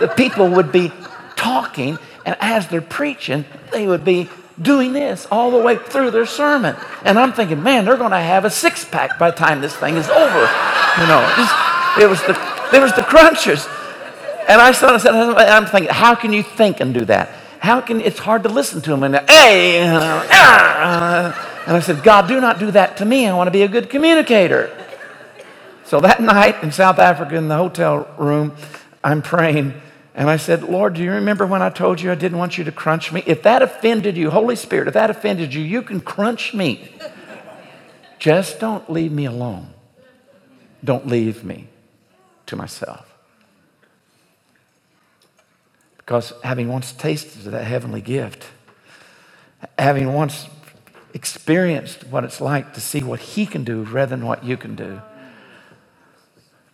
the 0.01 0.13
people 0.17 0.49
would 0.51 0.73
be 0.73 0.93
talking, 1.37 1.99
and 2.25 2.37
as 2.41 2.69
they're 2.69 2.81
preaching, 2.81 3.45
they 3.73 3.87
would 3.87 4.05
be 4.05 4.29
doing 4.61 4.93
this 4.93 5.27
all 5.31 5.51
the 5.51 5.59
way 5.59 5.77
through 5.77 6.11
their 6.11 6.27
sermon. 6.27 6.77
And 7.05 7.19
I'm 7.19 7.33
thinking, 7.33 7.63
man, 7.63 7.85
they're 7.85 7.97
going 7.97 8.11
to 8.11 8.19
have 8.21 8.45
a 8.45 8.51
six 8.51 8.85
pack 8.85 9.19
by 9.19 9.31
the 9.31 9.37
time 9.37 9.61
this 9.61 9.77
thing 9.77 9.97
is 9.97 10.09
over. 10.09 10.41
You 11.01 11.07
know, 11.07 11.33
just, 11.37 11.55
it 12.01 12.09
was 12.09 12.21
the, 12.23 12.33
there 12.73 12.81
was 12.81 12.93
the 12.95 13.03
crunchers. 13.03 13.67
And 14.49 14.61
I 14.61 14.73
started, 14.73 15.07
I'm 15.09 15.67
thinking, 15.67 15.91
how 15.93 16.15
can 16.15 16.33
you 16.33 16.43
think 16.43 16.81
and 16.81 16.95
do 16.95 17.05
that? 17.05 17.29
How 17.61 17.81
can, 17.81 18.01
it's 18.01 18.19
hard 18.19 18.45
to 18.45 18.49
listen 18.49 18.81
to 18.83 18.91
them. 18.91 19.03
And, 19.03 19.17
hey, 19.29 19.87
uh, 19.87 19.99
uh, 19.99 21.63
and 21.67 21.77
I 21.77 21.81
said, 21.81 22.03
God, 22.03 22.29
do 22.29 22.41
not 22.41 22.59
do 22.59 22.71
that 22.71 22.97
to 22.99 23.05
me. 23.05 23.27
I 23.27 23.35
want 23.35 23.49
to 23.49 23.53
be 23.53 23.63
a 23.63 23.69
good 23.69 23.91
communicator. 23.91 24.71
So 25.89 26.01
that 26.01 26.21
night 26.21 26.63
in 26.63 26.71
South 26.71 26.99
Africa 26.99 27.35
in 27.35 27.49
the 27.49 27.57
hotel 27.57 28.07
room, 28.19 28.55
I'm 29.03 29.23
praying. 29.23 29.73
And 30.15 30.29
I 30.29 30.37
said, 30.37 30.63
Lord, 30.65 30.95
do 30.95 31.03
you 31.03 31.13
remember 31.13 31.47
when 31.47 31.63
I 31.63 31.71
told 31.71 32.01
you 32.01 32.13
I 32.13 32.15
didn't 32.15 32.37
want 32.37 32.59
you 32.59 32.65
to 32.65 32.73
crunch 32.73 33.11
me? 33.11 33.23
If 33.25 33.43
that 33.45 33.63
offended 33.63 34.17
you, 34.17 34.31
Holy 34.31 34.57
Spirit, 34.57 34.89
if 34.89 34.95
that 34.95 35.09
offended 35.09 35.55
you, 35.55 35.63
you 35.63 35.81
can 35.81 36.01
crunch 36.01 36.53
me. 36.53 36.93
Just 38.19 38.61
don't 38.61 38.91
leave 38.91 39.13
me 39.13 39.25
alone. 39.25 39.73
Don't 40.85 41.07
leave 41.07 41.43
me 41.43 41.69
to 42.47 42.57
myself. 42.57 43.07
Because 45.97 46.35
having 46.45 46.69
once 46.69 46.93
tasted 46.93 47.51
that 47.51 47.65
heavenly 47.65 48.01
gift, 48.03 48.47
having 49.79 50.13
once 50.13 50.49
experienced 51.15 52.07
what 52.09 52.25
it's 52.25 52.41
like 52.41 52.75
to 52.75 52.81
see 52.81 53.03
what 53.03 53.21
He 53.21 53.47
can 53.47 53.65
do 53.65 53.85
rather 53.85 54.17
than 54.17 54.27
what 54.27 54.45
you 54.45 54.57
can 54.57 54.75
do, 54.75 55.01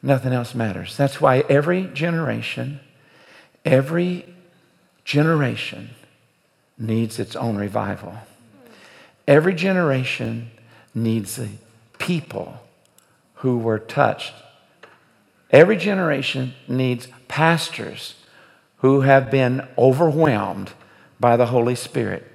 nothing 0.05 0.33
else 0.33 0.55
matters. 0.55 0.97
That's 0.97 1.21
why 1.21 1.41
every 1.49 1.87
generation, 1.87 2.81
every 3.65 4.27
generation 5.05 5.91
needs 6.79 7.19
its 7.19 7.35
own 7.35 7.57
revival. 7.57 8.15
Every 9.27 9.55
generation 9.55 10.51
needs 10.95 11.37
the 11.37 11.49
people 11.99 12.61
who 13.37 13.57
were 13.57 13.79
touched. 13.79 14.35
Every 15.51 15.77
generation 15.77 16.53
needs 16.69 17.09
pastors 17.27 18.15
who 18.79 19.01
have 19.01 19.31
been 19.31 19.67
overwhelmed 19.79 20.73
by 21.19 21.37
the 21.37 21.47
Holy 21.47 21.75
Spirit. 21.75 22.31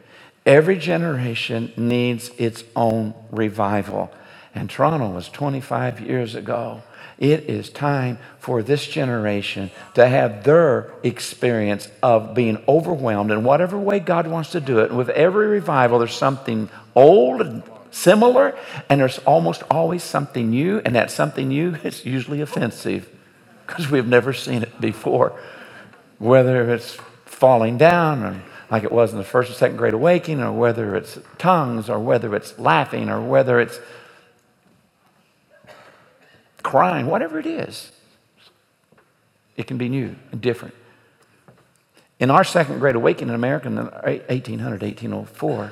Every 0.45 0.77
generation 0.79 1.71
needs 1.77 2.29
its 2.39 2.63
own 2.75 3.13
revival. 3.29 4.11
And 4.55 4.69
Toronto 4.69 5.09
was 5.09 5.29
25 5.29 5.99
years 6.01 6.33
ago. 6.33 6.81
It 7.19 7.49
is 7.49 7.69
time 7.69 8.17
for 8.39 8.63
this 8.63 8.87
generation 8.87 9.71
to 9.95 10.07
have 10.07 10.45
their 10.45 10.93
experience 11.03 11.89
of 12.01 12.33
being 12.33 12.63
overwhelmed 12.65 13.29
in 13.29 13.43
whatever 13.43 13.77
way 13.77 13.99
God 13.99 14.25
wants 14.25 14.53
to 14.53 14.61
do 14.61 14.79
it. 14.79 14.89
And 14.89 14.97
with 14.97 15.09
every 15.09 15.47
revival, 15.47 15.99
there's 15.99 16.15
something 16.15 16.69
old 16.95 17.41
and 17.41 17.61
similar, 17.91 18.57
and 18.87 19.01
there's 19.01 19.19
almost 19.19 19.63
always 19.69 20.01
something 20.01 20.49
new, 20.49 20.81
and 20.85 20.95
that 20.95 21.11
something 21.11 21.49
new 21.49 21.75
is 21.83 22.05
usually 22.05 22.39
offensive 22.39 23.09
because 23.67 23.91
we've 23.91 24.07
never 24.07 24.31
seen 24.31 24.63
it 24.63 24.79
before. 24.79 25.37
Whether 26.19 26.73
it's 26.73 26.97
falling 27.25 27.77
down 27.77 28.23
or 28.23 28.41
like 28.71 28.83
it 28.83 28.91
was 28.91 29.11
in 29.11 29.17
the 29.17 29.23
first 29.23 29.49
and 29.49 29.57
second 29.57 29.77
great 29.77 29.93
awakening, 29.93 30.41
or 30.41 30.51
whether 30.51 30.95
it's 30.95 31.19
tongues, 31.37 31.89
or 31.89 31.99
whether 31.99 32.35
it's 32.35 32.57
laughing, 32.59 33.09
or 33.09 33.19
whether 33.19 33.59
it's 33.59 33.79
crying, 36.63 37.07
whatever 37.07 37.39
it 37.39 37.45
is, 37.45 37.91
it 39.57 39.67
can 39.67 39.77
be 39.77 39.89
new 39.89 40.15
and 40.31 40.41
different. 40.41 40.73
In 42.19 42.29
our 42.29 42.43
second 42.43 42.79
great 42.79 42.95
awakening 42.95 43.29
in 43.29 43.35
America 43.35 43.67
in 43.67 43.75
1800, 43.75 44.81
1804, 44.81 45.71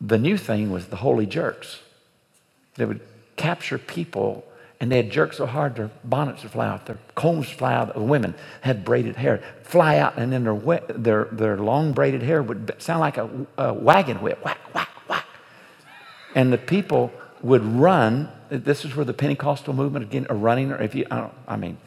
the 0.00 0.18
new 0.18 0.36
thing 0.36 0.70
was 0.70 0.86
the 0.86 0.96
holy 0.96 1.26
jerks. 1.26 1.80
They 2.74 2.84
would 2.84 3.00
capture 3.36 3.78
people 3.78 4.44
and 4.82 4.90
they 4.90 4.96
had 4.96 5.12
jerked 5.12 5.36
so 5.36 5.46
hard 5.46 5.76
their 5.76 5.92
bonnets 6.02 6.42
would 6.42 6.50
fly 6.50 6.66
out, 6.66 6.86
their 6.86 6.98
combs 7.14 7.46
would 7.46 7.56
fly 7.56 7.72
out. 7.72 7.94
The 7.94 8.02
women 8.02 8.34
had 8.62 8.84
braided 8.84 9.14
hair, 9.14 9.40
fly 9.62 9.98
out, 9.98 10.18
and 10.18 10.32
then 10.32 10.42
their, 10.42 10.80
their, 10.88 11.24
their 11.26 11.56
long 11.56 11.92
braided 11.92 12.20
hair 12.20 12.42
would 12.42 12.74
sound 12.78 12.98
like 12.98 13.16
a, 13.16 13.30
a 13.58 13.72
wagon 13.72 14.20
whip, 14.20 14.44
whack, 14.44 14.58
whack, 14.74 15.08
whack. 15.08 15.24
And 16.34 16.52
the 16.52 16.58
people 16.58 17.12
would 17.42 17.64
run. 17.64 18.30
This 18.48 18.84
is 18.84 18.94
where 18.94 19.04
the 19.04 19.12
Pentecostal 19.12 19.74
movement 19.74 20.04
again 20.04 20.26
are 20.30 20.36
running. 20.36 20.72
Or 20.72 20.80
if 20.80 20.94
you, 20.94 21.06
I, 21.10 21.28
I 21.46 21.56
mean, 21.56 21.78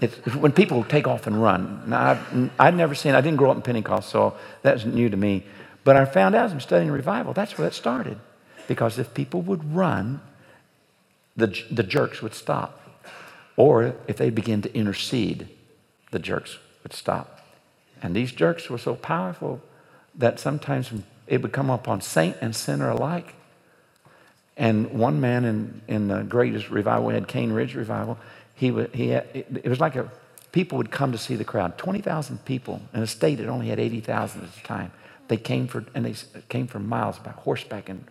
it's, 0.00 0.16
when 0.34 0.52
people 0.52 0.84
take 0.84 1.06
off 1.06 1.26
and 1.26 1.42
run. 1.42 1.82
Now, 1.86 2.20
I've 2.58 2.74
never 2.74 2.94
seen. 2.94 3.14
I 3.14 3.20
didn't 3.20 3.38
grow 3.38 3.50
up 3.50 3.56
in 3.56 3.62
Pentecost, 3.62 4.08
so 4.08 4.36
that's 4.62 4.84
new 4.84 5.08
to 5.08 5.16
me. 5.16 5.44
But 5.84 5.96
I 5.96 6.04
found 6.04 6.34
out 6.34 6.46
as 6.46 6.52
I'm 6.52 6.60
studying 6.60 6.90
revival, 6.90 7.32
that's 7.32 7.56
where 7.56 7.66
it 7.66 7.74
started. 7.74 8.18
Because 8.68 8.98
if 8.98 9.14
people 9.14 9.42
would 9.42 9.74
run, 9.74 10.20
the, 11.36 11.56
the 11.70 11.82
jerks 11.82 12.22
would 12.22 12.34
stop. 12.34 12.80
Or 13.56 13.94
if 14.06 14.16
they 14.16 14.30
begin 14.30 14.62
to 14.62 14.74
intercede, 14.74 15.48
the 16.10 16.18
jerks 16.18 16.58
would 16.82 16.92
stop. 16.92 17.40
And 18.02 18.14
these 18.14 18.32
jerks 18.32 18.68
were 18.68 18.78
so 18.78 18.94
powerful 18.94 19.62
that 20.14 20.38
sometimes 20.38 20.92
it 21.26 21.40
would 21.42 21.52
come 21.52 21.70
upon 21.70 22.00
saint 22.00 22.36
and 22.40 22.54
sinner 22.54 22.90
alike. 22.90 23.34
And 24.56 24.92
one 24.92 25.20
man 25.20 25.44
in, 25.44 25.82
in 25.86 26.08
the 26.08 26.22
greatest 26.22 26.70
revival, 26.70 27.06
we 27.06 27.14
had 27.14 27.28
Cane 27.28 27.52
Ridge 27.52 27.74
revival, 27.74 28.18
he, 28.54 28.72
he 28.94 29.08
had, 29.08 29.28
it, 29.34 29.46
it 29.64 29.68
was 29.68 29.80
like 29.80 29.96
a, 29.96 30.10
people 30.52 30.78
would 30.78 30.90
come 30.90 31.12
to 31.12 31.18
see 31.18 31.36
the 31.36 31.44
crowd. 31.44 31.76
20,000 31.76 32.44
people 32.44 32.80
in 32.94 33.02
a 33.02 33.06
state 33.06 33.36
that 33.36 33.48
only 33.48 33.68
had 33.68 33.78
80,000 33.78 34.42
at 34.42 34.54
the 34.54 34.60
time. 34.60 34.92
They 35.28 35.36
came 35.36 35.66
for, 35.66 35.84
and 35.94 36.06
they 36.06 36.14
came 36.48 36.66
for 36.66 36.78
miles 36.78 37.18
by 37.18 37.32
horseback 37.32 37.88
and, 37.88 38.04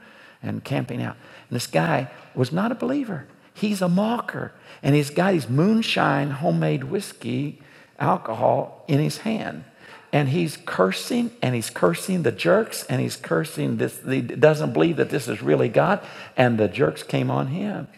and 0.44 0.64
camping 0.64 1.02
out. 1.02 1.18
And 1.50 1.56
this 1.56 1.68
guy 1.68 2.12
was 2.36 2.52
not 2.52 2.72
a 2.72 2.76
believer. 2.76 3.26
He's 3.54 3.82
a 3.82 3.90
mocker. 3.90 4.52
And 4.84 4.94
he's 4.94 5.10
got 5.10 5.34
his 5.34 5.50
moonshine 5.50 6.30
homemade 6.30 6.84
whiskey, 6.86 7.62
alcohol 7.98 8.84
in 8.88 9.00
his 9.00 9.20
hand 9.20 9.64
and 10.16 10.30
he's 10.30 10.56
cursing 10.56 11.30
and 11.42 11.54
he's 11.54 11.70
cursing 11.70 12.24
the 12.24 12.32
jerks 12.32 12.86
and 12.86 13.02
he's 13.02 13.18
cursing 13.18 13.76
this 13.76 14.00
he 14.08 14.22
doesn't 14.22 14.72
believe 14.72 14.96
that 14.96 15.10
this 15.10 15.28
is 15.28 15.42
really 15.42 15.68
god 15.68 16.00
and 16.38 16.58
the 16.58 16.70
jerks 16.70 17.04
came 17.04 17.30
on 17.30 17.48
him. 17.48 17.90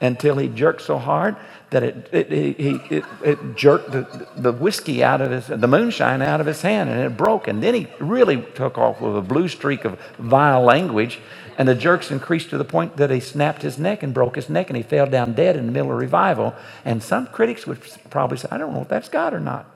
Until 0.00 0.36
he 0.36 0.48
jerked 0.48 0.82
so 0.82 0.98
hard 0.98 1.36
that 1.70 1.84
it, 1.84 2.08
it, 2.10 2.32
it, 2.32 2.92
it, 2.92 3.04
it 3.22 3.56
jerked 3.56 3.92
the, 3.92 4.26
the 4.36 4.50
whiskey 4.50 5.04
out 5.04 5.20
of 5.20 5.30
his 5.30 5.46
the 5.46 5.68
moonshine 5.68 6.22
out 6.22 6.40
of 6.40 6.46
his 6.46 6.60
hand 6.60 6.90
and 6.90 6.98
it 6.98 7.16
broke. 7.16 7.46
And 7.46 7.62
then 7.62 7.74
he 7.74 7.86
really 8.00 8.42
took 8.56 8.76
off 8.76 9.00
with 9.00 9.16
a 9.16 9.22
blue 9.22 9.46
streak 9.46 9.84
of 9.84 9.96
vile 10.18 10.60
language 10.60 11.20
and 11.56 11.68
the 11.68 11.76
jerks 11.76 12.10
increased 12.10 12.50
to 12.50 12.58
the 12.58 12.64
point 12.64 12.96
that 12.96 13.10
he 13.10 13.20
snapped 13.20 13.62
his 13.62 13.78
neck 13.78 14.02
and 14.02 14.12
broke 14.12 14.34
his 14.34 14.50
neck 14.50 14.70
and 14.70 14.76
he 14.76 14.82
fell 14.82 15.06
down 15.06 15.34
dead 15.34 15.54
in 15.54 15.66
the 15.66 15.72
middle 15.72 15.92
of 15.92 15.98
revival. 15.98 16.52
And 16.84 17.00
some 17.00 17.28
critics 17.28 17.64
would 17.64 17.80
probably 18.10 18.38
say 18.38 18.48
i 18.50 18.58
don't 18.58 18.74
know 18.74 18.82
if 18.82 18.88
that's 18.88 19.08
god 19.08 19.32
or 19.32 19.40
not 19.40 19.70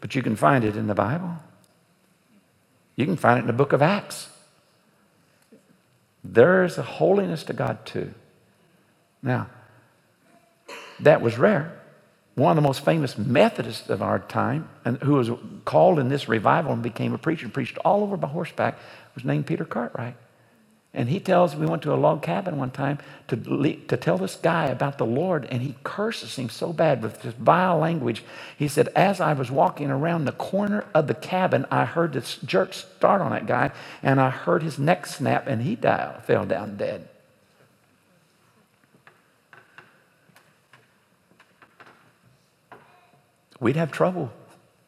but 0.00 0.14
you 0.14 0.22
can 0.22 0.36
find 0.36 0.64
it 0.64 0.76
in 0.76 0.86
the 0.86 0.94
Bible. 0.94 1.36
You 2.96 3.04
can 3.04 3.16
find 3.16 3.38
it 3.38 3.42
in 3.42 3.46
the 3.46 3.52
book 3.52 3.72
of 3.72 3.82
Acts. 3.82 4.28
There's 6.24 6.78
a 6.78 6.82
holiness 6.82 7.44
to 7.44 7.52
God 7.52 7.84
too. 7.86 8.12
Now, 9.22 9.48
that 11.00 11.20
was 11.20 11.38
rare. 11.38 11.72
One 12.34 12.50
of 12.50 12.56
the 12.56 12.66
most 12.66 12.84
famous 12.84 13.16
Methodists 13.16 13.88
of 13.88 14.02
our 14.02 14.18
time, 14.18 14.68
and 14.84 14.98
who 14.98 15.14
was 15.14 15.30
called 15.64 15.98
in 15.98 16.08
this 16.08 16.28
revival 16.28 16.72
and 16.72 16.82
became 16.82 17.14
a 17.14 17.18
preacher 17.18 17.46
and 17.46 17.54
preached 17.54 17.78
all 17.78 18.02
over 18.02 18.16
by 18.16 18.28
horseback, 18.28 18.78
was 19.14 19.24
named 19.24 19.46
Peter 19.46 19.64
Cartwright. 19.64 20.16
And 20.96 21.10
he 21.10 21.20
tells, 21.20 21.54
we 21.54 21.66
went 21.66 21.82
to 21.82 21.92
a 21.92 21.94
log 21.94 22.22
cabin 22.22 22.56
one 22.56 22.70
time 22.70 22.98
to, 23.28 23.36
to 23.36 23.96
tell 23.98 24.16
this 24.16 24.34
guy 24.34 24.64
about 24.64 24.96
the 24.96 25.04
Lord, 25.04 25.46
and 25.50 25.60
he 25.60 25.74
curses 25.84 26.36
him 26.36 26.48
so 26.48 26.72
bad 26.72 27.02
with 27.02 27.20
this 27.20 27.34
vile 27.34 27.76
language. 27.76 28.24
He 28.56 28.66
said, 28.66 28.88
As 28.96 29.20
I 29.20 29.34
was 29.34 29.50
walking 29.50 29.90
around 29.90 30.24
the 30.24 30.32
corner 30.32 30.86
of 30.94 31.06
the 31.06 31.14
cabin, 31.14 31.66
I 31.70 31.84
heard 31.84 32.14
this 32.14 32.38
jerk 32.38 32.72
start 32.72 33.20
on 33.20 33.30
that 33.32 33.46
guy, 33.46 33.72
and 34.02 34.18
I 34.18 34.30
heard 34.30 34.62
his 34.62 34.78
neck 34.78 35.04
snap, 35.04 35.46
and 35.46 35.60
he 35.60 35.76
died, 35.76 36.24
fell 36.24 36.46
down 36.46 36.78
dead. 36.78 37.06
We'd 43.60 43.76
have 43.76 43.92
trouble. 43.92 44.32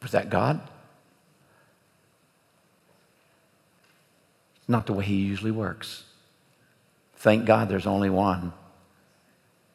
Was 0.01 0.13
that 0.13 0.31
God? 0.31 0.61
Not 4.69 4.87
the 4.87 4.93
way 4.93 5.05
he 5.05 5.17
usually 5.17 5.51
works. 5.51 6.05
Thank 7.17 7.47
God 7.47 7.69
there's 7.69 7.87
only 7.87 8.11
one, 8.11 8.53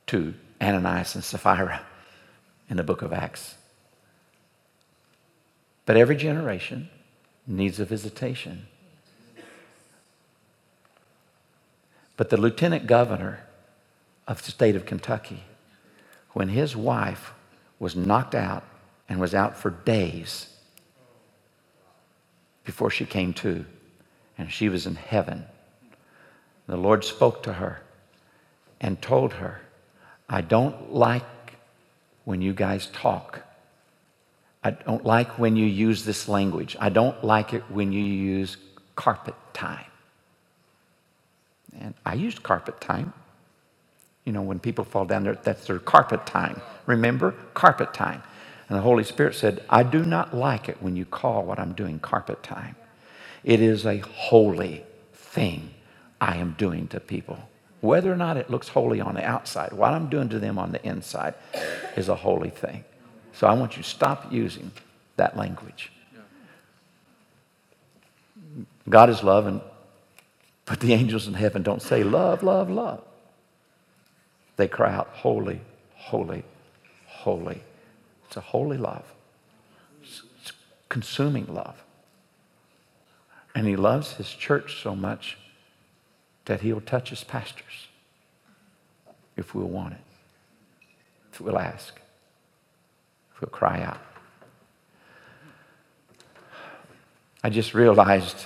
two, 0.06 0.36
Ananias 0.62 1.16
and 1.16 1.24
Sapphira 1.24 1.82
in 2.70 2.78
the 2.78 2.84
book 2.84 3.02
of 3.02 3.12
Acts. 3.12 3.56
But 5.86 5.98
every 5.98 6.16
generation 6.16 6.90
needs 7.46 7.80
a 7.80 7.86
visitation. 7.86 8.68
But 12.16 12.30
the 12.30 12.38
lieutenant 12.38 12.88
governor 12.88 13.46
of 14.28 14.46
the 14.46 14.52
state 14.52 14.76
of 14.76 14.86
Kentucky, 14.86 15.44
when 16.32 16.50
his 16.50 16.76
wife 16.76 17.34
was 17.80 17.96
knocked 17.96 18.36
out 18.36 18.64
and 19.10 19.20
was 19.20 19.36
out 19.36 19.58
for 19.58 19.72
days 19.72 20.48
before 22.64 22.90
she 22.90 23.06
came 23.06 23.34
to, 23.34 23.66
and 24.38 24.52
she 24.52 24.70
was 24.70 24.86
in 24.86 24.96
heaven. 24.96 25.46
The 26.68 26.78
Lord 26.78 27.04
spoke 27.04 27.44
to 27.44 27.54
her 27.54 27.82
and 28.80 29.02
told 29.02 29.34
her, 29.34 29.62
I 30.30 30.42
don't 30.42 30.94
like 30.94 31.24
when 32.26 32.42
you 32.42 32.54
guys 32.54 32.88
talk. 32.88 33.42
I 34.64 34.72
don't 34.72 35.06
like 35.06 35.38
when 35.38 35.56
you 35.56 35.66
use 35.66 36.06
this 36.06 36.28
language. 36.30 36.78
I 36.80 36.90
don't 36.90 37.22
like 37.24 37.54
it 37.54 37.64
when 37.70 37.92
you 37.92 38.04
use 38.04 38.58
carpet 38.96 39.36
time. 39.54 39.86
And 41.80 41.94
I 42.06 42.14
used 42.14 42.44
carpet 42.44 42.80
time. 42.80 43.14
You 44.24 44.32
know, 44.32 44.42
when 44.42 44.60
people 44.60 44.86
fall 44.86 45.06
down 45.06 45.24
there, 45.24 45.36
that's 45.36 45.68
their 45.68 45.80
carpet 45.80 46.26
time. 46.26 46.62
Remember? 46.86 47.36
Carpet 47.54 47.94
time. 47.94 48.24
And 48.70 48.78
the 48.78 48.82
Holy 48.82 49.04
Spirit 49.04 49.36
said, 49.36 49.64
I 49.70 49.84
do 49.84 50.06
not 50.06 50.34
like 50.34 50.70
it 50.70 50.82
when 50.82 50.96
you 50.96 51.04
call 51.06 51.44
what 51.44 51.60
I'm 51.60 51.74
doing 51.74 52.00
carpet 52.00 52.42
time. 52.42 52.76
It 53.44 53.60
is 53.62 53.86
a 53.86 54.00
holy 54.00 54.84
thing 55.14 55.72
I 56.22 56.38
am 56.38 56.56
doing 56.58 56.88
to 56.90 57.00
people. 57.00 57.38
Whether 57.82 58.12
or 58.12 58.16
not 58.16 58.38
it 58.38 58.50
looks 58.50 58.70
holy 58.70 59.02
on 59.02 59.16
the 59.16 59.26
outside, 59.26 59.74
what 59.74 59.94
I'm 59.94 60.10
doing 60.10 60.30
to 60.30 60.40
them 60.40 60.58
on 60.58 60.72
the 60.72 60.86
inside 60.86 61.34
is 61.98 62.08
a 62.08 62.16
holy 62.16 62.50
thing. 62.50 62.86
So 63.34 63.48
I 63.48 63.54
want 63.54 63.76
you 63.76 63.84
to 63.84 63.90
stop 63.90 64.32
using 64.32 64.72
that 65.18 65.36
language. 65.36 65.92
God 68.88 69.10
is 69.10 69.24
love, 69.24 69.48
and 69.48 69.62
but 70.66 70.80
the 70.80 70.94
angels 70.94 71.28
in 71.28 71.34
heaven 71.34 71.62
don't 71.62 71.82
say 71.82 72.04
love, 72.04 72.44
love, 72.44 72.70
love. 72.70 73.04
They 74.56 74.68
cry 74.68 74.94
out, 74.94 75.08
holy, 75.08 75.62
holy, 75.96 76.44
holy. 77.06 77.62
It's 78.28 78.38
a 78.38 78.42
holy 78.42 78.78
love. 78.78 79.04
It's 80.02 80.54
consuming 80.90 81.54
love. 81.54 81.84
And 83.56 83.68
he 83.68 83.76
loves 83.76 84.14
his 84.14 84.30
church 84.30 84.82
so 84.82 84.96
much 84.96 85.38
that 86.46 86.62
he'll 86.62 86.82
touch 86.82 87.10
his 87.10 87.24
pastors 87.24 87.88
if 89.36 89.56
we'll 89.56 89.68
want 89.68 89.94
it, 89.94 90.00
if 91.32 91.42
we'll 91.42 91.58
ask, 91.58 92.00
if 93.34 93.42
we'll 93.42 93.50
cry 93.50 93.82
out. 93.82 94.00
I 97.44 97.50
just 97.50 97.74
realized 97.74 98.46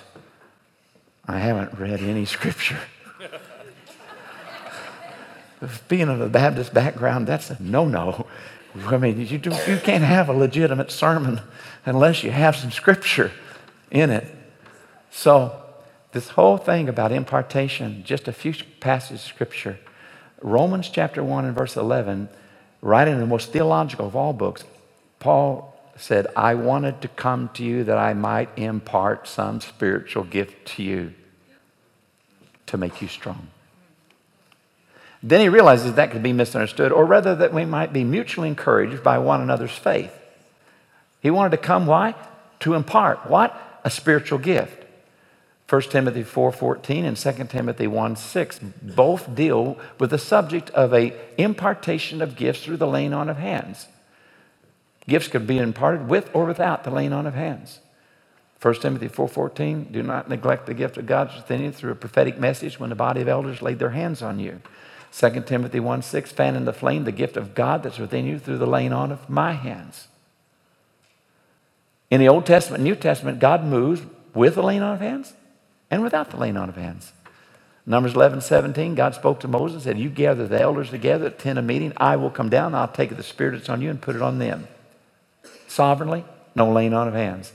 I 1.28 1.40
haven't 1.40 1.78
read 1.78 2.02
any 2.02 2.26
scripture. 2.26 2.80
Being 5.88 6.10
of 6.10 6.22
a 6.22 6.30
Baptist 6.30 6.74
background, 6.74 7.28
that's 7.28 7.50
a 7.50 7.62
no 7.62 7.86
no. 7.86 8.28
I 8.86 8.98
mean, 8.98 9.20
you, 9.20 9.38
do, 9.38 9.50
you 9.68 9.78
can't 9.78 10.04
have 10.04 10.30
a 10.30 10.34
legitimate 10.34 10.92
sermon 10.92 11.42
unless 11.86 12.24
you 12.24 12.32
have 12.32 12.56
some 12.56 12.72
scripture 12.72 13.32
in 13.90 14.10
it. 14.12 14.37
So, 15.12 15.62
this 16.12 16.30
whole 16.30 16.58
thing 16.58 16.90
about 16.90 17.12
impartation, 17.12 18.04
just 18.06 18.28
a 18.28 18.34
few 18.34 18.54
passages 18.80 19.24
of 19.24 19.28
scripture. 19.28 19.80
Romans 20.42 20.90
chapter 20.90 21.24
1 21.24 21.46
and 21.46 21.56
verse 21.56 21.76
11, 21.76 22.30
right 22.82 23.08
in 23.08 23.20
the 23.20 23.26
most 23.26 23.52
theological 23.52 24.08
of 24.08 24.16
all 24.16 24.34
books, 24.34 24.64
Paul 25.20 25.74
said, 25.98 26.28
I 26.36 26.54
wanted 26.54 27.02
to 27.02 27.08
come 27.08 27.50
to 27.56 27.64
you 27.64 27.84
that 27.84 27.98
I 27.98 28.14
might 28.14 28.50
impart 28.58 29.28
some 29.28 29.62
spiritual 29.62 30.24
gift 30.24 30.68
to 30.76 30.84
you 30.84 31.14
to 32.68 32.78
make 32.78 33.02
you 33.02 33.08
strong. 33.08 33.48
Then 35.24 35.42
he 35.42 35.50
realizes 35.50 35.94
that 35.94 36.12
could 36.12 36.22
be 36.22 36.34
misunderstood, 36.34 36.92
or 36.92 37.06
rather, 37.06 37.36
that 37.36 37.54
we 37.54 37.66
might 37.66 37.92
be 37.92 38.04
mutually 38.04 38.48
encouraged 38.48 39.04
by 39.04 39.18
one 39.18 39.42
another's 39.42 39.72
faith. 39.72 40.14
He 41.22 41.32
wanted 41.32 41.52
to 41.52 41.58
come, 41.58 41.88
why? 41.88 42.14
To 42.62 42.76
impart 42.76 43.30
what? 43.30 43.82
A 43.84 43.90
spiritual 43.90 44.38
gift. 44.38 44.86
1 45.70 45.82
Timothy 45.90 46.24
4:14 46.24 47.04
and 47.04 47.18
2 47.18 47.50
Timothy 47.50 47.88
1:6 47.88 48.60
both 48.82 49.36
deal 49.36 49.78
with 50.00 50.12
the 50.12 50.18
subject 50.18 50.70
of 50.70 50.94
a 50.94 51.14
impartation 51.38 52.22
of 52.22 52.38
gifts 52.38 52.64
through 52.64 52.78
the 52.78 52.88
laying 52.88 53.14
on 53.14 53.30
of 53.30 53.38
hands. 53.38 53.88
Gifts 55.10 55.28
could 55.28 55.46
be 55.46 55.58
imparted 55.58 56.08
with 56.08 56.30
or 56.34 56.46
without 56.46 56.86
the 56.86 56.90
laying 56.90 57.12
on 57.12 57.28
of 57.28 57.34
hands. 57.34 57.80
1 58.62 58.82
Timothy 58.82 59.10
4:14 59.10 59.92
do 59.92 60.02
not 60.02 60.30
neglect 60.30 60.68
the 60.68 60.74
gift 60.74 60.98
of 60.98 61.06
God 61.06 61.32
within 61.36 61.62
you 61.62 61.72
through 61.72 61.92
a 61.92 61.96
prophetic 61.96 62.40
message 62.40 62.80
when 62.80 62.90
the 62.90 62.96
body 62.96 63.22
of 63.22 63.28
elders 63.28 63.62
laid 63.62 63.80
their 63.80 63.90
hands 63.90 64.22
on 64.22 64.40
you. 64.40 64.62
2 65.12 65.48
Timothy 65.48 65.82
1:6 65.82 66.32
fan 66.32 66.56
in 66.56 66.64
the 66.64 66.72
flame 66.72 67.04
the 67.04 67.12
gift 67.12 67.36
of 67.36 67.54
God 67.54 67.84
that's 67.84 68.00
within 68.00 68.26
you 68.26 68.40
through 68.40 68.58
the 68.58 68.66
laying 68.66 68.94
on 68.94 69.12
of 69.12 69.30
my 69.30 69.52
hands. 69.52 70.08
In 72.10 72.22
the 72.22 72.30
Old 72.30 72.46
Testament, 72.46 72.82
New 72.82 72.96
Testament, 72.96 73.40
God 73.40 73.66
moves 73.66 74.04
with 74.34 74.56
the 74.56 74.64
laying 74.64 74.82
on 74.82 74.94
of 74.94 75.02
hands 75.02 75.34
and 75.90 76.04
without 76.04 76.32
the 76.32 76.38
laying 76.38 76.58
on 76.58 76.70
of 76.70 76.76
hands. 76.76 77.14
Numbers 77.86 78.16
11, 78.16 78.42
17, 78.42 78.96
God 78.96 79.16
spoke 79.16 79.40
to 79.40 79.48
Moses, 79.48 79.76
and 79.76 79.84
said, 79.84 80.00
You 80.00 80.10
gather 80.10 80.46
the 80.46 80.62
elders 80.62 80.90
together, 80.90 81.28
attend 81.28 81.58
a 81.58 81.62
meeting. 81.62 81.94
I 81.96 82.18
will 82.18 82.30
come 82.30 82.50
down, 82.50 82.76
I'll 82.76 82.90
take 82.90 83.16
the 83.16 83.24
spirit 83.24 83.52
that's 83.52 83.70
on 83.70 83.82
you 83.82 83.90
and 83.90 84.02
put 84.02 84.16
it 84.16 84.22
on 84.22 84.40
them. 84.40 84.68
Sovereignly, 85.70 86.26
no 86.54 86.70
laying 86.70 86.94
on 86.94 87.08
of 87.08 87.14
hands. 87.14 87.54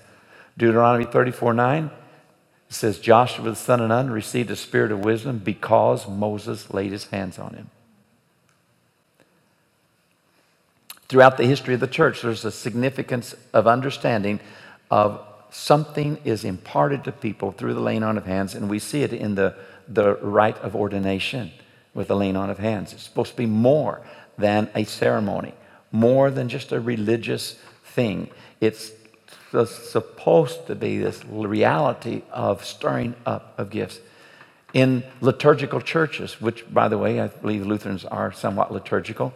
Deuteronomy 0.57 1.05
34, 1.05 1.53
9, 1.53 1.85
it 1.85 2.74
says, 2.74 2.99
Joshua 2.99 3.51
the 3.51 3.57
son 3.57 3.80
of 3.80 3.89
Nun 3.89 4.11
received 4.11 4.49
the 4.49 4.57
spirit 4.57 4.91
of 4.91 5.05
wisdom 5.05 5.39
because 5.39 6.09
Moses 6.09 6.72
laid 6.72 6.93
his 6.93 7.07
hands 7.09 7.39
on 7.39 7.53
him. 7.53 7.70
Throughout 11.09 11.37
the 11.37 11.45
history 11.45 11.74
of 11.74 11.80
the 11.80 11.87
church, 11.87 12.22
there's 12.22 12.47
a 12.47 12.51
significance 12.51 13.35
of 13.53 13.66
understanding 13.66 14.41
of 14.91 15.20
something 15.53 16.18
is 16.24 16.44
imparted 16.44 17.05
to 17.05 17.12
people 17.12 17.53
through 17.53 17.74
the 17.74 17.80
laying 17.80 18.03
on 18.03 18.16
of 18.16 18.24
hands, 18.24 18.55
and 18.55 18.68
we 18.68 18.78
see 18.78 19.03
it 19.03 19.12
in 19.12 19.34
the, 19.34 19.55
the 19.86 20.14
rite 20.16 20.59
of 20.59 20.74
ordination 20.74 21.53
with 21.94 22.09
the 22.09 22.16
laying 22.16 22.36
on 22.36 22.48
of 22.48 22.59
hands. 22.59 22.92
It's 22.92 23.03
supposed 23.03 23.32
to 23.32 23.36
be 23.36 23.46
more 23.46 24.00
than 24.38 24.70
a 24.74 24.84
ceremony, 24.84 25.53
more 25.92 26.30
than 26.30 26.48
just 26.48 26.72
a 26.72 26.80
religious 26.80 27.59
thing. 27.84 28.30
It's 28.61 28.92
supposed 29.50 30.66
to 30.68 30.74
be 30.74 30.96
this 30.96 31.22
reality 31.26 32.22
of 32.32 32.64
stirring 32.64 33.14
up 33.26 33.53
of 33.59 33.68
gifts. 33.68 34.00
In 34.72 35.05
liturgical 35.20 35.82
churches, 35.82 36.40
which, 36.40 36.64
by 36.72 36.88
the 36.88 36.96
way, 36.96 37.20
I 37.20 37.26
believe 37.26 37.66
Lutherans 37.66 38.07
are 38.07 38.32
somewhat 38.32 38.72
liturgical, 38.72 39.34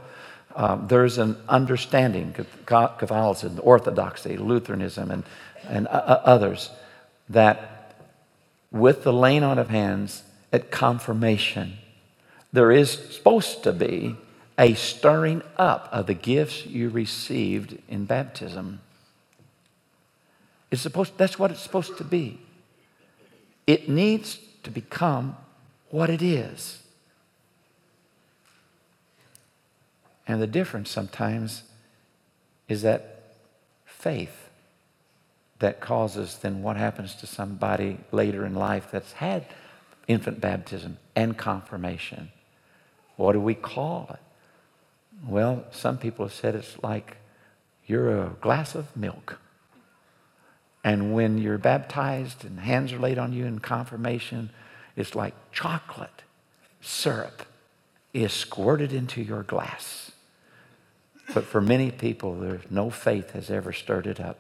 um, 0.55 0.87
there's 0.89 1.19
an 1.19 1.37
understanding, 1.51 2.35
Catholicism, 2.65 3.61
Orthodoxy, 3.63 4.39
Lutheranism, 4.39 5.11
and 5.11 5.23
and 5.69 5.87
others 5.87 6.71
that 7.29 7.95
with 8.71 9.03
the 9.05 9.13
laying 9.13 9.43
on 9.43 9.59
of 9.59 9.69
hands 9.69 10.23
at 10.53 10.71
confirmation, 10.71 11.79
there 12.53 12.71
is 12.71 12.91
supposed 12.91 13.63
to 13.65 13.73
be 13.73 14.17
a 14.59 14.75
stirring 14.75 15.43
up 15.57 15.89
of 15.93 16.07
the 16.07 16.15
gifts 16.15 16.67
you 16.67 16.89
received 16.89 17.79
in 17.89 18.05
baptism. 18.05 18.81
It's 20.71 20.83
supposed, 20.83 21.17
that's 21.19 21.39
what 21.39 21.51
it's 21.51 21.61
supposed 21.61 21.99
to 21.99 22.05
be. 22.05 22.41
It 23.67 23.89
needs 23.89 24.39
to 24.63 24.71
become 24.71 25.37
what 25.91 26.11
it 26.11 26.23
is. 26.23 26.83
And 30.27 30.43
the 30.43 30.47
difference 30.47 30.91
sometimes 30.91 31.63
is 32.69 32.83
that 32.83 33.23
faith 33.85 34.46
that 35.59 35.81
causes 35.81 36.39
then 36.39 36.63
what 36.63 36.77
happens 36.77 37.15
to 37.17 37.27
somebody 37.27 37.99
later 38.13 38.45
in 38.45 38.55
life 38.55 38.89
that's 38.91 39.13
had 39.13 39.47
infant 40.07 40.41
baptism 40.41 40.99
and 41.15 41.37
confirmation. 41.37 42.31
What 43.17 43.33
do 43.33 43.41
we 43.41 43.55
call 43.55 44.09
it? 44.11 44.21
Well, 45.27 45.65
some 45.71 45.99
people 45.99 46.27
have 46.27 46.35
said 46.35 46.55
it's 46.55 46.83
like 46.83 47.17
you're 47.87 48.23
a 48.23 48.31
glass 48.41 48.75
of 48.75 48.95
milk. 48.97 49.39
And 50.85 51.15
when 51.15 51.39
you're 51.39 51.59
baptized 51.59 52.45
and 52.45 52.61
hands 52.61 52.93
are 52.93 52.99
laid 52.99 53.19
on 53.19 53.33
you 53.33 53.47
in 53.47 53.59
confirmation, 53.59 54.51
it's 54.95 55.15
like 55.15 55.35
chocolate 55.53 56.23
syrup 56.81 57.43
is 58.13 58.33
squirted 58.33 58.93
into 58.93 59.21
your 59.21 59.43
glass. 59.43 60.13
But 61.35 61.45
for 61.45 61.61
many 61.61 61.91
people, 61.91 62.39
there's 62.39 62.71
no 62.71 62.91
faith 62.91 63.33
has 63.33 63.51
ever 63.51 63.73
stirred 63.73 64.07
it 64.07 64.21
up. 64.21 64.39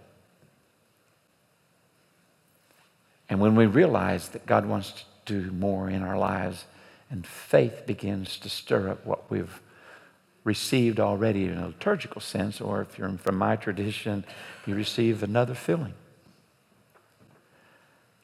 And 3.29 3.41
when 3.41 3.57
we 3.57 3.66
realize 3.66 4.29
that 4.31 4.47
God 4.47 4.66
wants 4.66 5.05
to 5.24 5.43
do 5.43 5.51
more 5.51 5.91
in 5.91 6.03
our 6.03 6.18
lives, 6.18 6.64
and 7.11 7.27
faith 7.27 7.85
begins 7.87 8.39
to 8.39 8.49
stir 8.49 8.89
up 8.89 9.05
what 9.05 9.31
we've 9.31 9.61
received 10.45 11.01
already 11.01 11.47
in 11.47 11.59
a 11.59 11.66
liturgical 11.66 12.20
sense, 12.20 12.61
or 12.61 12.81
if 12.81 12.99
you're 12.99 13.11
from 13.18 13.37
my 13.37 13.57
tradition, 13.57 14.24
you 14.64 14.74
receive 14.74 15.22
another 15.22 15.55
filling. 15.55 15.95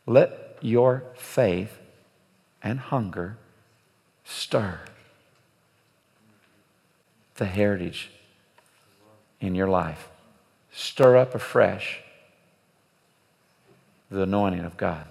Let 0.06 0.58
your 0.60 1.04
faith 1.16 1.78
and 2.62 2.78
hunger 2.78 3.38
stir 4.24 4.80
the 7.36 7.46
heritage 7.46 8.10
in 9.40 9.56
your 9.56 9.68
life. 9.68 10.08
Stir 10.70 11.16
up 11.16 11.34
afresh 11.34 12.00
the 14.12 14.22
anointing 14.22 14.60
of 14.60 14.76
God. 14.76 15.06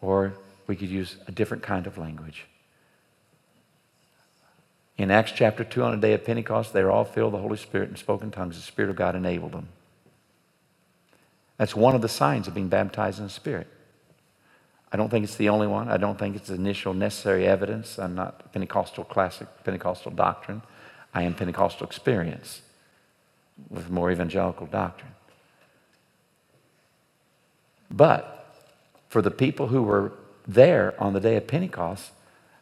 Or 0.00 0.34
we 0.66 0.76
could 0.76 0.88
use 0.88 1.16
a 1.26 1.32
different 1.32 1.62
kind 1.62 1.86
of 1.86 1.98
language. 1.98 2.46
In 4.96 5.10
Acts 5.10 5.32
chapter 5.32 5.64
2, 5.64 5.82
on 5.82 5.92
the 5.92 5.96
day 5.96 6.12
of 6.12 6.24
Pentecost, 6.24 6.72
they 6.72 6.82
were 6.82 6.90
all 6.90 7.04
filled 7.04 7.32
with 7.32 7.40
the 7.40 7.42
Holy 7.42 7.56
Spirit 7.56 7.88
and 7.88 7.98
spoke 7.98 8.22
in 8.22 8.30
tongues. 8.30 8.56
The 8.56 8.62
Spirit 8.62 8.90
of 8.90 8.96
God 8.96 9.16
enabled 9.16 9.52
them. 9.52 9.68
That's 11.56 11.74
one 11.74 11.94
of 11.94 12.02
the 12.02 12.08
signs 12.08 12.48
of 12.48 12.54
being 12.54 12.68
baptized 12.68 13.18
in 13.18 13.24
the 13.24 13.30
Spirit. 13.30 13.66
I 14.92 14.96
don't 14.96 15.08
think 15.08 15.24
it's 15.24 15.36
the 15.36 15.48
only 15.48 15.66
one. 15.66 15.88
I 15.88 15.96
don't 15.96 16.18
think 16.18 16.36
it's 16.36 16.48
the 16.48 16.54
initial 16.54 16.94
necessary 16.94 17.46
evidence. 17.46 17.98
I'm 17.98 18.14
not 18.14 18.52
Pentecostal 18.52 19.04
classic 19.04 19.48
Pentecostal 19.64 20.10
doctrine. 20.10 20.62
I 21.14 21.22
am 21.22 21.34
Pentecostal 21.34 21.86
experience 21.86 22.62
with 23.68 23.90
more 23.90 24.10
evangelical 24.10 24.66
doctrine. 24.66 25.12
But 27.90 28.54
for 29.08 29.20
the 29.20 29.30
people 29.30 29.68
who 29.68 29.82
were 29.82 30.12
there 30.46 30.94
on 30.98 31.12
the 31.12 31.20
day 31.20 31.36
of 31.36 31.46
Pentecost, 31.46 32.12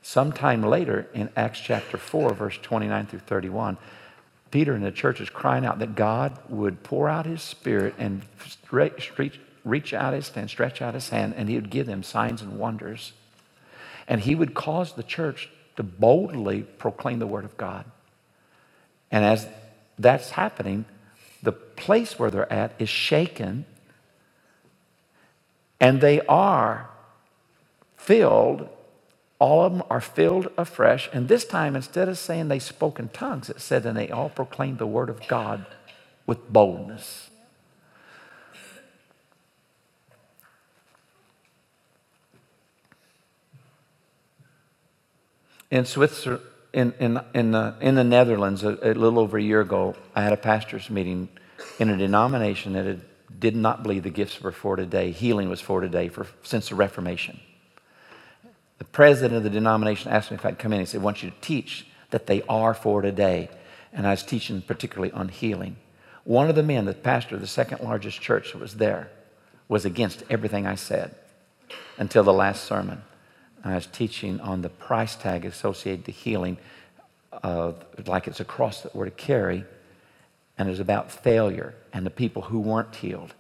sometime 0.03 0.63
later 0.63 1.09
in 1.13 1.29
Acts 1.37 1.61
chapter 1.61 1.99
4, 1.99 2.33
verse 2.35 2.59
29 2.61 3.07
through 3.07 3.19
31, 3.21 3.77
Peter 4.51 4.73
and 4.73 4.85
the 4.85 4.91
church 4.91 5.21
is 5.21 5.29
crying 5.29 5.67
out 5.67 5.79
that 5.79 5.95
God 5.95 6.39
would 6.49 6.83
pour 6.83 7.09
out 7.09 7.27
his 7.27 7.43
spirit 7.43 7.95
and 7.99 8.23
reach 8.71 9.93
out 9.93 10.15
his 10.15 10.31
hand, 10.31 10.49
stretch 10.49 10.81
out 10.81 10.95
his 10.95 11.11
hand, 11.11 11.35
and 11.37 11.49
he 11.49 11.55
would 11.57 11.71
give 11.71 11.87
them 11.87 12.03
signs 12.03 12.41
and 12.41 12.59
wonders. 12.59 13.13
And 14.07 14.23
he 14.23 14.35
would 14.35 14.55
cause 14.55 14.95
the 14.95 15.03
church 15.03 15.51
to 15.77 15.83
boldly 15.83 16.63
proclaim 16.63 17.19
the 17.19 17.27
word 17.27 17.45
of 17.45 17.59
God. 17.59 17.85
And 19.11 19.25
as 19.25 19.47
that's 19.99 20.31
happening, 20.31 20.87
the 21.43 21.53
place 21.53 22.19
where 22.19 22.31
they're 22.31 22.53
at 22.53 22.73
is 22.79 22.89
shaken, 22.89 23.67
and 25.81 26.01
they 26.01 26.21
are 26.23 26.89
filled. 27.97 28.69
All 29.39 29.65
of 29.65 29.73
them 29.73 29.83
are 29.89 30.01
filled 30.01 30.49
afresh. 30.57 31.09
And 31.13 31.29
this 31.29 31.45
time, 31.45 31.77
instead 31.77 32.09
of 32.09 32.19
saying 32.19 32.49
they 32.49 32.59
spoke 32.59 32.99
in 32.99 33.09
tongues, 33.09 33.49
it 33.49 33.61
said, 33.61 33.87
and 33.87 33.97
they 33.97 34.11
all 34.11 34.29
proclaimed 34.29 34.79
the 34.79 34.87
word 34.87 35.09
of 35.09 35.27
God 35.29 35.65
with 36.27 36.53
boldness. 36.53 37.31
In 45.71 45.85
Switzerland, 45.85 46.43
in, 46.73 46.95
in, 46.99 47.21
in, 47.35 47.51
the, 47.53 47.75
in 47.81 47.95
the 47.95 48.05
Netherlands, 48.05 48.63
a, 48.63 48.79
a, 48.83 48.93
little 48.95 49.19
over 49.19 49.39
a 49.39 49.43
year 49.43 49.61
ago, 49.61 49.97
I 50.15 50.23
had 50.23 50.33
a 50.33 50.37
pastor's 50.37 50.91
meeting 50.91 51.29
in 51.79 51.91
a 51.91 51.97
denomination 51.97 52.75
that 52.75 52.87
had, 52.87 53.01
did 53.39 53.55
not 53.55 53.83
believe 53.83 54.03
the 54.03 54.11
gifts 54.11 54.41
were 54.41 54.53
for 54.53 54.77
today, 54.77 55.11
healing 55.11 55.49
was 55.49 55.61
for 55.61 55.81
today, 55.81 56.09
for, 56.09 56.27
since 56.43 56.69
the 56.69 56.75
Reformation. 56.75 57.41
The 58.79 58.85
president 58.85 59.35
of 59.35 59.43
the 59.43 59.51
denomination 59.51 60.11
asked 60.11 60.31
me 60.31 60.37
if 60.37 60.47
I'd 60.47 60.59
come 60.59 60.73
in. 60.73 60.81
He 60.81 60.87
said, 60.87 61.01
I 61.01 61.05
want 61.05 61.23
you 61.23 61.31
to 61.31 61.41
teach 61.41 61.87
that 62.11 62.27
they 62.27 62.43
are 62.43 62.75
for 62.75 63.03
today. 63.03 63.51
And 63.93 64.07
I 64.07 64.11
was 64.11 64.23
teaching 64.23 64.63
particularly 64.63 65.13
on 65.13 65.29
healing. 65.29 65.77
One 66.25 66.49
of 66.49 66.55
the 66.55 66.63
men, 66.63 66.85
the 66.85 66.95
pastor 66.95 67.35
of 67.35 67.41
the 67.41 67.47
second 67.47 67.81
largest 67.81 68.21
church 68.21 68.53
that 68.53 68.61
was 68.61 68.75
there, 68.75 69.11
was 69.67 69.85
against 69.85 70.23
everything 70.31 70.67
I 70.67 70.75
said 70.77 71.15
until 71.99 72.23
the 72.23 72.33
last 72.33 72.65
sermon. 72.65 73.03
I 73.65 73.75
was 73.75 73.87
teaching 73.87 74.41
on 74.41 74.63
the 74.63 74.69
price 74.69 75.17
tag 75.17 75.45
associated 75.45 76.05
to 76.05 76.13
healing, 76.13 76.59
uh, 77.43 77.73
like 78.07 78.29
it's 78.29 78.41
a 78.41 78.45
cross 78.45 78.83
that 78.83 78.95
we're 78.95 79.07
to 79.07 79.11
carry, 79.11 79.65
and 80.59 80.69
it's 80.69 80.81
about 80.81 81.11
failure 81.11 81.75
and 81.93 82.05
the 82.05 82.11
people 82.11 82.43
who 82.43 82.59
weren't 82.59 82.97
healed. 82.97 83.35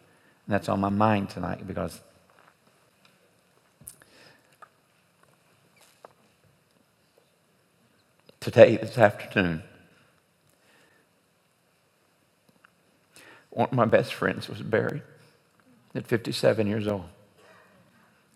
And 0.47 0.55
that's 0.55 0.69
on 0.69 0.81
my 0.81 0.89
mind 0.89 1.31
tonight 1.31 1.67
because 1.67 2.01
today, 8.41 8.77
this 8.77 8.97
afternoon, 8.97 9.65
one 13.51 13.69
of 13.69 13.75
my 13.75 13.85
best 13.85 14.15
friends 14.15 14.49
was 14.49 14.63
buried 14.63 15.03
at 15.95 16.07
57 16.07 16.67
years 16.69 16.87
old. 16.87 17.07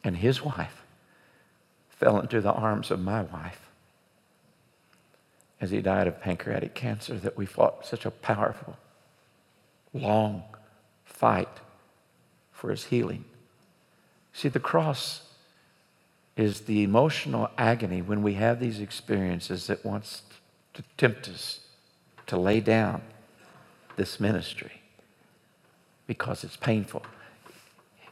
And 0.03 0.17
his 0.17 0.43
wife 0.43 0.83
fell 1.89 2.19
into 2.19 2.41
the 2.41 2.53
arms 2.53 2.91
of 2.91 2.99
my 2.99 3.23
wife 3.23 3.62
as 5.63 5.71
he 5.71 5.81
died 5.81 6.09
of 6.09 6.21
pancreatic 6.21 6.75
cancer 6.75 7.15
that 7.15 7.37
we 7.37 7.47
fought 7.47 7.87
such 7.87 8.05
a 8.05 8.11
powerful, 8.11 8.77
long 9.95 10.43
fight 11.05 11.61
for 12.51 12.71
his 12.71 12.87
healing. 12.87 13.25
See, 14.33 14.49
the 14.49 14.59
cross 14.59 15.23
is 16.37 16.63
the 16.63 16.83
emotional 16.83 17.49
agony 17.57 18.03
when 18.03 18.25
we 18.25 18.35
have 18.35 18.59
these 18.59 18.81
experiences 18.81 19.69
that 19.69 19.85
wants 19.85 20.23
to 20.75 20.83
tempt 20.97 21.29
us 21.29 21.61
to 22.27 22.37
lay 22.37 22.59
down 22.59 23.01
this 23.95 24.19
ministry 24.19 24.81
because 26.09 26.43
it's 26.43 26.57
painful. 26.57 27.05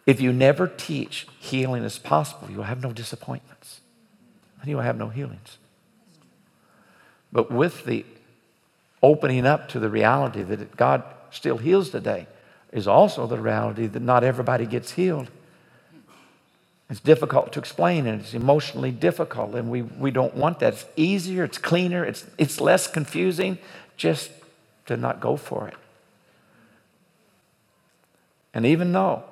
If 0.06 0.20
you 0.20 0.32
never 0.32 0.68
teach 0.68 1.26
healing 1.40 1.82
is 1.82 1.98
possible, 1.98 2.48
you'll 2.48 2.62
have 2.62 2.82
no 2.82 2.92
disappointments 2.92 3.80
and 4.60 4.70
you 4.70 4.76
will 4.76 4.84
have 4.84 4.98
no 4.98 5.08
healings. 5.08 5.58
But 7.32 7.50
with 7.50 7.84
the 7.84 8.04
opening 9.02 9.46
up 9.46 9.68
to 9.70 9.78
the 9.78 9.88
reality 9.88 10.42
that 10.42 10.76
God 10.76 11.02
still 11.30 11.58
heals 11.58 11.90
today 11.90 12.26
is 12.72 12.86
also 12.86 13.26
the 13.26 13.38
reality 13.38 13.86
that 13.86 14.02
not 14.02 14.24
everybody 14.24 14.66
gets 14.66 14.92
healed. 14.92 15.28
It's 16.88 17.00
difficult 17.00 17.52
to 17.52 17.60
explain 17.60 18.06
and 18.06 18.20
it's 18.20 18.34
emotionally 18.34 18.90
difficult, 18.90 19.54
and 19.54 19.70
we, 19.70 19.82
we 19.82 20.10
don't 20.10 20.34
want 20.34 20.58
that. 20.58 20.74
It's 20.74 20.86
easier, 20.96 21.44
it's 21.44 21.58
cleaner, 21.58 22.04
it's, 22.04 22.26
it's 22.36 22.60
less 22.60 22.88
confusing 22.88 23.58
just 23.96 24.30
to 24.86 24.96
not 24.96 25.20
go 25.20 25.36
for 25.36 25.68
it. 25.68 25.74
And 28.52 28.66
even 28.66 28.92
though 28.92 29.22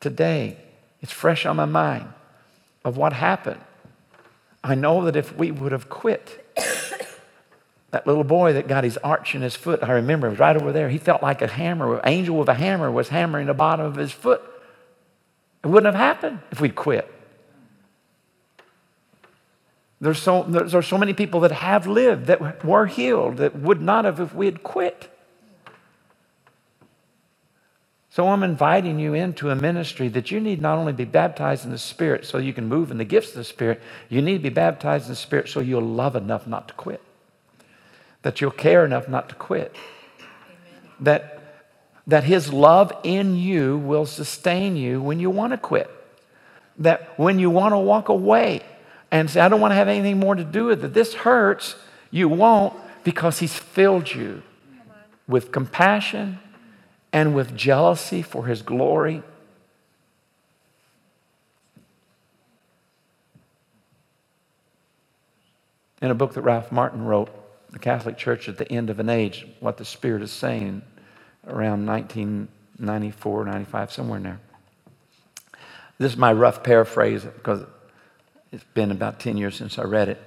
today 0.00 0.58
it's 1.00 1.12
fresh 1.12 1.46
on 1.46 1.56
my 1.56 1.64
mind 1.64 2.12
of 2.84 2.98
what 2.98 3.14
happened 3.14 3.60
I 4.62 4.74
know 4.74 5.04
that 5.04 5.16
if 5.16 5.36
we 5.36 5.50
would 5.50 5.72
have 5.72 5.88
quit, 5.88 6.44
that 7.90 8.06
little 8.06 8.24
boy 8.24 8.52
that 8.52 8.68
got 8.68 8.84
his 8.84 8.98
arch 8.98 9.34
in 9.34 9.40
his 9.40 9.56
foot, 9.56 9.82
I 9.82 9.92
remember 9.92 10.26
it 10.26 10.30
was 10.30 10.38
right 10.38 10.56
over 10.56 10.72
there. 10.72 10.90
He 10.90 10.98
felt 10.98 11.22
like 11.22 11.40
a 11.40 11.46
hammer, 11.46 11.98
an 11.98 12.02
angel 12.04 12.36
with 12.36 12.48
a 12.48 12.54
hammer 12.54 12.90
was 12.90 13.08
hammering 13.08 13.46
the 13.46 13.54
bottom 13.54 13.86
of 13.86 13.96
his 13.96 14.12
foot. 14.12 14.42
It 15.64 15.68
wouldn't 15.68 15.94
have 15.94 16.00
happened 16.00 16.40
if 16.50 16.60
we'd 16.60 16.74
quit. 16.74 17.12
There's 20.00 20.20
so, 20.20 20.44
there's 20.44 20.86
so 20.86 20.98
many 20.98 21.12
people 21.12 21.40
that 21.40 21.50
have 21.50 21.86
lived, 21.86 22.26
that 22.26 22.64
were 22.64 22.86
healed, 22.86 23.38
that 23.38 23.56
would 23.56 23.80
not 23.80 24.04
have 24.04 24.20
if 24.20 24.34
we 24.34 24.46
had 24.46 24.62
quit. 24.62 25.10
So 28.10 28.28
I'm 28.28 28.42
inviting 28.42 28.98
you 28.98 29.14
into 29.14 29.50
a 29.50 29.56
ministry 29.56 30.08
that 30.08 30.30
you 30.30 30.40
need 30.40 30.60
not 30.60 30.78
only 30.78 30.92
be 30.92 31.04
baptized 31.04 31.64
in 31.64 31.70
the 31.70 31.78
Spirit 31.78 32.26
so 32.26 32.38
you 32.38 32.52
can 32.52 32.68
move 32.68 32.90
in 32.90 32.98
the 32.98 33.04
gifts 33.04 33.30
of 33.30 33.36
the 33.36 33.44
Spirit, 33.44 33.80
you 34.08 34.20
need 34.22 34.38
to 34.38 34.42
be 34.42 34.48
baptized 34.50 35.06
in 35.06 35.12
the 35.12 35.16
Spirit 35.16 35.48
so 35.48 35.60
you'll 35.60 35.82
love 35.82 36.16
enough 36.16 36.46
not 36.46 36.68
to 36.68 36.74
quit. 36.74 37.00
That 38.28 38.42
you'll 38.42 38.50
care 38.50 38.84
enough 38.84 39.08
not 39.08 39.30
to 39.30 39.34
quit. 39.36 39.74
That, 41.00 41.64
that 42.06 42.24
His 42.24 42.52
love 42.52 42.92
in 43.02 43.36
you 43.36 43.78
will 43.78 44.04
sustain 44.04 44.76
you 44.76 45.00
when 45.00 45.18
you 45.18 45.30
want 45.30 45.54
to 45.54 45.56
quit. 45.56 45.90
That 46.76 47.18
when 47.18 47.38
you 47.38 47.48
want 47.48 47.72
to 47.72 47.78
walk 47.78 48.10
away 48.10 48.60
and 49.10 49.30
say, 49.30 49.40
I 49.40 49.48
don't 49.48 49.62
want 49.62 49.70
to 49.70 49.76
have 49.76 49.88
anything 49.88 50.18
more 50.20 50.34
to 50.34 50.44
do 50.44 50.66
with 50.66 50.80
it, 50.80 50.82
that 50.82 50.92
this 50.92 51.14
hurts, 51.14 51.74
you 52.10 52.28
won't 52.28 52.74
because 53.02 53.38
He's 53.38 53.56
filled 53.56 54.12
you 54.14 54.42
with 55.26 55.50
compassion 55.50 56.38
and 57.10 57.34
with 57.34 57.56
jealousy 57.56 58.20
for 58.20 58.44
his 58.44 58.60
glory. 58.60 59.22
In 66.02 66.10
a 66.10 66.14
book 66.14 66.34
that 66.34 66.42
Ralph 66.42 66.70
Martin 66.70 67.06
wrote, 67.06 67.37
The 67.70 67.78
Catholic 67.78 68.16
Church 68.16 68.48
at 68.48 68.58
the 68.58 68.70
End 68.70 68.90
of 68.90 68.98
an 68.98 69.08
Age, 69.08 69.46
what 69.60 69.76
the 69.76 69.84
Spirit 69.84 70.22
is 70.22 70.32
saying 70.32 70.82
around 71.46 71.86
1994, 71.86 73.44
95, 73.44 73.92
somewhere 73.92 74.16
in 74.16 74.22
there. 74.22 74.40
This 75.98 76.12
is 76.12 76.18
my 76.18 76.32
rough 76.32 76.62
paraphrase 76.62 77.24
because 77.24 77.64
it's 78.52 78.64
been 78.74 78.90
about 78.90 79.20
10 79.20 79.36
years 79.36 79.56
since 79.56 79.78
I 79.78 79.82
read 79.82 80.08
it. 80.08 80.22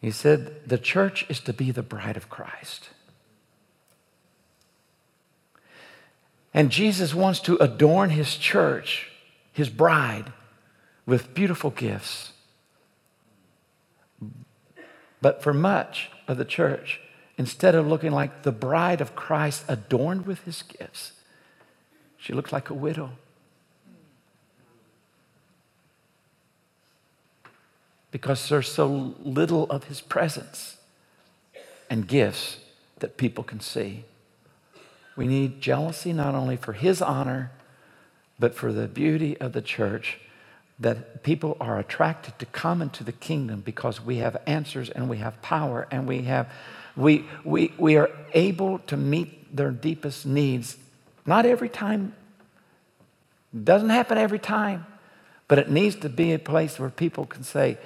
He 0.00 0.10
said, 0.10 0.68
The 0.68 0.78
church 0.78 1.26
is 1.28 1.40
to 1.40 1.52
be 1.52 1.70
the 1.70 1.82
bride 1.82 2.16
of 2.16 2.30
Christ. 2.30 2.90
And 6.54 6.70
Jesus 6.70 7.14
wants 7.14 7.40
to 7.40 7.56
adorn 7.56 8.10
his 8.10 8.36
church, 8.36 9.10
his 9.52 9.68
bride, 9.68 10.32
with 11.06 11.34
beautiful 11.34 11.70
gifts. 11.70 12.32
But 15.20 15.42
for 15.42 15.54
much 15.54 16.10
of 16.32 16.38
the 16.38 16.44
church, 16.44 17.00
instead 17.38 17.76
of 17.76 17.86
looking 17.86 18.10
like 18.10 18.42
the 18.42 18.50
bride 18.50 19.00
of 19.00 19.14
Christ 19.14 19.64
adorned 19.68 20.26
with 20.26 20.42
his 20.42 20.62
gifts, 20.62 21.12
she 22.16 22.32
looks 22.32 22.52
like 22.52 22.70
a 22.70 22.74
widow. 22.74 23.12
Because 28.10 28.48
there's 28.48 28.70
so 28.70 29.14
little 29.20 29.64
of 29.70 29.84
his 29.84 30.00
presence 30.00 30.76
and 31.88 32.06
gifts 32.06 32.58
that 32.98 33.16
people 33.16 33.44
can 33.44 33.60
see. 33.60 34.04
We 35.16 35.26
need 35.26 35.60
jealousy 35.60 36.12
not 36.12 36.34
only 36.34 36.56
for 36.56 36.72
his 36.72 37.02
honor, 37.02 37.52
but 38.38 38.54
for 38.54 38.72
the 38.72 38.88
beauty 38.88 39.38
of 39.40 39.52
the 39.52 39.62
church. 39.62 40.18
That 40.82 41.22
people 41.22 41.56
are 41.60 41.78
attracted 41.78 42.38
to 42.38 42.46
come 42.46 42.82
into 42.82 43.04
the 43.04 43.12
kingdom 43.12 43.60
because 43.60 44.00
we 44.00 44.16
have 44.18 44.36
answers 44.46 44.90
and 44.90 45.08
we 45.08 45.18
have 45.18 45.40
power 45.42 45.86
and 45.90 46.06
we 46.06 46.22
have 46.22 46.52
we 46.96 47.24
we 47.44 47.72
we 47.78 47.96
are 47.96 48.10
able 48.34 48.78
to 48.80 48.96
meet 48.96 49.56
their 49.56 49.70
deepest 49.70 50.26
needs. 50.26 50.76
Not 51.24 51.46
every 51.46 51.68
time. 51.68 52.14
Doesn't 53.52 53.90
happen 53.90 54.18
every 54.18 54.38
time. 54.38 54.86
But 55.48 55.58
it 55.58 55.70
needs 55.70 55.96
to 55.96 56.08
be 56.08 56.32
a 56.32 56.38
place 56.38 56.78
where 56.78 56.88
people 56.88 57.26
can 57.26 57.44
say, 57.44 57.76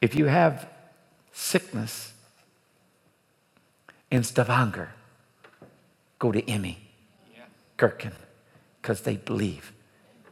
if 0.00 0.14
you 0.14 0.26
have 0.26 0.68
sickness, 1.32 2.12
in 4.10 4.22
Stavanger 4.22 4.90
go 6.18 6.32
to 6.32 6.40
IMI, 6.42 6.76
Kirken, 7.76 8.12
because 8.86 9.00
they 9.00 9.16
believe 9.16 9.72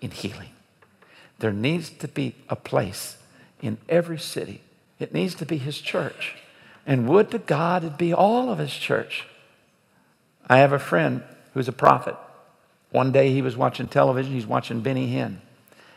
in 0.00 0.12
healing. 0.12 0.50
There 1.40 1.52
needs 1.52 1.90
to 1.90 2.07
be 2.07 2.36
a 2.48 2.55
place 2.55 3.16
in 3.61 3.78
every 3.88 4.16
city. 4.16 4.61
It 5.00 5.12
needs 5.12 5.34
to 5.36 5.44
be 5.44 5.59
his 5.59 5.80
church. 5.80 6.36
And 6.86 7.09
would 7.09 7.32
to 7.32 7.40
God 7.40 7.82
it 7.82 7.98
be 7.98 8.14
all 8.14 8.50
of 8.50 8.59
his 8.61 8.72
church. 8.72 9.26
I 10.48 10.59
have 10.59 10.72
a 10.72 10.78
friend 10.78 11.24
who's 11.52 11.66
a 11.66 11.72
prophet. 11.72 12.14
One 12.92 13.11
day 13.11 13.32
he 13.32 13.42
was 13.42 13.57
watching 13.57 13.88
television, 13.88 14.32
he's 14.32 14.46
watching 14.46 14.82
Benny 14.82 15.12
Hinn. 15.12 15.38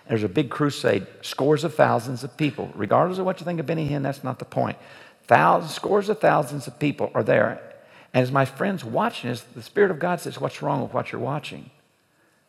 There's 0.09 0.23
a 0.23 0.29
big 0.29 0.49
crusade, 0.49 1.05
scores 1.21 1.63
of 1.63 1.75
thousands 1.75 2.23
of 2.23 2.37
people. 2.37 2.71
Regardless 2.73 3.19
of 3.19 3.25
what 3.25 3.39
you 3.39 3.45
think 3.45 3.59
of 3.59 3.67
Benny 3.67 3.87
Hinn, 3.87 4.01
that's 4.01 4.23
not 4.23 4.39
the 4.39 4.45
point. 4.45 4.79
Thousands, 5.27 5.75
scores 5.75 6.09
of 6.09 6.19
thousands 6.19 6.65
of 6.65 6.79
people 6.79 7.11
are 7.13 7.23
there. 7.23 7.61
And 8.15 8.23
as 8.23 8.31
my 8.31 8.45
friend's 8.45 8.83
watching 8.83 9.29
this, 9.29 9.41
the 9.41 9.61
Spirit 9.61 9.91
of 9.91 9.99
God 9.99 10.21
says, 10.21 10.41
What's 10.41 10.63
wrong 10.63 10.81
with 10.81 10.91
what 10.91 11.11
you're 11.11 11.21
watching? 11.21 11.69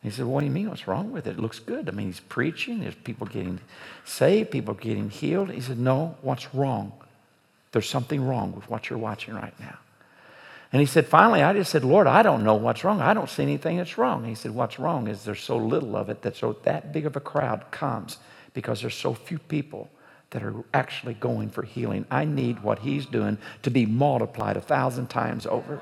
He 0.01 0.09
said, 0.09 0.25
What 0.25 0.39
do 0.39 0.45
you 0.45 0.51
mean? 0.51 0.69
What's 0.69 0.87
wrong 0.87 1.11
with 1.11 1.27
it? 1.27 1.31
It 1.31 1.39
looks 1.39 1.59
good. 1.59 1.89
I 1.89 1.91
mean, 1.91 2.07
he's 2.07 2.21
preaching, 2.21 2.79
there's 2.81 2.95
people 2.95 3.27
getting 3.27 3.59
saved, 4.05 4.51
people 4.51 4.73
getting 4.73 5.09
healed. 5.09 5.51
He 5.51 5.61
said, 5.61 5.79
No, 5.79 6.15
what's 6.21 6.53
wrong? 6.53 6.93
There's 7.71 7.89
something 7.89 8.25
wrong 8.25 8.53
with 8.53 8.69
what 8.69 8.89
you're 8.89 8.99
watching 8.99 9.35
right 9.35 9.57
now. 9.59 9.77
And 10.71 10.79
he 10.79 10.85
said, 10.85 11.07
Finally, 11.07 11.43
I 11.43 11.53
just 11.53 11.71
said, 11.71 11.83
Lord, 11.83 12.07
I 12.07 12.23
don't 12.23 12.43
know 12.43 12.55
what's 12.55 12.83
wrong. 12.83 13.01
I 13.01 13.13
don't 13.13 13.29
see 13.29 13.43
anything 13.43 13.77
that's 13.77 13.97
wrong. 13.97 14.23
he 14.23 14.35
said, 14.35 14.51
What's 14.51 14.79
wrong 14.79 15.07
is 15.07 15.25
there's 15.25 15.41
so 15.41 15.57
little 15.57 15.95
of 15.95 16.09
it 16.09 16.21
that 16.21 16.37
so 16.37 16.53
that 16.63 16.93
big 16.93 17.05
of 17.05 17.15
a 17.15 17.21
crowd 17.21 17.65
comes 17.71 18.17
because 18.53 18.81
there's 18.81 18.95
so 18.95 19.13
few 19.13 19.39
people 19.39 19.89
that 20.29 20.43
are 20.43 20.53
actually 20.73 21.15
going 21.15 21.49
for 21.49 21.63
healing. 21.63 22.05
I 22.11 22.23
need 22.25 22.61
what 22.61 22.79
he's 22.79 23.05
doing 23.05 23.37
to 23.63 23.71
be 23.71 23.85
multiplied 23.85 24.57
a 24.57 24.61
thousand 24.61 25.09
times 25.09 25.45
over. 25.45 25.81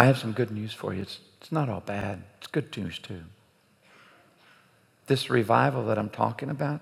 I 0.00 0.04
have 0.04 0.16
some 0.16 0.32
good 0.32 0.50
news 0.50 0.72
for 0.72 0.94
you. 0.94 1.02
It's, 1.02 1.20
it's 1.38 1.52
not 1.52 1.68
all 1.68 1.82
bad, 1.82 2.22
it's 2.38 2.46
good 2.46 2.74
news 2.74 2.98
too. 2.98 3.20
This 5.08 5.28
revival 5.28 5.84
that 5.84 5.98
I'm 5.98 6.08
talking 6.08 6.48
about, 6.48 6.80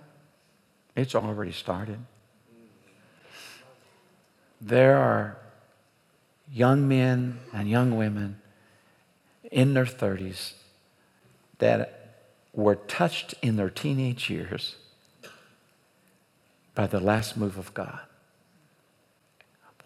it's 0.95 1.17
already 1.17 1.51
started. 1.51 1.99
There 4.61 4.99
are 4.99 5.37
young 6.53 6.87
men 6.87 7.41
and 7.53 7.69
young 7.69 7.97
women 7.97 8.41
in 9.51 9.75
their 9.75 9.85
30s 9.85 10.53
that 11.59 12.21
were 12.53 12.77
touched 12.77 13.35
in 13.43 13.57
their 13.57 13.69
teenage 13.69 14.31
years 14.31 14.77
by 16.77 16.87
the 16.87 17.01
last 17.01 17.37
move 17.37 17.59
of 17.59 17.75
God. 17.75 17.99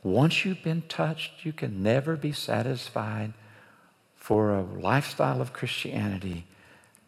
Once 0.02 0.44
you've 0.44 0.62
been 0.62 0.82
touched, 0.88 1.44
you 1.44 1.52
can 1.52 1.82
never 1.82 2.16
be 2.16 2.32
satisfied 2.32 3.32
for 4.16 4.50
a 4.50 4.62
lifestyle 4.62 5.40
of 5.40 5.52
Christianity 5.52 6.44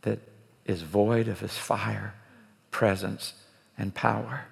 that 0.03 0.21
is 0.65 0.83
void 0.83 1.29
of 1.29 1.41
his 1.41 1.57
fire, 1.57 2.15
presence, 2.71 3.35
and 3.77 3.95
power. 3.95 4.47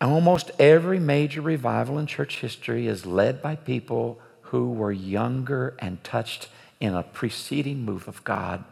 Almost 0.00 0.50
every 0.58 0.98
major 0.98 1.40
revival 1.40 1.98
in 1.98 2.06
church 2.06 2.40
history 2.40 2.86
is 2.86 3.06
led 3.06 3.40
by 3.40 3.56
people 3.56 4.18
who 4.42 4.72
were 4.72 4.92
younger 4.92 5.74
and 5.78 6.02
touched 6.04 6.48
in 6.80 6.94
a 6.94 7.02
preceding 7.02 7.84
move 7.84 8.08
of 8.08 8.22
God 8.24 8.64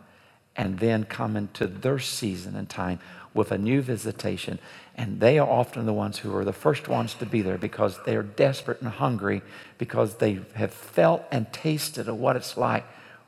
and 0.57 0.79
then 0.79 1.05
come 1.05 1.37
into 1.37 1.67
their 1.67 1.99
season 1.99 2.57
and 2.57 2.69
time 2.69 2.99
with 3.35 3.51
a 3.51 3.59
new 3.59 3.83
visitation. 3.83 4.59
And 4.95 5.21
they 5.21 5.39
are 5.39 5.49
often 5.49 5.87
the 5.87 5.93
ones 5.93 6.19
who 6.19 6.37
are 6.37 6.45
the 6.45 6.53
first 6.53 6.89
ones 6.89 7.15
to 7.15 7.27
be 7.27 7.43
there 7.43 7.59
because 7.59 7.99
they 8.05 8.17
are 8.17 8.23
desperate 8.23 8.81
and 8.81 8.91
hungry 8.91 9.43
because 9.79 10.17
they 10.17 10.41
have 10.55 10.73
felt 10.73 11.25
and 11.31 11.51
tasted 11.53 12.09
of 12.09 12.19
what 12.19 12.37
it's 12.37 12.57
like 12.57 12.85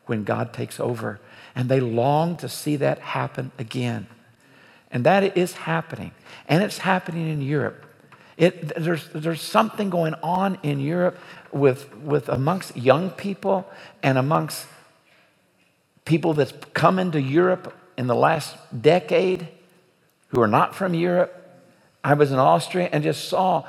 when 0.06 0.24
God 0.24 0.52
takes 0.52 0.78
over. 0.78 1.20
And 1.54 1.68
they 1.68 1.80
long 1.80 2.36
to 2.38 2.48
see 2.48 2.76
that 2.76 2.98
happen 2.98 3.52
again. 3.58 4.06
And 4.90 5.04
that 5.04 5.36
is 5.36 5.52
happening. 5.52 6.12
And 6.48 6.62
it's 6.62 6.78
happening 6.78 7.28
in 7.28 7.40
Europe. 7.40 7.86
It, 8.36 8.74
there's, 8.76 9.08
there's 9.14 9.40
something 9.40 9.90
going 9.90 10.14
on 10.22 10.58
in 10.62 10.80
Europe 10.80 11.18
with, 11.52 11.94
with 11.98 12.28
amongst 12.28 12.76
young 12.76 13.10
people 13.10 13.68
and 14.02 14.18
amongst 14.18 14.66
people 16.04 16.34
that's 16.34 16.52
come 16.74 16.98
into 16.98 17.20
Europe 17.20 17.74
in 17.96 18.06
the 18.06 18.14
last 18.14 18.56
decade 18.82 19.48
who 20.34 20.40
are 20.40 20.48
not 20.48 20.74
from 20.74 20.94
Europe 20.94 21.44
I 22.04 22.12
was 22.12 22.30
in 22.30 22.38
Austria 22.38 22.90
and 22.92 23.02
just 23.02 23.28
saw 23.30 23.64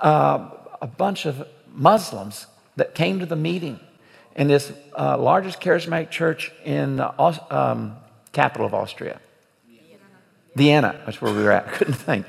uh, 0.00 0.48
a 0.80 0.86
bunch 0.86 1.26
of 1.26 1.48
Muslims 1.74 2.46
that 2.76 2.94
came 2.94 3.18
to 3.18 3.26
the 3.26 3.36
meeting 3.36 3.80
in 4.36 4.46
this 4.46 4.72
uh, 4.96 5.18
largest 5.18 5.60
charismatic 5.60 6.10
church 6.10 6.52
in 6.64 6.96
the 6.98 7.54
um, 7.54 7.96
capital 8.32 8.66
of 8.66 8.72
Austria. 8.72 9.20
Vienna, 10.54 10.98
that's 11.04 11.20
where 11.20 11.34
we 11.34 11.42
were 11.42 11.50
at. 11.50 11.66
I 11.66 11.70
couldn't 11.76 11.94
think. 11.94 12.24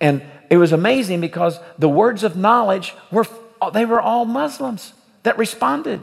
And 0.00 0.22
it 0.48 0.56
was 0.56 0.72
amazing 0.72 1.20
because 1.20 1.60
the 1.78 1.88
words 1.88 2.24
of 2.24 2.36
knowledge 2.36 2.94
were, 3.10 3.26
they 3.74 3.84
were 3.84 4.00
all 4.00 4.24
Muslims 4.24 4.94
that 5.24 5.36
responded. 5.36 6.00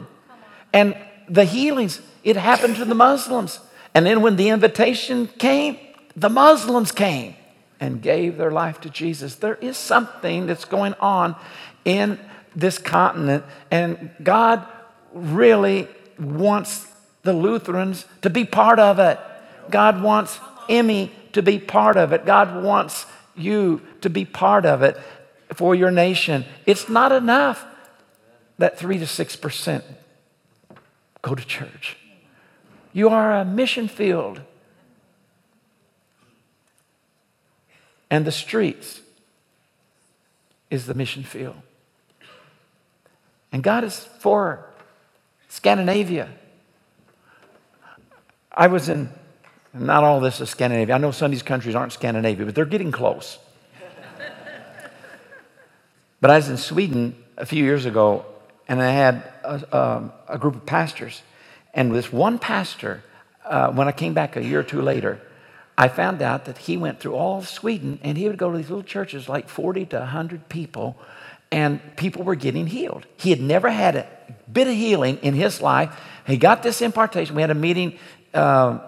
And 0.72 0.96
the 1.28 1.44
healings, 1.44 2.00
it 2.22 2.36
happened 2.36 2.76
to 2.76 2.84
the 2.84 2.94
Muslims. 2.94 3.58
And 3.92 4.06
then 4.06 4.22
when 4.22 4.36
the 4.36 4.50
invitation 4.50 5.26
came, 5.26 5.78
the 6.16 6.28
Muslims 6.28 6.92
came 6.92 7.34
and 7.80 8.00
gave 8.00 8.36
their 8.36 8.50
life 8.50 8.80
to 8.82 8.90
Jesus. 8.90 9.34
There 9.34 9.56
is 9.56 9.76
something 9.76 10.46
that's 10.46 10.64
going 10.64 10.94
on 11.00 11.36
in 11.84 12.18
this 12.54 12.78
continent, 12.78 13.44
and 13.70 14.10
God 14.22 14.66
really 15.12 15.88
wants 16.18 16.86
the 17.22 17.32
Lutherans 17.32 18.04
to 18.20 18.30
be 18.30 18.44
part 18.44 18.78
of 18.78 18.98
it. 18.98 19.18
God 19.70 20.02
wants 20.02 20.38
IMI 20.68 21.10
to 21.32 21.42
be 21.42 21.58
part 21.58 21.96
of 21.96 22.12
it. 22.12 22.26
God 22.26 22.62
wants 22.62 23.06
you 23.34 23.80
to 24.00 24.10
be 24.10 24.24
part 24.24 24.66
of 24.66 24.82
it 24.82 24.98
for 25.54 25.74
your 25.74 25.90
nation. 25.90 26.44
It's 26.66 26.88
not 26.88 27.12
enough 27.12 27.64
that 28.58 28.78
3 28.78 28.98
to 28.98 29.04
6% 29.04 29.82
go 31.22 31.34
to 31.34 31.44
church. 31.44 31.96
You 32.92 33.08
are 33.08 33.32
a 33.34 33.44
mission 33.44 33.88
field. 33.88 34.40
And 38.12 38.26
the 38.26 38.30
streets 38.30 39.00
is 40.68 40.84
the 40.84 40.92
mission 40.92 41.22
field. 41.22 41.56
And 43.50 43.62
God 43.62 43.84
is 43.84 44.00
for 44.18 44.66
Scandinavia. 45.48 46.28
I 48.52 48.66
was 48.66 48.90
in, 48.90 49.08
not 49.72 50.04
all 50.04 50.20
this 50.20 50.42
is 50.42 50.50
Scandinavia. 50.50 50.94
I 50.94 50.98
know 50.98 51.10
some 51.10 51.24
of 51.24 51.30
these 51.30 51.42
countries 51.42 51.74
aren't 51.74 51.94
Scandinavia, 51.94 52.44
but 52.44 52.54
they're 52.54 52.66
getting 52.66 52.92
close. 52.92 53.38
but 56.20 56.30
I 56.30 56.36
was 56.36 56.50
in 56.50 56.58
Sweden 56.58 57.16
a 57.38 57.46
few 57.46 57.64
years 57.64 57.86
ago, 57.86 58.26
and 58.68 58.82
I 58.82 58.90
had 58.90 59.22
a, 59.42 59.74
um, 59.74 60.12
a 60.28 60.36
group 60.36 60.56
of 60.56 60.66
pastors. 60.66 61.22
And 61.72 61.94
this 61.94 62.12
one 62.12 62.38
pastor, 62.38 63.02
uh, 63.46 63.72
when 63.72 63.88
I 63.88 63.92
came 63.92 64.12
back 64.12 64.36
a 64.36 64.44
year 64.44 64.60
or 64.60 64.64
two 64.64 64.82
later, 64.82 65.18
I 65.76 65.88
found 65.88 66.22
out 66.22 66.44
that 66.44 66.58
he 66.58 66.76
went 66.76 67.00
through 67.00 67.14
all 67.14 67.38
of 67.38 67.48
Sweden 67.48 67.98
and 68.02 68.18
he 68.18 68.28
would 68.28 68.36
go 68.38 68.50
to 68.50 68.58
these 68.58 68.68
little 68.68 68.84
churches, 68.84 69.28
like 69.28 69.48
40 69.48 69.86
to 69.86 69.98
100 69.98 70.48
people, 70.48 70.96
and 71.50 71.80
people 71.96 72.24
were 72.24 72.34
getting 72.34 72.66
healed. 72.66 73.06
He 73.16 73.30
had 73.30 73.40
never 73.40 73.70
had 73.70 73.96
a 73.96 74.06
bit 74.50 74.68
of 74.68 74.74
healing 74.74 75.18
in 75.22 75.34
his 75.34 75.60
life. 75.60 75.98
He 76.26 76.36
got 76.36 76.62
this 76.62 76.82
impartation. 76.82 77.34
We 77.34 77.42
had 77.42 77.50
a 77.50 77.54
meeting 77.54 77.98
uh, 78.32 78.78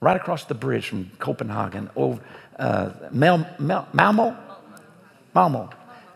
right 0.00 0.16
across 0.16 0.44
the 0.44 0.54
bridge 0.54 0.88
from 0.88 1.10
Copenhagen, 1.18 1.90
over 1.96 2.20
uh, 2.58 2.90
Mal- 3.10 3.48
Mal- 3.58 3.88
Malmo. 3.92 4.36
Malmo. 5.34 5.70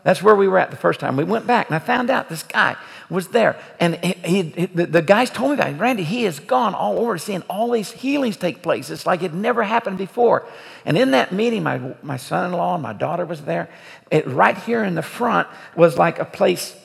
That's 0.07 0.23
where 0.23 0.37
we 0.37 0.47
were 0.47 0.61
at 0.61 0.71
the 0.71 0.77
first 0.77 1.01
time. 1.01 1.17
We 1.17 1.25
went 1.25 1.49
back, 1.49 1.67
and 1.67 1.75
I 1.75 1.81
found 1.81 2.11
out 2.11 2.29
this 2.29 2.45
guy 2.45 2.77
was 3.11 3.27
there. 3.27 3.61
And 3.81 3.97
he, 3.97 4.13
he, 4.25 4.43
he, 4.51 4.67
the, 4.67 5.03
guys 5.03 5.31
told 5.31 5.51
me 5.51 5.55
about 5.57 5.71
it. 5.71 5.81
Randy, 5.81 6.05
he 6.05 6.23
has 6.23 6.39
gone 6.39 6.77
all 6.77 7.01
over 7.01 7.19
seeing 7.19 7.43
all 7.51 7.73
these 7.73 7.91
healings 7.91 8.37
take 8.37 8.63
place. 8.63 8.89
It's 8.89 9.05
like 9.05 9.25
it 9.25 9.35
never 9.35 9.65
happened 9.65 9.99
before. 9.99 10.47
And 10.85 10.97
in 10.97 11.11
that 11.11 11.33
meeting, 11.33 11.65
my, 11.65 11.97
my 12.05 12.19
son 12.19 12.47
in 12.47 12.53
law 12.53 12.75
and 12.75 12.85
my 12.85 12.93
daughter 12.93 13.27
was 13.27 13.41
there. 13.43 13.69
It, 14.09 14.29
right 14.29 14.57
here 14.57 14.85
in 14.85 14.95
the 14.95 15.03
front 15.03 15.49
was 15.75 15.99
like 15.99 16.21
a 16.21 16.25
place 16.25 16.77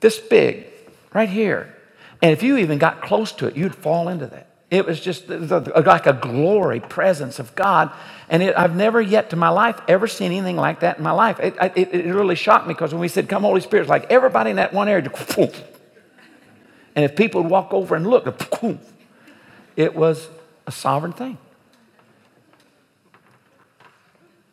this 0.00 0.18
big, 0.18 0.64
right 1.12 1.28
here. 1.28 1.76
And 2.22 2.32
if 2.32 2.42
you 2.42 2.56
even 2.56 2.78
got 2.78 3.02
close 3.02 3.32
to 3.32 3.46
it, 3.48 3.54
you'd 3.54 3.74
fall 3.74 4.08
into 4.08 4.28
that. 4.28 4.46
It 4.72 4.86
was 4.86 5.00
just 5.00 5.28
like 5.28 6.06
a 6.06 6.14
glory 6.14 6.80
presence 6.80 7.38
of 7.38 7.54
God. 7.54 7.92
And 8.30 8.42
it, 8.42 8.56
I've 8.56 8.74
never 8.74 9.02
yet 9.02 9.28
to 9.30 9.36
my 9.36 9.50
life 9.50 9.78
ever 9.86 10.08
seen 10.08 10.32
anything 10.32 10.56
like 10.56 10.80
that 10.80 10.96
in 10.96 11.04
my 11.04 11.10
life. 11.10 11.38
It, 11.40 11.54
it, 11.76 11.94
it 11.94 12.14
really 12.14 12.36
shocked 12.36 12.66
me 12.66 12.72
because 12.72 12.90
when 12.94 13.02
we 13.02 13.08
said, 13.08 13.28
Come, 13.28 13.42
Holy 13.42 13.60
Spirit, 13.60 13.82
it's 13.82 13.90
like 13.90 14.10
everybody 14.10 14.48
in 14.48 14.56
that 14.56 14.72
one 14.72 14.88
area, 14.88 15.10
and 15.36 17.04
if 17.04 17.14
people 17.16 17.42
would 17.42 17.50
walk 17.50 17.74
over 17.74 17.94
and 17.94 18.06
look, 18.06 18.26
it 19.76 19.94
was 19.94 20.26
a 20.66 20.72
sovereign 20.72 21.12
thing. 21.12 21.36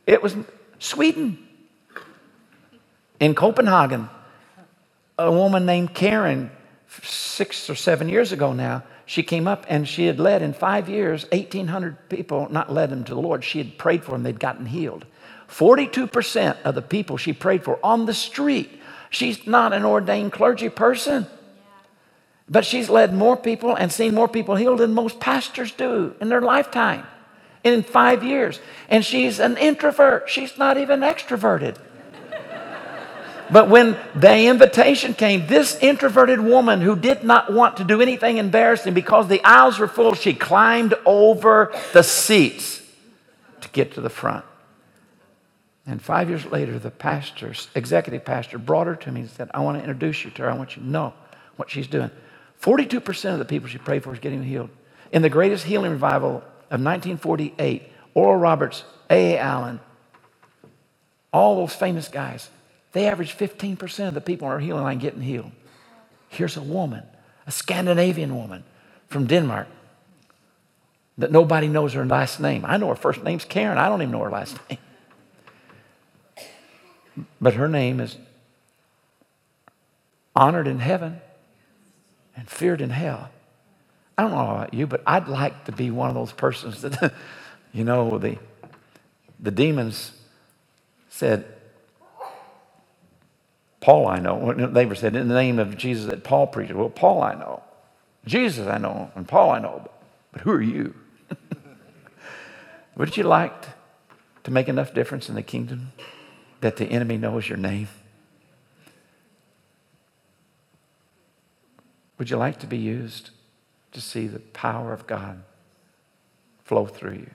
It 0.06 0.22
was 0.22 0.36
Sweden. 0.80 1.48
In 3.22 3.36
Copenhagen, 3.36 4.10
a 5.18 5.32
woman 5.32 5.66
named 5.66 5.94
Karen, 5.94 6.52
six 7.04 7.70
or 7.70 7.76
seven 7.76 8.10
years 8.10 8.32
ago 8.32 8.54
now, 8.54 8.84
she 9.06 9.24
came 9.24 9.48
up 9.48 9.66
and 9.70 9.88
she 9.88 10.06
had 10.06 10.20
led 10.20 10.42
in 10.42 10.54
five 10.54 10.90
years 10.90 11.26
1,800 11.32 12.10
people, 12.10 12.48
not 12.52 12.72
led 12.72 12.90
them 12.90 13.04
to 13.06 13.14
the 13.14 13.22
Lord. 13.22 13.44
She 13.44 13.58
had 13.58 13.78
prayed 13.78 14.04
for 14.04 14.12
them, 14.12 14.24
they'd 14.24 14.40
gotten 14.40 14.68
healed. 14.68 15.06
42% 15.50 16.58
of 16.64 16.76
the 16.76 16.82
people 16.82 17.18
she 17.18 17.34
prayed 17.34 17.64
for 17.64 17.80
on 17.84 18.06
the 18.06 18.14
street, 18.14 18.70
she's 19.10 19.48
not 19.48 19.74
an 19.74 19.84
ordained 19.84 20.32
clergy 20.32 20.70
person, 20.70 21.26
but 22.48 22.66
she's 22.66 22.90
led 22.90 23.14
more 23.14 23.36
people 23.38 23.76
and 23.76 23.92
seen 23.92 24.14
more 24.14 24.28
people 24.28 24.56
healed 24.56 24.80
than 24.80 24.94
most 24.94 25.20
pastors 25.20 25.72
do 25.72 26.16
in 26.22 26.30
their 26.30 26.42
lifetime 26.42 27.06
in 27.64 27.84
five 27.84 28.24
years. 28.24 28.60
And 28.90 29.04
she's 29.04 29.40
an 29.40 29.58
introvert, 29.58 30.30
she's 30.30 30.58
not 30.58 30.78
even 30.78 31.02
extroverted. 31.02 31.78
But 33.52 33.70
when 33.70 33.98
the 34.16 34.48
invitation 34.48 35.14
came, 35.14 35.48
this 35.48 35.78
introverted 35.82 36.40
woman 36.40 36.82
who 36.82 36.96
did 36.96 37.24
not 37.24 37.52
want 37.52 37.78
to 37.78 37.84
do 37.84 38.02
anything 38.02 38.38
embarrassing 38.38 38.94
because 38.94 39.28
the 39.28 39.44
aisles 39.44 39.80
were 39.80 39.88
full, 39.88 40.14
she 40.14 40.34
climbed 40.34 40.94
over 41.06 41.74
the 41.94 42.04
seats 42.04 42.82
to 43.62 43.70
get 43.70 43.94
to 43.94 44.02
the 44.02 44.10
front. 44.10 44.46
And 45.86 46.00
five 46.02 46.30
years 46.30 46.46
later, 46.46 46.78
the 46.78 46.92
pastor, 46.92 47.54
executive 47.74 48.24
pastor, 48.24 48.60
brought 48.60 48.86
her 48.86 48.96
to 48.96 49.12
me 49.12 49.22
and 49.22 49.30
said, 49.30 49.50
I 49.54 49.62
want 49.62 49.78
to 49.78 49.84
introduce 49.84 50.24
you 50.24 50.30
to 50.32 50.44
her. 50.44 50.52
I 50.52 50.54
want 50.54 50.76
you 50.76 50.84
to 50.84 50.88
know 50.88 51.14
what 51.56 51.72
she's 51.72 51.88
doing. 51.88 52.12
42% 52.62 53.34
of 53.34 53.40
the 53.40 53.46
people 53.46 53.68
she 53.68 53.80
prayed 53.80 54.04
for 54.04 54.14
is 54.14 54.20
getting 54.20 54.44
healed. 54.44 54.70
In 55.12 55.24
the 55.24 55.30
greatest 55.30 55.66
healing 55.66 55.92
revival 55.92 56.44
of 56.70 56.80
1948, 56.82 57.84
Oral 58.14 58.40
Roberts, 58.40 58.84
A.A. 59.10 59.40
Allen, 59.40 59.80
all 61.34 61.56
those 61.56 61.74
famous 61.74 62.08
guys, 62.08 62.50
they 62.92 63.08
average 63.08 63.38
15% 63.38 64.08
of 64.08 64.14
the 64.14 64.22
people 64.22 64.48
on 64.48 64.54
our 64.54 64.60
healing 64.60 64.84
line 64.84 65.00
getting 65.00 65.22
healed. 65.22 65.52
Here's 66.30 66.58
a 66.58 66.62
woman, 66.62 67.04
a 67.46 67.52
Scandinavian 67.52 68.36
woman 68.36 68.64
from 69.08 69.28
Denmark, 69.28 69.68
that 71.18 71.32
nobody 71.32 71.68
knows 71.68 71.94
her 71.94 72.06
last 72.06 72.40
name. 72.40 72.64
I 72.66 72.78
know 72.78 72.88
her 72.88 72.96
first 72.96 73.24
name's 73.24 73.46
Karen. 73.46 73.78
I 73.78 73.90
don't 73.90 74.02
even 74.02 74.12
know 74.12 74.24
her 74.24 74.32
last 74.32 74.58
name. 74.70 74.80
But 77.42 77.56
her 77.56 77.68
name 77.68 78.00
is 78.00 78.18
honored 80.36 80.68
in 80.68 80.80
heaven 80.80 81.20
and 82.36 82.50
feared 82.50 82.80
in 82.82 82.90
hell. 82.90 83.30
I 84.18 84.22
don't 84.22 84.32
know 84.32 84.40
about 84.40 84.74
you, 84.74 84.88
but 84.88 85.02
I'd 85.06 85.28
like 85.28 85.66
to 85.66 85.72
be 85.72 85.92
one 85.92 86.10
of 86.10 86.16
those 86.16 86.32
persons 86.32 86.82
that, 86.82 87.14
you 87.74 87.84
know, 87.84 88.18
the, 88.18 88.38
the 89.40 89.52
demons 89.52 90.12
said, 91.10 91.46
Paul 93.82 94.08
I 94.08 94.20
know. 94.20 94.54
They 94.54 94.86
were 94.86 94.96
said, 94.96 95.16
in 95.16 95.28
the 95.28 95.34
name 95.34 95.60
of 95.60 95.78
Jesus 95.78 96.06
that 96.06 96.24
Paul 96.24 96.48
preached. 96.48 96.74
Well, 96.74 96.90
Paul 96.90 97.22
I 97.22 97.34
know. 97.34 97.64
Jesus 98.26 98.68
I 98.68 98.78
know, 98.78 99.12
and 99.16 99.28
Paul 99.28 99.52
I 99.52 99.60
know. 99.60 99.90
But 100.32 100.42
who 100.42 100.52
are 100.52 100.62
you? 100.62 100.94
Would 102.98 103.16
you 103.16 103.24
like 103.24 103.54
to 104.44 104.52
make 104.52 104.68
enough 104.68 104.94
difference 104.94 105.30
in 105.30 105.36
the 105.36 105.42
kingdom 105.42 105.94
that 106.62 106.76
the 106.76 106.86
enemy 106.86 107.18
knows 107.18 107.48
your 107.48 107.58
name? 107.58 107.88
Would 112.18 112.30
you 112.30 112.38
like 112.38 112.60
to 112.60 112.68
be 112.68 112.78
used 112.78 113.30
to 113.94 114.02
see 114.02 114.28
the 114.28 114.40
power 114.40 114.92
of 114.92 115.08
God 115.08 115.42
flow 116.66 116.86
through 116.86 117.14
you? 117.14 117.30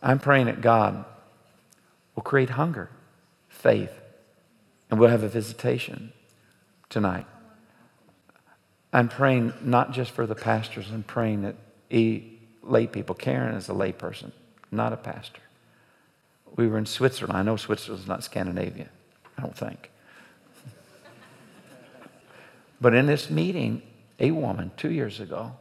I'm 0.00 0.20
praying 0.20 0.46
that 0.46 0.60
God 0.60 1.04
will 2.14 2.22
create 2.22 2.50
hunger 2.50 2.88
faith. 3.60 3.92
And 4.90 4.98
we'll 4.98 5.10
have 5.10 5.22
a 5.22 5.28
visitation 5.28 6.12
tonight. 6.88 7.26
I'm 8.92 9.08
praying 9.08 9.52
not 9.62 9.92
just 9.92 10.10
for 10.10 10.26
the 10.26 10.34
pastors, 10.34 10.90
I'm 10.92 11.04
praying 11.04 11.42
that 11.42 11.54
e, 11.90 12.38
lay 12.62 12.86
people. 12.86 13.14
Karen 13.14 13.54
is 13.54 13.68
a 13.68 13.72
lay 13.72 13.92
person, 13.92 14.32
not 14.72 14.92
a 14.92 14.96
pastor. 14.96 15.42
We 16.56 16.66
were 16.66 16.78
in 16.78 16.86
Switzerland. 16.86 17.38
I 17.38 17.42
know 17.42 17.56
Switzerland 17.56 18.02
is 18.02 18.08
not 18.08 18.24
Scandinavia, 18.24 18.88
I 19.38 19.42
don't 19.42 19.56
think. 19.56 19.90
but 22.80 22.94
in 22.94 23.06
this 23.06 23.30
meeting, 23.30 23.82
a 24.18 24.32
woman 24.32 24.72
two 24.76 24.90
years 24.90 25.20
ago 25.20 25.52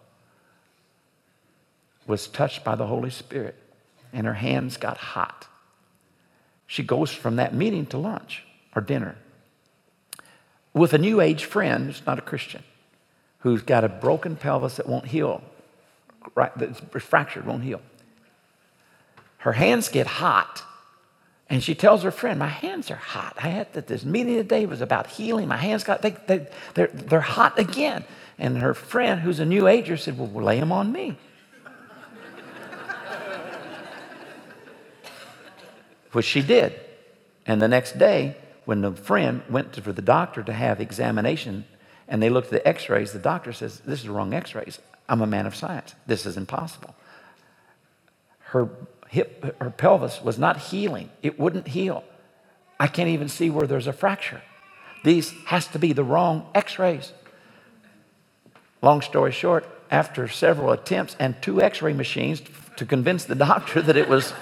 was 2.08 2.28
touched 2.28 2.64
by 2.64 2.74
the 2.76 2.88
Holy 2.88 3.12
Spirit 3.12 3.56
and 4.12 4.26
her 4.26 4.34
hands 4.34 4.78
got 4.78 4.97
hot. 4.97 5.47
She 6.70 6.84
goes 6.84 7.11
from 7.11 7.38
that 7.38 7.51
meeting 7.51 7.88
to 7.88 7.97
lunch 7.97 8.43
or 8.76 8.82
dinner 8.84 9.15
with 10.72 10.93
a 10.93 10.99
new 10.99 11.20
age 11.20 11.45
friend 11.45 11.88
who's 11.88 12.05
not 12.05 12.20
a 12.20 12.22
Christian, 12.22 12.61
who's 13.39 13.63
got 13.63 13.84
a 13.84 13.89
broken 13.89 14.36
pelvis 14.36 14.76
that 14.76 14.88
won't 14.88 15.07
heal, 15.07 15.41
right, 16.36 16.55
that's 16.55 16.80
fractured, 17.03 17.47
won't 17.47 17.63
heal. 17.63 17.82
Her 19.39 19.53
hands 19.53 19.89
get 19.89 20.05
hot. 20.05 20.63
And 21.49 21.63
she 21.63 21.74
tells 21.74 22.03
her 22.03 22.11
friend, 22.11 22.38
My 22.38 22.45
hands 22.45 22.91
are 22.91 22.95
hot. 22.95 23.36
I 23.41 23.47
had 23.47 23.74
that 23.74 23.88
this 23.88 24.05
meeting 24.05 24.36
today 24.36 24.67
was 24.67 24.82
about 24.82 25.07
healing. 25.07 25.47
My 25.47 25.57
hands 25.57 25.84
got, 25.84 26.03
they, 26.03 26.11
they, 26.28 26.47
they're, 26.76 26.91
they're 26.93 27.20
hot 27.20 27.57
again. 27.57 28.03
And 28.38 28.59
her 28.59 28.76
friend, 28.76 29.20
who's 29.20 29.39
a 29.39 29.45
new 29.45 29.67
ager, 29.67 29.97
said, 29.97 30.20
we'll 30.20 30.30
lay 30.30 30.59
them 30.59 30.72
on 30.72 30.91
me. 30.91 31.17
Which 36.12 36.26
she 36.26 36.41
did. 36.41 36.80
And 37.45 37.62
the 37.62 37.68
next 37.68 37.97
day, 37.97 38.36
when 38.66 38.82
the 38.82 38.91
friend 38.91 39.41
went 39.49 39.74
to, 39.74 39.82
for 39.82 39.93
the 39.93 40.01
doctor 40.01 40.43
to 40.43 40.53
have 40.53 40.80
examination 40.80 41.66
and 42.07 42.22
they 42.22 42.30
looked 42.30 42.47
at 42.47 42.64
the 42.64 42.68
x 42.68 42.89
rays, 42.89 43.12
the 43.12 43.20
doctor 43.20 43.53
says, 43.53 43.80
This 43.80 43.99
is 43.99 44.05
the 44.05 44.12
wrong 44.12 44.34
x 44.34 44.53
rays. 44.55 44.80
I'm 45.07 45.22
a 45.22 45.28
man 45.28 45.47
of 45.47 45.55
science. 45.55 45.95
This 46.05 46.26
is 46.26 46.38
impossible. 46.38 46.95
Her 48.39 48.70
hip, 49.07 49.60
her 49.60 49.72
pelvis 49.72 50.22
was 50.22 50.38
not 50.38 50.57
healing, 50.57 51.10
it 51.24 51.39
wouldn't 51.39 51.70
heal. 51.70 52.03
I 52.80 52.88
can't 52.88 53.10
even 53.10 53.28
see 53.28 53.49
where 53.49 53.68
there's 53.68 53.88
a 53.88 53.93
fracture. 53.93 54.41
These 55.03 55.32
has 55.45 55.68
to 55.70 55.80
be 55.80 55.93
the 55.93 56.03
wrong 56.03 56.47
x 56.53 56.78
rays. 56.78 57.12
Long 58.82 59.01
story 59.01 59.32
short, 59.32 59.68
after 59.91 60.28
several 60.28 60.72
attempts 60.72 61.16
and 61.20 61.41
two 61.41 61.62
x 61.62 61.82
ray 61.82 61.93
machines 61.93 62.41
to 62.78 62.86
convince 62.86 63.26
the 63.26 63.36
doctor 63.49 63.82
that 63.82 63.97
it 63.97 64.07
was 64.07 64.34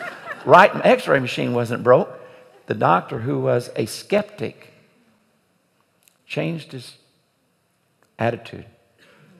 right, 0.45 0.71
x 0.85 1.07
ray 1.07 1.19
machine 1.19 1.53
wasn't 1.53 1.83
broke, 1.83 2.09
the 2.67 2.73
doctor, 2.73 3.19
who 3.19 3.39
was 3.39 3.69
a 3.75 3.85
skeptic, 3.85 4.73
changed 6.25 6.73
his 6.73 6.97
attitude 8.19 8.65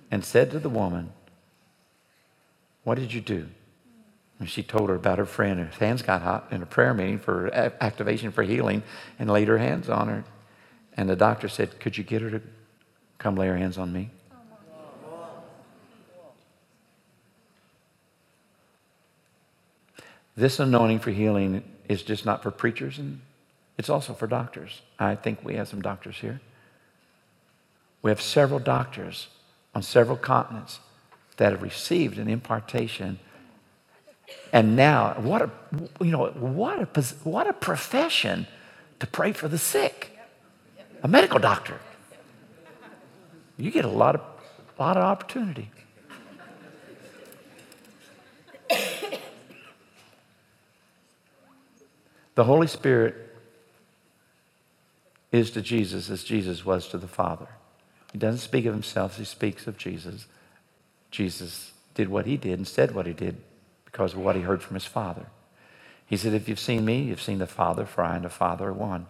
and 0.10 0.24
said 0.24 0.52
to 0.52 0.60
the 0.60 0.70
woman, 0.70 1.12
What 2.84 2.96
did 2.96 3.14
you 3.14 3.22
do? 3.22 3.48
And 4.40 4.50
she 4.50 4.62
told 4.64 4.90
her 4.90 4.96
about 4.96 5.18
her 5.18 5.26
friend. 5.26 5.60
Her 5.60 5.86
hands 5.86 6.02
got 6.04 6.22
hot 6.22 6.48
in 6.52 6.62
a 6.62 6.66
prayer 6.66 6.94
meeting 6.94 7.20
for 7.20 7.52
activation 7.54 8.32
for 8.32 8.44
healing 8.44 8.84
and 9.18 9.30
laid 9.30 9.48
her 9.48 9.58
hands 9.58 9.90
on 9.90 10.08
her. 10.08 10.24
And 10.96 11.10
the 11.10 11.16
doctor 11.16 11.50
said, 11.50 11.80
Could 11.80 11.98
you 11.98 12.04
get 12.04 12.22
her 12.22 12.30
to 12.30 12.42
come 13.18 13.36
lay 13.36 13.48
her 13.48 13.58
hands 13.58 13.78
on 13.78 13.92
me? 13.92 14.12
This 20.38 20.60
anointing 20.60 21.00
for 21.00 21.10
healing 21.10 21.64
is 21.90 22.04
just 22.04 22.24
not 22.24 22.44
for 22.44 22.52
preachers, 22.52 23.00
and 23.00 23.22
it's 23.76 23.90
also 23.90 24.14
for 24.14 24.28
doctors. 24.28 24.84
I 25.00 25.16
think 25.16 25.44
we 25.44 25.56
have 25.56 25.68
some 25.68 25.82
doctors 25.82 26.18
here. 26.18 26.40
We 28.04 28.12
have 28.12 28.22
several 28.22 28.60
doctors 28.60 29.30
on 29.74 29.82
several 29.82 30.16
continents 30.16 30.80
that 31.38 31.52
have 31.54 31.64
received 31.64 32.20
an 32.20 32.28
impartation. 32.30 33.18
And 34.54 34.76
now, 34.76 35.16
what 35.18 35.42
a, 35.42 35.50
you 36.02 36.12
know, 36.12 36.28
what 36.28 36.98
a, 36.98 37.02
what 37.24 37.48
a 37.48 37.54
profession 37.54 38.46
to 39.00 39.08
pray 39.08 39.32
for 39.32 39.48
the 39.48 39.58
sick. 39.58 40.18
A 41.02 41.08
medical 41.08 41.40
doctor. 41.40 41.80
You 43.58 43.72
get 43.72 43.86
a 43.86 43.90
lot 43.90 44.16
of, 44.16 44.22
lot 44.78 44.98
of 44.98 45.04
opportunity. 45.04 45.72
The 52.38 52.44
Holy 52.44 52.68
Spirit 52.68 53.16
is 55.32 55.50
to 55.50 55.62
Jesus 55.64 56.12
as 56.12 56.24
Jesus 56.24 56.64
was 56.64 56.88
to 56.90 57.00
the 57.00 57.08
Father. 57.08 57.48
He 58.14 58.20
doesn't 58.20 58.42
speak 58.42 58.68
of 58.68 58.76
himself, 58.76 59.18
he 59.18 59.26
speaks 59.26 59.66
of 59.66 59.80
Jesus. 59.80 60.28
Jesus 61.10 61.72
did 61.96 62.10
what 62.10 62.28
he 62.28 62.38
did 62.38 62.60
and 62.60 62.68
said 62.68 62.94
what 62.94 63.08
he 63.08 63.14
did 63.14 63.38
because 63.86 64.14
of 64.14 64.20
what 64.20 64.36
he 64.36 64.44
heard 64.44 64.62
from 64.62 64.76
his 64.76 64.86
Father. 64.86 65.26
He 66.06 66.16
said, 66.16 66.36
If 66.36 66.48
you've 66.48 66.60
seen 66.60 66.86
me, 66.86 67.02
you've 67.02 67.24
seen 67.24 67.40
the 67.40 67.48
Father, 67.48 67.88
for 67.88 68.04
I 68.04 68.18
and 68.18 68.26
the 68.26 68.30
Father 68.30 68.68
are 68.68 68.74
one. 68.74 69.08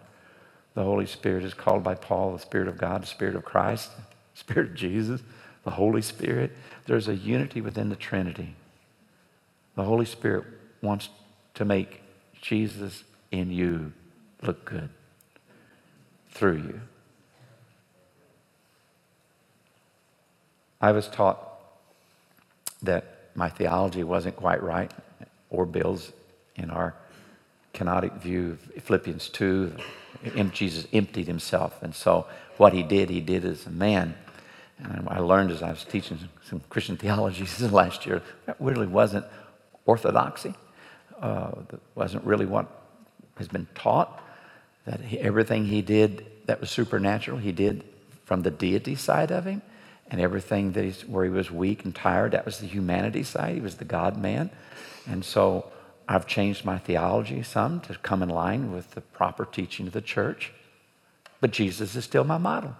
The 0.72 0.84
Holy 0.84 1.04
Spirit 1.04 1.44
is 1.44 1.52
called 1.52 1.84
by 1.84 1.96
Paul 1.96 2.32
the 2.32 2.38
Spirit 2.38 2.66
of 2.66 2.78
God, 2.78 3.02
the 3.02 3.06
Spirit 3.06 3.36
of 3.36 3.44
Christ, 3.44 3.90
the 4.32 4.38
Spirit 4.38 4.70
of 4.70 4.74
Jesus, 4.74 5.22
the 5.64 5.72
Holy 5.72 6.00
Spirit. 6.00 6.52
There's 6.86 7.08
a 7.08 7.14
unity 7.14 7.60
within 7.60 7.90
the 7.90 7.94
Trinity. 7.94 8.54
The 9.76 9.84
Holy 9.84 10.06
Spirit 10.06 10.46
wants 10.80 11.10
to 11.56 11.66
make 11.66 12.00
Jesus 12.40 13.04
in 13.30 13.50
you 13.50 13.92
look 14.42 14.64
good 14.64 14.88
through 16.30 16.56
you. 16.56 16.80
I 20.80 20.92
was 20.92 21.08
taught 21.08 21.44
that 22.82 23.04
my 23.34 23.48
theology 23.48 24.04
wasn't 24.04 24.36
quite 24.36 24.62
right, 24.62 24.92
or 25.50 25.66
Bill's 25.66 26.12
in 26.56 26.70
our 26.70 26.94
kenotic 27.74 28.20
view 28.20 28.58
of 28.76 28.82
Philippians 28.84 29.28
2. 29.30 29.72
Jesus 30.52 30.86
emptied 30.92 31.26
himself. 31.26 31.82
And 31.82 31.94
so 31.94 32.26
what 32.56 32.72
he 32.72 32.82
did, 32.82 33.10
he 33.10 33.20
did 33.20 33.44
as 33.44 33.66
a 33.66 33.70
man. 33.70 34.14
And 34.78 35.08
I 35.08 35.18
learned 35.18 35.50
as 35.50 35.62
I 35.62 35.70
was 35.70 35.84
teaching 35.84 36.18
some 36.44 36.60
Christian 36.68 36.96
theology 37.04 37.46
last 37.66 38.06
year, 38.06 38.22
that 38.46 38.56
really 38.60 38.86
wasn't 38.86 39.26
orthodoxy. 39.86 40.54
Uh, 41.20 41.50
that 41.70 41.80
wasn't 41.96 42.24
really 42.24 42.46
what 42.46 42.77
has 43.38 43.48
been 43.48 43.66
taught 43.74 44.22
that 44.84 45.00
he, 45.00 45.18
everything 45.18 45.66
he 45.66 45.82
did 45.82 46.26
that 46.46 46.60
was 46.60 46.70
supernatural, 46.70 47.38
he 47.38 47.52
did 47.52 47.84
from 48.24 48.42
the 48.42 48.50
deity 48.50 48.94
side 48.94 49.30
of 49.30 49.44
him, 49.44 49.62
and 50.10 50.20
everything 50.20 50.72
that 50.72 50.84
he's, 50.84 51.06
where 51.06 51.24
he 51.24 51.30
was 51.30 51.50
weak 51.50 51.84
and 51.84 51.94
tired, 51.94 52.32
that 52.32 52.44
was 52.44 52.58
the 52.58 52.66
humanity 52.66 53.22
side. 53.22 53.54
He 53.54 53.60
was 53.60 53.76
the 53.76 53.84
God 53.84 54.16
man. 54.16 54.50
And 55.06 55.24
so 55.24 55.70
I've 56.08 56.26
changed 56.26 56.64
my 56.64 56.78
theology 56.78 57.42
some 57.42 57.80
to 57.80 57.94
come 57.96 58.22
in 58.22 58.30
line 58.30 58.72
with 58.72 58.92
the 58.92 59.00
proper 59.00 59.44
teaching 59.44 59.86
of 59.86 59.92
the 59.92 60.00
church. 60.00 60.52
But 61.40 61.50
Jesus 61.50 61.94
is 61.94 62.04
still 62.04 62.24
my 62.24 62.38
model. 62.38 62.74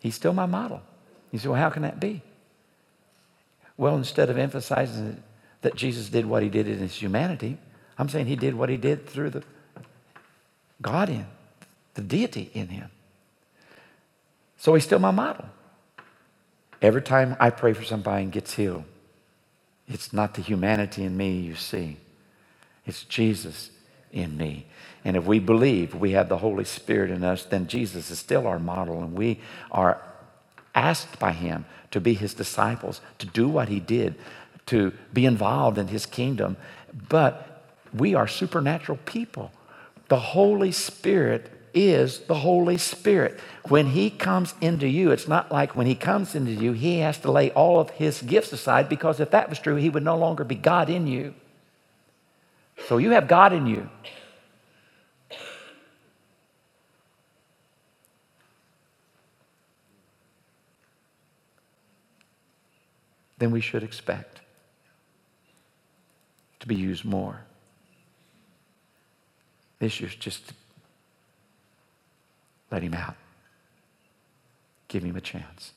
He's 0.00 0.14
still 0.14 0.32
my 0.32 0.46
model. 0.46 0.82
You 1.32 1.38
say, 1.38 1.48
well, 1.48 1.60
how 1.60 1.70
can 1.70 1.82
that 1.82 1.98
be? 1.98 2.22
Well, 3.76 3.96
instead 3.96 4.30
of 4.30 4.38
emphasizing 4.38 5.22
that 5.64 5.74
Jesus 5.74 6.10
did 6.10 6.26
what 6.26 6.42
he 6.42 6.50
did 6.50 6.68
in 6.68 6.78
his 6.78 6.94
humanity. 6.94 7.56
I'm 7.98 8.10
saying 8.10 8.26
he 8.26 8.36
did 8.36 8.54
what 8.54 8.68
he 8.68 8.76
did 8.76 9.08
through 9.08 9.30
the 9.30 9.42
God 10.82 11.08
in, 11.08 11.24
the 11.94 12.02
deity 12.02 12.50
in 12.52 12.68
him. 12.68 12.90
So 14.58 14.74
he's 14.74 14.84
still 14.84 14.98
my 14.98 15.10
model. 15.10 15.46
Every 16.82 17.00
time 17.00 17.34
I 17.40 17.48
pray 17.48 17.72
for 17.72 17.82
somebody 17.82 18.24
and 18.24 18.32
gets 18.32 18.52
healed, 18.52 18.84
it's 19.88 20.12
not 20.12 20.34
the 20.34 20.42
humanity 20.42 21.02
in 21.02 21.16
me 21.16 21.40
you 21.40 21.54
see. 21.54 21.96
It's 22.84 23.04
Jesus 23.04 23.70
in 24.12 24.36
me. 24.36 24.66
And 25.02 25.16
if 25.16 25.24
we 25.24 25.38
believe 25.38 25.94
we 25.94 26.10
have 26.10 26.28
the 26.28 26.38
Holy 26.38 26.64
Spirit 26.64 27.10
in 27.10 27.24
us, 27.24 27.44
then 27.44 27.68
Jesus 27.68 28.10
is 28.10 28.18
still 28.18 28.46
our 28.46 28.58
model, 28.58 29.02
and 29.02 29.16
we 29.16 29.40
are 29.70 29.98
asked 30.74 31.18
by 31.18 31.32
him 31.32 31.64
to 31.90 32.00
be 32.00 32.12
his 32.12 32.34
disciples, 32.34 33.00
to 33.18 33.26
do 33.26 33.48
what 33.48 33.70
he 33.70 33.80
did, 33.80 34.14
to 34.66 34.92
be 35.12 35.26
involved 35.26 35.78
in 35.78 35.88
his 35.88 36.06
kingdom. 36.06 36.56
But 37.08 37.64
we 37.92 38.14
are 38.14 38.26
supernatural 38.26 38.98
people. 39.04 39.52
The 40.08 40.18
Holy 40.18 40.72
Spirit 40.72 41.50
is 41.72 42.20
the 42.20 42.36
Holy 42.36 42.78
Spirit. 42.78 43.38
When 43.68 43.86
He 43.86 44.10
comes 44.10 44.54
into 44.60 44.86
you, 44.86 45.10
it's 45.10 45.28
not 45.28 45.50
like 45.50 45.74
when 45.74 45.86
He 45.86 45.94
comes 45.94 46.34
into 46.34 46.52
you, 46.52 46.72
He 46.72 46.98
has 46.98 47.18
to 47.18 47.30
lay 47.30 47.50
all 47.50 47.80
of 47.80 47.90
His 47.90 48.22
gifts 48.22 48.52
aside 48.52 48.88
because 48.88 49.20
if 49.20 49.30
that 49.30 49.48
was 49.48 49.58
true, 49.58 49.76
He 49.76 49.90
would 49.90 50.04
no 50.04 50.16
longer 50.16 50.44
be 50.44 50.54
God 50.54 50.88
in 50.88 51.06
you. 51.06 51.34
So 52.86 52.98
you 52.98 53.10
have 53.10 53.28
God 53.28 53.52
in 53.52 53.66
you. 53.66 53.88
Then 63.38 63.50
we 63.50 63.60
should 63.60 63.82
expect 63.82 64.40
to 66.64 66.68
be 66.68 66.74
used 66.74 67.04
more. 67.04 67.44
This 69.80 70.00
year's 70.00 70.14
just 70.14 70.54
let 72.70 72.82
him 72.82 72.94
out. 72.94 73.16
Give 74.88 75.02
him 75.02 75.14
a 75.14 75.20
chance. 75.20 75.72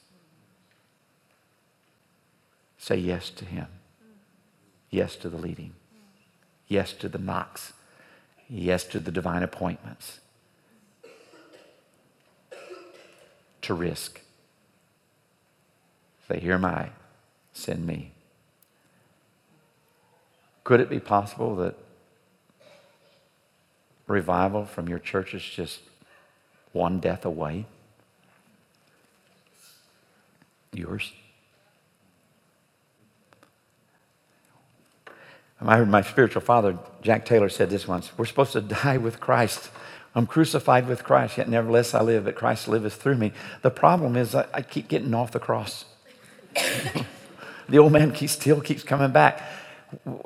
Say 2.78 2.96
yes 2.96 3.30
to 3.32 3.44
him. 3.44 3.68
Yes 4.90 5.18
to 5.18 5.30
the 5.30 5.36
leading. 5.36 5.74
Yes 6.70 6.94
to 6.94 7.10
the 7.10 7.18
knocks. 7.18 7.74
Yes 8.48 8.86
to 8.86 9.02
the 9.02 9.12
divine 9.12 9.44
appointments. 9.44 10.22
To 13.64 13.74
risk. 13.74 14.22
Say, 16.30 16.40
Here 16.40 16.54
am 16.54 16.64
I. 16.64 16.92
Send 17.52 17.86
me. 17.86 18.14
Could 20.68 20.82
it 20.82 20.90
be 20.90 21.00
possible 21.00 21.56
that 21.56 21.76
revival 24.06 24.66
from 24.66 24.90
your 24.90 25.00
church 25.00 25.34
is 25.34 25.42
just 25.42 25.80
one 26.74 27.00
death 27.00 27.24
away? 27.24 27.66
Yours? 30.74 31.14
I 35.62 35.78
heard 35.78 35.88
my 35.88 36.02
spiritual 36.02 36.42
father, 36.42 36.78
Jack 37.02 37.26
Taylor, 37.26 37.48
said 37.48 37.70
this 37.70 37.88
once 37.88 38.12
We're 38.18 38.26
supposed 38.26 38.52
to 38.52 38.60
die 38.60 38.98
with 38.98 39.22
Christ. 39.22 39.70
I'm 40.16 40.28
crucified 40.28 40.90
with 40.90 41.06
Christ, 41.06 41.38
yet 41.38 41.48
nevertheless 41.48 41.94
I 41.94 42.02
live, 42.02 42.26
but 42.26 42.36
Christ 42.36 42.68
liveth 42.68 42.96
through 42.96 43.16
me. 43.16 43.32
The 43.62 43.72
problem 43.72 44.18
is 44.18 44.36
I, 44.36 44.48
I 44.54 44.64
keep 44.64 44.90
getting 44.90 45.14
off 45.14 45.32
the 45.32 45.40
cross. 45.40 45.86
the 47.70 47.78
old 47.78 47.94
man 47.94 48.12
keeps, 48.12 48.34
still 48.34 48.60
keeps 48.60 48.84
coming 48.84 49.14
back, 49.14 49.42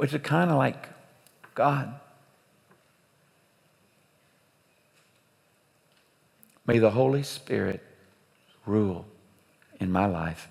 is 0.01 0.15
kind 0.23 0.49
of 0.49 0.57
like 0.57 0.89
God. 1.55 1.99
May 6.65 6.79
the 6.79 6.91
Holy 6.91 7.23
Spirit 7.23 7.81
rule 8.65 9.05
in 9.79 9.91
my 9.91 10.05
life, 10.05 10.47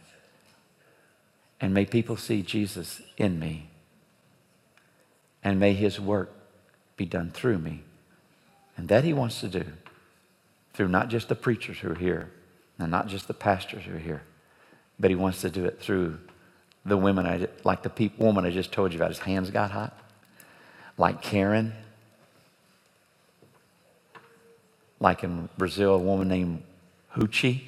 and 1.61 1.73
may 1.73 1.87
people 1.87 2.17
see 2.17 2.43
Jesus 2.43 3.01
in 3.17 3.39
me, 3.39 3.71
and 5.43 5.59
may 5.59 5.73
His 5.73 6.01
work 6.01 6.33
be 6.97 7.07
done 7.07 7.31
through 7.31 7.59
me. 7.59 7.85
And 8.77 8.89
that 8.89 9.05
He 9.05 9.13
wants 9.13 9.41
to 9.41 9.49
do 9.49 9.65
through 10.75 10.89
not 10.89 11.09
just 11.09 11.29
the 11.29 11.35
preachers 11.35 11.79
who 11.79 11.93
are 11.93 11.95
here, 11.95 12.31
and 12.79 12.91
not 12.91 13.09
just 13.09 13.29
the 13.29 13.35
pastors 13.35 13.85
who 13.85 13.97
are 13.97 13.99
here, 13.99 14.23
but 14.99 15.11
He 15.11 15.17
wants 15.17 15.41
to 15.43 15.51
do 15.51 15.65
it 15.65 15.81
through 15.81 16.19
the 16.85 16.97
women, 16.97 17.27
I, 17.27 17.49
like 17.65 17.83
the 17.83 18.11
woman 18.19 18.45
I 18.45 18.51
just 18.51 18.73
told 18.73 18.93
you 18.93 18.99
about. 18.99 19.11
His 19.11 19.19
hands 19.19 19.51
got 19.51 19.71
hot. 19.71 19.97
Like 20.97 21.23
Karen. 21.23 21.73
Like 24.99 25.25
in 25.25 25.49
Brazil, 25.57 25.95
a 25.95 25.99
woman 25.99 26.29
named 26.29 26.63
Hoochie. 27.17 27.63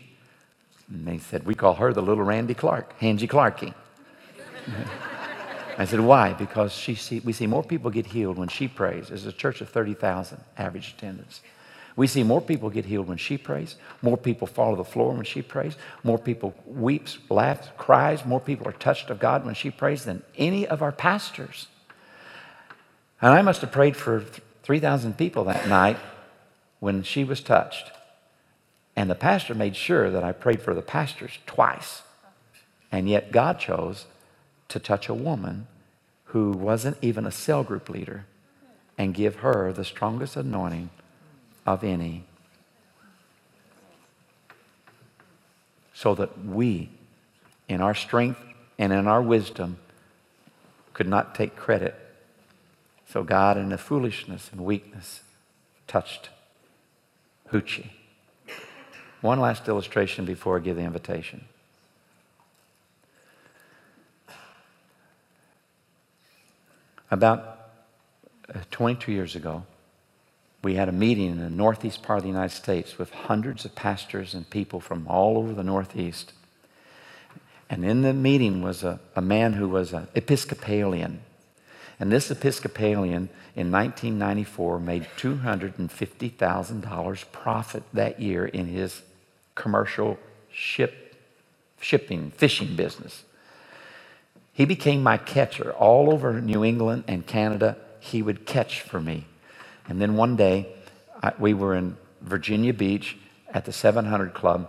And 0.88 1.06
they 1.06 1.18
said, 1.18 1.46
we 1.46 1.54
call 1.54 1.74
her 1.74 1.92
the 1.92 2.02
little 2.02 2.24
Randy 2.24 2.54
Clark, 2.54 2.98
Hangy 3.00 3.28
Clarky. 3.28 3.74
I 5.78 5.86
said, 5.86 6.00
why? 6.00 6.34
Because 6.34 6.72
she 6.72 6.94
see, 6.94 7.20
we 7.20 7.32
see 7.32 7.46
more 7.46 7.62
people 7.62 7.90
get 7.90 8.06
healed 8.06 8.36
when 8.36 8.48
she 8.48 8.68
prays. 8.68 9.08
There's 9.08 9.24
a 9.24 9.32
church 9.32 9.62
of 9.62 9.70
30,000 9.70 10.38
average 10.58 10.94
attendance. 10.96 11.40
We 11.94 12.06
see 12.06 12.22
more 12.22 12.40
people 12.40 12.70
get 12.70 12.86
healed 12.86 13.08
when 13.08 13.18
she 13.18 13.36
prays. 13.36 13.76
More 14.00 14.16
people 14.16 14.46
fall 14.46 14.70
to 14.70 14.76
the 14.76 14.84
floor 14.84 15.12
when 15.12 15.24
she 15.24 15.42
prays. 15.42 15.76
More 16.02 16.18
people 16.18 16.54
weeps, 16.64 17.18
laughs, 17.28 17.68
cries. 17.76 18.24
More 18.24 18.40
people 18.40 18.66
are 18.66 18.72
touched 18.72 19.10
of 19.10 19.20
God 19.20 19.44
when 19.44 19.54
she 19.54 19.70
prays 19.70 20.04
than 20.04 20.22
any 20.36 20.66
of 20.66 20.82
our 20.82 20.92
pastors. 20.92 21.68
And 23.20 23.32
I 23.32 23.42
must 23.42 23.60
have 23.60 23.72
prayed 23.72 23.96
for 23.96 24.24
3,000 24.62 25.18
people 25.18 25.44
that 25.44 25.68
night 25.68 25.98
when 26.80 27.02
she 27.02 27.24
was 27.24 27.40
touched. 27.40 27.90
And 28.96 29.10
the 29.10 29.14
pastor 29.14 29.54
made 29.54 29.76
sure 29.76 30.10
that 30.10 30.24
I 30.24 30.32
prayed 30.32 30.62
for 30.62 30.74
the 30.74 30.82
pastors 30.82 31.38
twice. 31.46 32.02
And 32.90 33.08
yet 33.08 33.32
God 33.32 33.58
chose 33.58 34.06
to 34.68 34.78
touch 34.78 35.08
a 35.08 35.14
woman 35.14 35.66
who 36.26 36.52
wasn't 36.52 36.96
even 37.02 37.26
a 37.26 37.30
cell 37.30 37.62
group 37.62 37.88
leader 37.88 38.24
and 38.96 39.14
give 39.14 39.36
her 39.36 39.72
the 39.72 39.84
strongest 39.84 40.36
anointing 40.36 40.90
of 41.66 41.84
any. 41.84 42.24
So 45.94 46.14
that 46.14 46.44
we, 46.44 46.90
in 47.68 47.80
our 47.80 47.94
strength 47.94 48.40
and 48.78 48.92
in 48.92 49.06
our 49.06 49.22
wisdom, 49.22 49.78
could 50.94 51.08
not 51.08 51.34
take 51.34 51.56
credit. 51.56 51.94
So 53.08 53.22
God, 53.22 53.56
in 53.56 53.68
the 53.68 53.78
foolishness 53.78 54.50
and 54.50 54.64
weakness, 54.64 55.22
touched 55.86 56.30
Hoochie. 57.50 57.90
One 59.20 59.38
last 59.38 59.68
illustration 59.68 60.24
before 60.24 60.56
I 60.56 60.60
give 60.60 60.76
the 60.76 60.82
invitation. 60.82 61.44
About 67.10 67.68
uh, 68.52 68.60
22 68.70 69.12
years 69.12 69.36
ago, 69.36 69.64
we 70.62 70.74
had 70.74 70.88
a 70.88 70.92
meeting 70.92 71.32
in 71.32 71.40
the 71.40 71.50
northeast 71.50 72.02
part 72.02 72.18
of 72.18 72.22
the 72.22 72.28
United 72.28 72.54
States 72.54 72.96
with 72.96 73.10
hundreds 73.10 73.64
of 73.64 73.74
pastors 73.74 74.32
and 74.32 74.48
people 74.48 74.78
from 74.80 75.08
all 75.08 75.36
over 75.36 75.52
the 75.52 75.64
northeast. 75.64 76.32
And 77.68 77.84
in 77.84 78.02
the 78.02 78.12
meeting 78.12 78.62
was 78.62 78.84
a, 78.84 79.00
a 79.16 79.22
man 79.22 79.54
who 79.54 79.68
was 79.68 79.92
an 79.92 80.06
Episcopalian. 80.14 81.22
And 81.98 82.12
this 82.12 82.30
Episcopalian 82.30 83.28
in 83.56 83.72
1994 83.72 84.78
made 84.78 85.08
$250,000 85.16 87.32
profit 87.32 87.82
that 87.92 88.20
year 88.20 88.46
in 88.46 88.66
his 88.66 89.02
commercial 89.54 90.18
ship, 90.52 91.16
shipping, 91.80 92.30
fishing 92.30 92.76
business. 92.76 93.24
He 94.52 94.64
became 94.64 95.02
my 95.02 95.16
catcher 95.16 95.72
all 95.72 96.12
over 96.12 96.40
New 96.40 96.62
England 96.62 97.02
and 97.08 97.26
Canada. 97.26 97.76
He 98.00 98.22
would 98.22 98.46
catch 98.46 98.82
for 98.82 99.00
me. 99.00 99.24
And 99.88 100.00
then 100.00 100.16
one 100.16 100.36
day, 100.36 100.74
I, 101.22 101.32
we 101.38 101.54
were 101.54 101.74
in 101.74 101.96
Virginia 102.20 102.72
Beach 102.72 103.16
at 103.52 103.64
the 103.64 103.72
700 103.72 104.34
Club, 104.34 104.68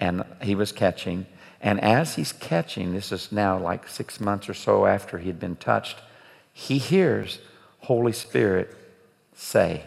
and 0.00 0.24
he 0.42 0.54
was 0.54 0.72
catching. 0.72 1.26
And 1.60 1.80
as 1.80 2.16
he's 2.16 2.32
catching, 2.32 2.92
this 2.92 3.12
is 3.12 3.32
now 3.32 3.58
like 3.58 3.88
six 3.88 4.20
months 4.20 4.48
or 4.48 4.54
so 4.54 4.86
after 4.86 5.18
he 5.18 5.28
had 5.28 5.40
been 5.40 5.56
touched, 5.56 5.98
he 6.52 6.78
hears 6.78 7.38
Holy 7.80 8.12
Spirit 8.12 8.76
say, 9.34 9.84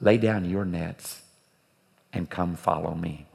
Lay 0.00 0.18
down 0.18 0.44
your 0.44 0.64
nets 0.66 1.22
and 2.12 2.28
come 2.28 2.54
follow 2.54 2.94
me. 2.94 3.26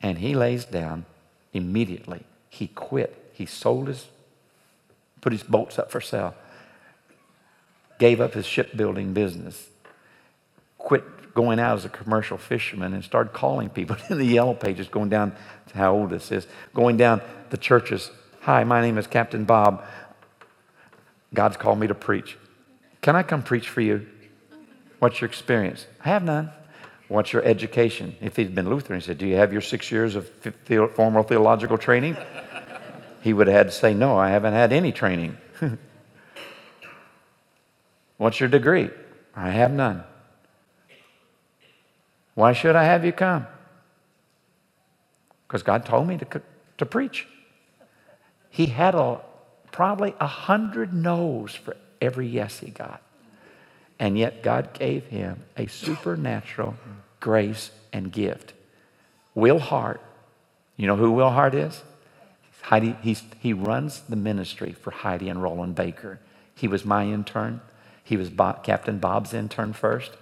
And 0.00 0.18
he 0.18 0.34
lays 0.34 0.64
down 0.64 1.04
immediately. 1.52 2.24
He 2.48 2.68
quit 2.68 3.24
he 3.34 3.46
sold 3.46 3.88
his, 3.88 4.06
put 5.20 5.32
his 5.32 5.42
boats 5.42 5.76
up 5.78 5.90
for 5.90 6.00
sale, 6.00 6.34
gave 7.98 8.20
up 8.20 8.34
his 8.34 8.46
shipbuilding 8.46 9.12
business, 9.12 9.68
quit 10.78 11.34
going 11.34 11.58
out 11.58 11.76
as 11.76 11.84
a 11.84 11.88
commercial 11.88 12.38
fisherman, 12.38 12.94
and 12.94 13.04
started 13.04 13.32
calling 13.32 13.68
people 13.68 13.96
in 14.10 14.18
the 14.18 14.24
yellow 14.24 14.54
pages, 14.54 14.88
going 14.88 15.08
down 15.08 15.34
to 15.68 15.76
how 15.76 15.94
old 15.94 16.10
this 16.10 16.30
is, 16.30 16.46
going 16.74 16.96
down 16.96 17.20
the 17.50 17.56
churches. 17.56 18.10
Hi, 18.42 18.64
my 18.64 18.80
name 18.80 18.98
is 18.98 19.06
Captain 19.06 19.44
Bob. 19.44 19.84
God's 21.32 21.56
called 21.56 21.78
me 21.78 21.86
to 21.88 21.94
preach. 21.94 22.38
Can 23.00 23.16
I 23.16 23.22
come 23.22 23.42
preach 23.42 23.68
for 23.68 23.80
you? 23.80 24.06
What's 24.98 25.20
your 25.20 25.28
experience? 25.28 25.86
I 26.04 26.08
have 26.08 26.22
none. 26.22 26.50
What's 27.08 27.32
your 27.32 27.42
education? 27.44 28.16
If 28.20 28.36
he'd 28.36 28.54
been 28.54 28.70
Lutheran, 28.70 29.00
he 29.00 29.04
said, 29.04 29.18
Do 29.18 29.26
you 29.26 29.36
have 29.36 29.52
your 29.52 29.60
six 29.60 29.90
years 29.90 30.16
of 30.16 30.28
formal 30.94 31.22
theological 31.22 31.76
training? 31.76 32.16
he 33.20 33.32
would 33.32 33.46
have 33.46 33.56
had 33.56 33.66
to 33.66 33.72
say, 33.72 33.92
No, 33.92 34.16
I 34.16 34.30
haven't 34.30 34.54
had 34.54 34.72
any 34.72 34.92
training. 34.92 35.36
What's 38.16 38.40
your 38.40 38.48
degree? 38.48 38.90
I 39.34 39.50
have 39.50 39.72
none. 39.72 40.04
Why 42.34 42.52
should 42.52 42.76
I 42.76 42.84
have 42.84 43.04
you 43.04 43.12
come? 43.12 43.46
Because 45.46 45.62
God 45.62 45.84
told 45.86 46.08
me 46.08 46.18
to, 46.18 46.42
to 46.78 46.86
preach. 46.86 47.26
He 48.50 48.66
had 48.66 48.94
a, 48.94 49.20
probably 49.72 50.14
a 50.20 50.26
hundred 50.26 50.92
no's 50.92 51.54
for 51.54 51.76
every 52.00 52.26
yes 52.26 52.60
he 52.60 52.70
got. 52.70 53.02
And 53.98 54.18
yet 54.18 54.42
God 54.42 54.72
gave 54.72 55.06
him 55.06 55.44
a 55.56 55.66
supernatural 55.66 56.74
grace 57.20 57.70
and 57.92 58.10
gift. 58.10 58.52
Will 59.34 59.58
Hart, 59.58 60.00
you 60.76 60.86
know 60.86 60.96
who 60.96 61.12
Will 61.12 61.30
Hart 61.30 61.54
is? 61.54 61.82
Heidi, 62.62 62.96
he 63.40 63.52
runs 63.52 64.00
the 64.08 64.16
ministry 64.16 64.72
for 64.72 64.90
Heidi 64.90 65.28
and 65.28 65.42
Rolland 65.42 65.74
Baker. 65.74 66.18
He 66.54 66.66
was 66.66 66.84
my 66.84 67.04
intern. 67.04 67.60
He 68.04 68.16
was 68.16 68.30
Bob, 68.30 68.62
Captain 68.62 68.98
Bob's 68.98 69.34
intern 69.34 69.72
first. 69.72 70.12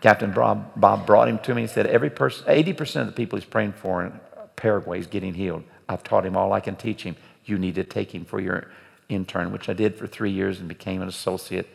Captain 0.00 0.32
Bob, 0.32 0.70
Bob 0.76 1.06
brought 1.06 1.28
him 1.28 1.38
to 1.40 1.54
me 1.54 1.62
and 1.62 1.70
said, 1.70 1.86
Every 1.86 2.10
person, 2.10 2.46
80% 2.46 3.00
of 3.00 3.06
the 3.06 3.12
people 3.12 3.38
he's 3.38 3.46
praying 3.46 3.72
for 3.72 4.04
in 4.04 4.20
Paraguay 4.54 5.00
is 5.00 5.06
getting 5.06 5.34
healed. 5.34 5.64
I've 5.88 6.04
taught 6.04 6.24
him 6.24 6.36
all 6.36 6.52
I 6.52 6.60
can 6.60 6.76
teach 6.76 7.02
him. 7.02 7.16
You 7.44 7.58
need 7.58 7.74
to 7.74 7.84
take 7.84 8.14
him 8.14 8.24
for 8.24 8.38
your 8.38 8.70
intern, 9.08 9.50
which 9.50 9.68
I 9.68 9.72
did 9.72 9.96
for 9.96 10.06
three 10.06 10.30
years 10.30 10.60
and 10.60 10.68
became 10.68 11.02
an 11.02 11.08
associate. 11.08 11.68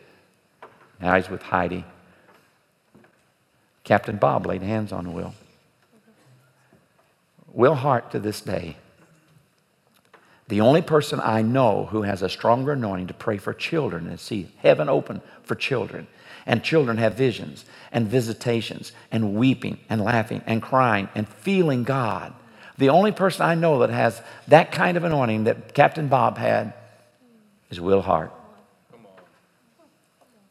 Now 1.00 1.16
he's 1.16 1.28
with 1.28 1.42
Heidi. 1.42 1.84
Captain 3.84 4.16
Bob 4.16 4.46
laid 4.46 4.62
hands 4.62 4.92
on 4.92 5.12
Will. 5.12 5.34
Will 7.52 7.74
Hart 7.74 8.10
to 8.12 8.20
this 8.20 8.40
day, 8.40 8.76
the 10.50 10.60
only 10.60 10.82
person 10.82 11.20
I 11.22 11.42
know 11.42 11.86
who 11.86 12.02
has 12.02 12.22
a 12.22 12.28
stronger 12.28 12.72
anointing 12.72 13.06
to 13.06 13.14
pray 13.14 13.38
for 13.38 13.54
children 13.54 14.06
and 14.06 14.20
see 14.20 14.48
heaven 14.58 14.88
open 14.88 15.22
for 15.42 15.54
children. 15.54 16.06
And 16.44 16.64
children 16.64 16.96
have 16.96 17.14
visions 17.14 17.64
and 17.92 18.08
visitations 18.08 18.92
and 19.12 19.34
weeping 19.34 19.78
and 19.88 20.02
laughing 20.02 20.42
and 20.46 20.60
crying 20.60 21.08
and 21.14 21.28
feeling 21.28 21.84
God. 21.84 22.34
The 22.78 22.88
only 22.88 23.12
person 23.12 23.46
I 23.46 23.54
know 23.54 23.78
that 23.80 23.90
has 23.90 24.20
that 24.48 24.72
kind 24.72 24.96
of 24.96 25.04
anointing 25.04 25.44
that 25.44 25.74
Captain 25.74 26.08
Bob 26.08 26.38
had 26.38 26.74
is 27.70 27.80
Will 27.80 28.02
Hart, 28.02 28.32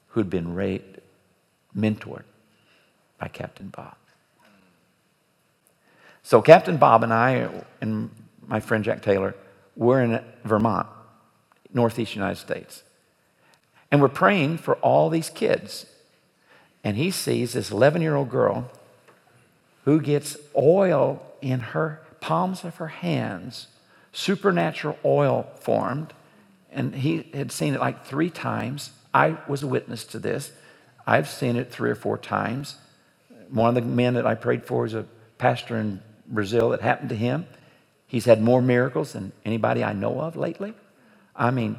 who'd 0.10 0.30
been 0.30 0.56
ra- 0.56 0.78
mentored 1.76 2.24
by 3.20 3.28
Captain 3.28 3.68
Bob. 3.68 3.96
So 6.24 6.42
Captain 6.42 6.78
Bob 6.78 7.04
and 7.04 7.14
I 7.14 7.50
and 7.82 8.12
my 8.48 8.60
friend 8.60 8.84
Jack 8.84 9.02
Taylor, 9.02 9.36
we're 9.80 10.02
in 10.02 10.22
Vermont, 10.44 10.88
northeast 11.74 12.14
United 12.14 12.36
States. 12.36 12.84
And 13.90 14.02
we're 14.02 14.10
praying 14.10 14.58
for 14.58 14.76
all 14.76 15.10
these 15.10 15.30
kids. 15.30 15.86
And 16.84 16.98
he 16.98 17.10
sees 17.10 17.54
this 17.54 17.72
11 17.72 18.02
year 18.02 18.16
old 18.16 18.30
girl 18.30 18.70
who 19.86 20.02
gets 20.02 20.38
oil 20.56 21.24
in 21.42 21.62
her 21.62 22.02
palms 22.20 22.66
of 22.66 22.76
her 22.76 22.90
hands, 22.90 23.68
supernatural 24.12 25.00
oil 25.06 25.50
formed. 25.62 26.14
And 26.72 26.94
he 26.94 27.30
had 27.34 27.52
seen 27.52 27.74
it 27.74 27.80
like 27.80 28.06
three 28.06 28.30
times. 28.30 28.92
I 29.14 29.38
was 29.48 29.64
a 29.64 29.68
witness 29.68 30.04
to 30.06 30.20
this. 30.20 30.52
I've 31.08 31.30
seen 31.30 31.56
it 31.56 31.72
three 31.72 31.90
or 31.90 31.96
four 31.96 32.18
times. 32.18 32.76
One 33.50 33.70
of 33.70 33.76
the 33.76 33.90
men 33.90 34.16
that 34.16 34.28
I 34.28 34.36
prayed 34.36 34.66
for 34.66 34.86
is 34.86 34.94
a 34.94 35.06
pastor 35.38 35.78
in 35.78 36.02
Brazil 36.28 36.70
that 36.70 36.82
happened 36.82 37.10
to 37.10 37.16
him. 37.16 37.48
He's 38.10 38.26
had 38.26 38.42
more 38.42 38.60
miracles 38.60 39.14
than 39.14 39.32
anybody 39.46 39.84
I 39.84 39.94
know 39.94 40.20
of 40.20 40.36
lately. 40.36 40.74
I 41.36 41.52
mean, 41.52 41.78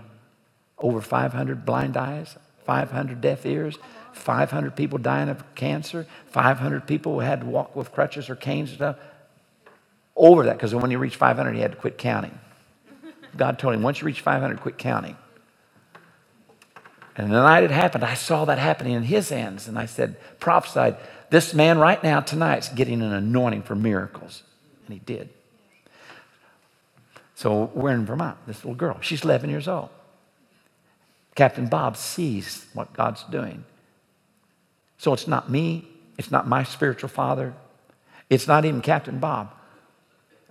over 0.79 1.01
500 1.01 1.67
blind 1.67 1.97
eyes, 1.97 2.37
500 2.65 3.21
deaf 3.21 3.45
ears, 3.45 3.79
500 4.13 4.77
people 4.77 4.99
dying 4.99 5.29
of 5.29 5.43
cancer, 5.57 6.07
500 6.29 6.87
people 6.87 7.15
who 7.15 7.21
had 7.21 7.41
to 7.41 7.47
walk 7.47 7.75
with 7.75 7.91
crutches 7.91 8.31
or 8.31 8.37
canes 8.37 8.69
and 8.71 8.79
stuff. 8.79 8.97
Over 10.15 10.45
that, 10.45 10.57
because 10.57 10.73
when 10.73 10.91
he 10.91 10.97
reached 10.97 11.17
500, 11.17 11.53
he 11.53 11.61
had 11.61 11.73
to 11.73 11.77
quit 11.77 11.99
counting. 11.99 12.39
God 13.37 13.59
told 13.59 13.75
him, 13.75 13.83
once 13.83 14.01
you 14.01 14.07
reach 14.07 14.21
500, 14.21 14.61
quit 14.61 14.79
counting. 14.79 15.17
And 17.17 17.33
the 17.33 17.43
night 17.43 17.65
it 17.65 17.73
happened, 17.73 18.05
I 18.05 18.15
saw 18.15 18.45
that 18.45 18.59
happening 18.59 18.93
in 18.93 19.03
his 19.03 19.31
hands. 19.31 19.67
And 19.67 19.77
I 19.77 19.87
said, 19.87 20.15
prophesied, 20.39 20.97
this 21.31 21.55
man 21.55 21.79
right 21.79 22.01
now, 22.05 22.21
tonight's 22.21 22.69
getting 22.69 23.03
an 23.03 23.13
anointing 23.13 23.63
for 23.63 23.75
miracles. 23.75 24.45
And 24.87 24.95
he 24.95 25.01
did. 25.01 25.31
So 27.41 27.71
we're 27.73 27.93
in 27.93 28.05
Vermont, 28.05 28.37
this 28.47 28.59
little 28.59 28.75
girl. 28.75 28.99
She's 29.01 29.25
11 29.25 29.49
years 29.49 29.67
old. 29.67 29.89
Captain 31.35 31.69
Bob 31.69 31.97
sees 31.97 32.67
what 32.75 32.93
God's 32.93 33.23
doing. 33.31 33.65
So 34.99 35.15
it's 35.15 35.27
not 35.27 35.51
me, 35.51 35.89
it's 36.19 36.31
not 36.31 36.47
my 36.47 36.65
spiritual 36.65 37.09
father, 37.09 37.55
it's 38.29 38.47
not 38.47 38.67
even 38.67 38.83
Captain 38.83 39.21
Bob. 39.21 39.55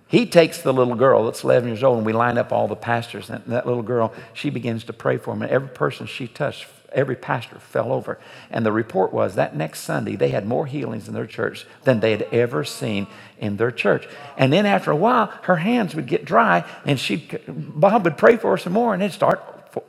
He 0.08 0.26
takes 0.26 0.62
the 0.62 0.72
little 0.72 0.96
girl 0.96 1.26
that's 1.26 1.44
11 1.44 1.68
years 1.68 1.84
old, 1.84 1.98
and 1.98 2.04
we 2.04 2.12
line 2.12 2.36
up 2.36 2.50
all 2.50 2.66
the 2.66 2.74
pastors. 2.74 3.30
And 3.30 3.44
that 3.46 3.68
little 3.68 3.84
girl, 3.84 4.12
she 4.32 4.50
begins 4.50 4.82
to 4.82 4.92
pray 4.92 5.16
for 5.16 5.32
him. 5.32 5.42
And 5.42 5.50
every 5.52 5.68
person 5.68 6.08
she 6.08 6.26
touched, 6.26 6.66
every 6.92 7.16
pastor 7.16 7.58
fell 7.58 7.92
over. 7.92 8.18
And 8.50 8.64
the 8.64 8.72
report 8.72 9.12
was 9.12 9.34
that 9.34 9.56
next 9.56 9.80
Sunday, 9.80 10.16
they 10.16 10.30
had 10.30 10.46
more 10.46 10.66
healings 10.66 11.08
in 11.08 11.14
their 11.14 11.26
church 11.26 11.66
than 11.84 12.00
they 12.00 12.10
had 12.12 12.22
ever 12.32 12.64
seen 12.64 13.06
in 13.38 13.56
their 13.56 13.70
church. 13.70 14.08
And 14.36 14.52
then 14.52 14.66
after 14.66 14.90
a 14.90 14.96
while, 14.96 15.26
her 15.42 15.56
hands 15.56 15.94
would 15.94 16.06
get 16.06 16.24
dry, 16.24 16.64
and 16.84 16.98
she 16.98 17.28
Bob 17.48 18.04
would 18.04 18.18
pray 18.18 18.36
for 18.36 18.52
her 18.52 18.58
some 18.58 18.72
more, 18.72 18.94
and 18.94 19.02
it'd 19.02 19.14
start 19.14 19.42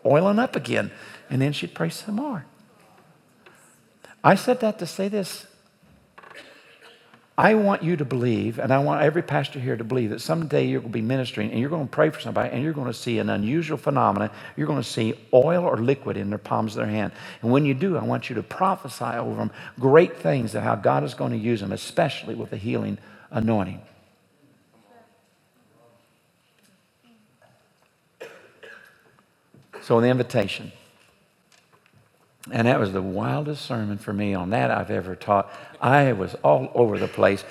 oiling 0.06 0.40
up 0.40 0.56
again. 0.56 0.92
And 1.30 1.42
then 1.42 1.54
she'd 1.54 1.74
pray 1.74 1.90
some 1.90 2.16
more. 2.16 2.46
I 4.24 4.36
said 4.36 4.60
that 4.60 4.80
to 4.80 4.86
say 4.86 5.08
this. 5.08 5.48
I 7.38 7.54
want 7.54 7.82
you 7.82 7.96
to 7.96 8.06
believe, 8.06 8.60
and 8.60 8.74
I 8.74 8.80
want 8.80 9.02
every 9.02 9.22
pastor 9.22 9.60
here 9.60 9.78
to 9.78 9.84
believe 9.84 10.10
that 10.10 10.20
someday 10.20 10.66
you're 10.68 10.82
going 10.82 10.92
to 10.92 10.98
be 10.98 11.02
ministering 11.02 11.50
and 11.50 11.60
you're 11.60 11.70
going 11.70 11.88
to 11.88 11.92
pray 11.92 12.10
for 12.10 12.20
somebody 12.20 12.50
and 12.50 12.62
you're 12.62 12.74
going 12.74 12.88
to 12.88 12.94
see 12.94 13.20
an 13.20 13.30
unusual 13.30 13.78
phenomenon. 13.78 14.30
You're 14.58 14.68
going 14.68 14.82
to 14.82 14.88
see 14.88 15.14
oil 15.34 15.64
or 15.64 15.78
liquid 15.78 16.18
in 16.18 16.30
their 16.30 16.38
palms 16.38 16.76
of 16.76 16.84
their 16.84 16.94
hand. 16.94 17.14
And 17.42 17.52
when 17.52 17.66
you 17.66 17.74
do, 17.74 17.98
I 17.98 18.04
want 18.04 18.30
you 18.30 18.36
to 18.36 18.44
prophesy 18.44 19.06
over 19.06 19.38
them 19.38 19.52
great 19.80 20.18
things 20.18 20.56
of 20.56 20.64
how 20.64 20.76
God 20.76 21.06
is 21.06 21.14
going 21.14 21.32
to 21.32 21.38
use 21.38 21.62
them, 21.62 21.72
especially 21.72 22.36
with 22.36 22.50
the 22.50 22.58
healing 22.58 22.98
anointing. 23.32 23.82
So, 29.82 30.00
the 30.00 30.08
invitation. 30.08 30.72
And 32.50 32.68
that 32.68 32.80
was 32.80 32.92
the 32.92 33.02
wildest 33.02 33.66
sermon 33.66 33.98
for 34.00 34.14
me 34.14 34.34
on 34.34 34.50
that 34.50 34.72
I've 34.72 34.90
ever 34.90 35.16
taught. 35.16 35.52
I 35.80 36.14
was 36.14 36.34
all 36.44 36.72
over 36.74 36.98
the 36.98 37.08
place. 37.08 37.44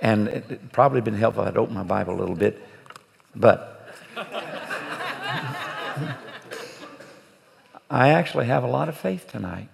And 0.00 0.28
it 0.28 0.72
probably 0.72 1.00
been 1.00 1.14
helpful 1.14 1.44
I'd 1.44 1.56
open 1.56 1.74
my 1.74 1.82
Bible 1.82 2.14
a 2.14 2.20
little 2.20 2.36
bit. 2.36 2.64
But 3.34 3.76
I 7.90 8.10
actually 8.10 8.46
have 8.46 8.62
a 8.62 8.68
lot 8.68 8.88
of 8.88 8.96
faith 8.96 9.26
tonight 9.28 9.68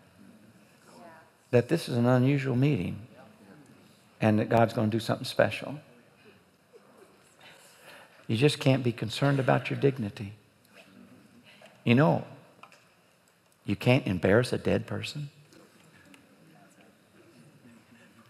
that 1.50 1.68
this 1.68 1.88
is 1.88 1.96
an 1.96 2.06
unusual 2.06 2.56
meeting 2.56 2.98
and 4.20 4.38
that 4.38 4.48
God's 4.48 4.72
going 4.72 4.90
to 4.90 4.96
do 4.96 5.00
something 5.00 5.26
special. 5.26 5.78
You 8.26 8.36
just 8.36 8.58
can't 8.58 8.82
be 8.82 8.92
concerned 8.92 9.38
about 9.38 9.70
your 9.70 9.78
dignity. 9.78 10.32
You 11.84 11.94
know, 11.94 12.24
you 13.66 13.76
can't 13.76 14.06
embarrass 14.06 14.52
a 14.52 14.58
dead 14.58 14.86
person. 14.86 15.28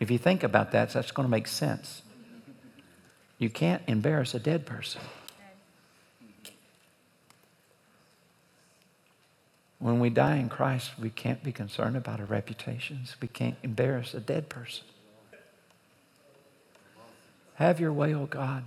If 0.00 0.10
you 0.10 0.18
think 0.18 0.42
about 0.42 0.72
that, 0.72 0.90
that's 0.90 1.12
going 1.12 1.26
to 1.26 1.30
make 1.30 1.46
sense. 1.46 2.02
You 3.38 3.50
can't 3.50 3.82
embarrass 3.86 4.34
a 4.34 4.38
dead 4.38 4.66
person. 4.66 5.00
When 9.78 10.00
we 10.00 10.08
die 10.08 10.36
in 10.36 10.48
Christ, 10.48 10.92
we 10.98 11.10
can't 11.10 11.44
be 11.44 11.52
concerned 11.52 11.96
about 11.96 12.18
our 12.18 12.26
reputations. 12.26 13.14
We 13.20 13.28
can't 13.28 13.56
embarrass 13.62 14.14
a 14.14 14.20
dead 14.20 14.48
person. 14.48 14.84
Have 17.56 17.78
your 17.78 17.92
way, 17.92 18.14
oh 18.14 18.26
God. 18.26 18.64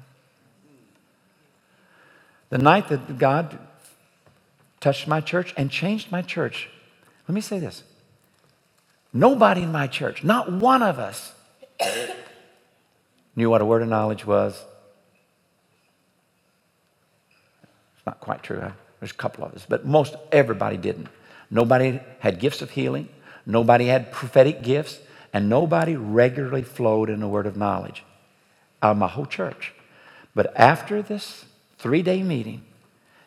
The 2.50 2.60
night 2.60 2.90
that 2.90 3.18
God 3.18 3.58
touched 4.80 5.08
my 5.08 5.22
church 5.22 5.54
and 5.58 5.70
changed 5.70 6.12
my 6.12 6.22
church. 6.22 6.70
Let 7.28 7.36
me 7.36 7.42
say 7.42 7.60
this 7.60 7.84
nobody 9.14 9.64
in 9.64 9.72
my 9.72 9.88
church, 9.88 10.24
not 10.24 10.52
one 10.52 10.84
of 10.84 11.00
us, 11.00 11.34
knew 13.36 13.50
what 13.50 13.62
a 13.62 13.66
word 13.66 13.82
of 13.82 13.88
knowledge 13.88 14.26
was. 14.26 14.54
It's 17.98 18.06
not 18.06 18.20
quite 18.20 18.44
true. 18.44 18.72
There's 19.00 19.12
a 19.12 19.16
couple 19.16 19.46
of 19.46 19.54
us, 19.54 19.66
but 19.68 19.86
most 19.86 20.16
everybody 20.32 20.78
didn't. 20.78 21.08
Nobody 21.50 22.00
had 22.20 22.40
gifts 22.40 22.62
of 22.62 22.72
healing, 22.72 23.10
nobody 23.46 23.86
had 23.86 24.12
prophetic 24.12 24.62
gifts, 24.62 25.00
and 25.34 25.50
nobody 25.50 25.96
regularly 25.96 26.64
flowed 26.64 27.10
in 27.10 27.20
the 27.20 27.28
word 27.28 27.46
of 27.46 27.56
knowledge 27.56 28.04
out 28.82 28.92
of 28.92 28.98
my 28.98 29.08
whole 29.08 29.26
church. 29.26 29.74
But 30.36 30.54
after 30.56 31.02
this 31.02 31.46
three 31.78 32.02
day 32.02 32.24
meeting, 32.24 32.64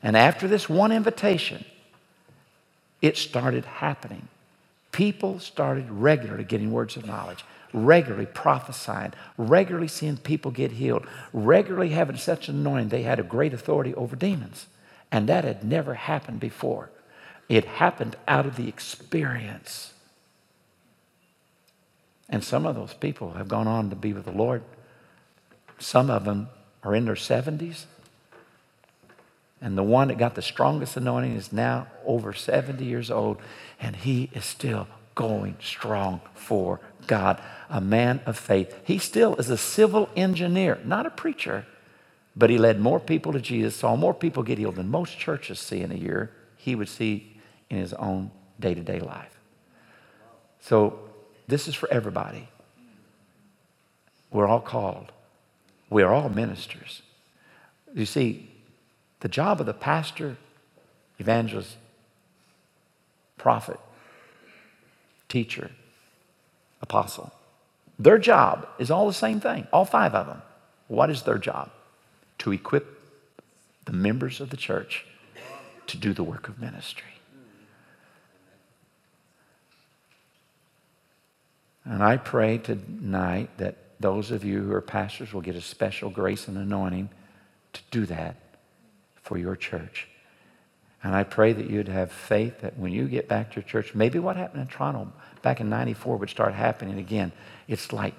and 0.03 0.17
after 0.17 0.49
this 0.49 0.69
one 0.69 0.93
invitation, 0.93 1.65
it 3.01 3.17
started 3.17 3.65
happening. 3.65 4.29
People 4.91 5.39
started 5.39 5.91
regularly 5.91 6.45
getting 6.45 6.73
words 6.73 6.97
of 6.97 7.07
knowledge, 7.07 7.45
regularly 7.73 8.27
prophesying, 8.27 9.13
regularly 9.39 9.89
seeing 9.89 10.17
people 10.17 10.51
get 10.51 10.73
healed, 10.73 11.07
regularly 11.33 11.91
having 11.91 12.17
such 12.17 12.49
an 12.49 12.57
anointing 12.57 12.89
they 12.89 13.03
had 13.03 13.19
a 13.19 13.25
great 13.25 13.55
authority 13.55 13.95
over 13.95 14.17
demons. 14.17 14.67
And 15.11 15.29
that 15.29 15.45
had 15.45 15.65
never 15.65 15.95
happened 15.95 16.41
before. 16.41 16.91
It 17.49 17.65
happened 17.65 18.17
out 18.27 18.47
of 18.47 18.57
the 18.57 18.69
experience. 18.69 19.93
And 22.29 22.43
some 22.43 22.67
of 22.67 22.75
those 22.75 22.95
people 22.95 23.33
have 23.33 23.49
gone 23.49 23.69
on 23.69 23.91
to 23.91 23.97
be 23.97 24.13
with 24.13 24.25
the 24.25 24.33
Lord. 24.33 24.63
Some 25.79 26.11
of 26.11 26.25
them 26.25 26.49
are 26.83 26.95
in 26.95 27.05
their 27.05 27.15
70s, 27.15 27.85
and 29.63 29.79
the 29.79 29.83
one 29.83 30.09
that 30.09 30.19
got 30.19 30.35
the 30.35 30.43
strongest 30.43 30.97
anointing 30.97 31.37
is 31.37 31.53
now 31.53 31.87
over 32.05 32.33
70 32.33 32.85
years 32.85 33.11
old, 33.11 33.39
and 33.81 33.95
he 33.95 34.29
is 34.35 34.45
still 34.45 34.89
going 35.15 35.57
strong 35.61 36.21
for 36.35 36.81
God, 37.07 37.41
a 37.71 37.81
man 37.81 38.21
of 38.27 38.37
faith. 38.37 38.75
He 38.85 38.99
still 38.99 39.37
is 39.37 39.49
a 39.51 39.57
civil 39.57 40.09
engineer, 40.17 40.81
not 40.85 41.07
a 41.07 41.11
preacher, 41.11 41.65
but 42.35 42.51
he 42.51 42.59
led 42.59 42.81
more 42.81 42.99
people 42.99 43.33
to 43.33 43.41
Jesus, 43.41 43.77
saw 43.77 43.95
more 43.95 44.13
people 44.13 44.43
get 44.43 44.59
healed 44.59 44.77
than 44.77 44.89
most 44.89 45.17
churches 45.17 45.61
see 45.61 45.81
in 45.81 45.93
a 45.93 45.97
year, 45.97 46.33
he 46.57 46.75
would 46.75 46.89
see 46.89 47.37
in 47.71 47.79
his 47.79 47.93
own 47.95 48.33
day 48.59 48.75
to 48.75 48.83
day 48.83 48.99
life. 48.99 49.39
So, 50.61 50.99
this 51.47 51.69
is 51.69 51.75
for 51.75 51.89
everybody. 51.93 52.49
We're 54.31 54.47
all 54.47 54.61
called, 54.61 55.13
we 55.89 56.03
are 56.03 56.13
all 56.13 56.29
ministers. 56.29 57.03
You 57.95 58.07
see, 58.07 58.49
the 59.23 59.29
job 59.29 59.59
of 59.59 59.67
the 59.67 59.75
pastor, 59.75 60.37
evangelist, 61.19 61.77
prophet, 63.39 63.81
teacher, 65.29 65.71
apostle, 66.81 67.33
their 67.99 68.19
job 68.19 68.69
is 68.79 68.91
all 68.91 69.07
the 69.07 69.13
same 69.13 69.41
thing, 69.41 69.67
all 69.73 69.85
five 69.85 70.15
of 70.15 70.27
them. 70.27 70.43
What 70.87 71.11
is 71.11 71.23
their 71.23 71.39
job? 71.39 71.71
to 72.43 72.51
equip 72.51 73.01
the 73.85 73.93
members 73.93 74.41
of 74.41 74.51
the 74.51 74.57
church 74.57 75.07
to 75.87 75.97
do 75.97 76.13
the 76.13 76.25
work 76.25 76.49
of 76.49 76.59
ministry. 76.59 77.05
And 81.85 82.03
I 82.03 82.17
pray 82.17 82.59
tonight 82.59 83.51
that 83.59 83.77
those 84.01 84.33
of 84.33 84.45
you 84.45 84.61
who 84.61 84.73
are 84.73 84.81
pastors 84.81 85.33
will 85.33 85.41
get 85.41 85.55
a 85.55 85.61
special 85.61 86.11
grace 86.11 86.49
and 86.49 86.59
anointing 86.59 87.11
to 87.75 87.81
do 87.93 88.07
that 88.07 88.35
for 89.23 89.39
your 89.39 89.57
church. 89.57 90.09
And 91.03 91.15
I 91.15 91.25
pray 91.25 91.53
that 91.53 91.69
you'd 91.69 91.89
have 91.89 92.13
faith 92.13 92.61
that 92.61 92.79
when 92.79 92.93
you 92.93 93.09
get 93.09 93.29
back 93.29 93.51
to 93.51 93.57
your 93.57 93.65
church, 93.65 93.95
maybe 93.95 94.19
what 94.19 94.37
happened 94.37 94.63
in 94.63 94.69
Toronto 94.69 95.13
back 95.43 95.61
in 95.61 95.69
94 95.69 96.17
would 96.19 96.31
start 96.31 96.55
happening 96.55 96.99
again. 96.99 97.33
It's 97.67 97.93
like 97.93 98.15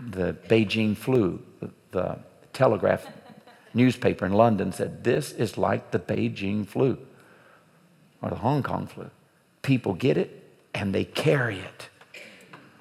the 0.00 0.34
Beijing 0.48 0.96
flu, 0.96 1.42
the, 1.60 1.70
the 1.90 2.18
Telegraph 2.52 3.06
newspaper 3.74 4.24
in 4.24 4.32
London 4.32 4.72
said, 4.72 5.04
This 5.04 5.32
is 5.32 5.58
like 5.58 5.90
the 5.90 5.98
Beijing 5.98 6.66
flu 6.66 6.98
or 8.22 8.30
the 8.30 8.36
Hong 8.36 8.62
Kong 8.62 8.86
flu. 8.86 9.10
People 9.60 9.92
get 9.92 10.16
it 10.16 10.42
and 10.74 10.94
they 10.94 11.04
carry 11.04 11.58
it, 11.58 11.88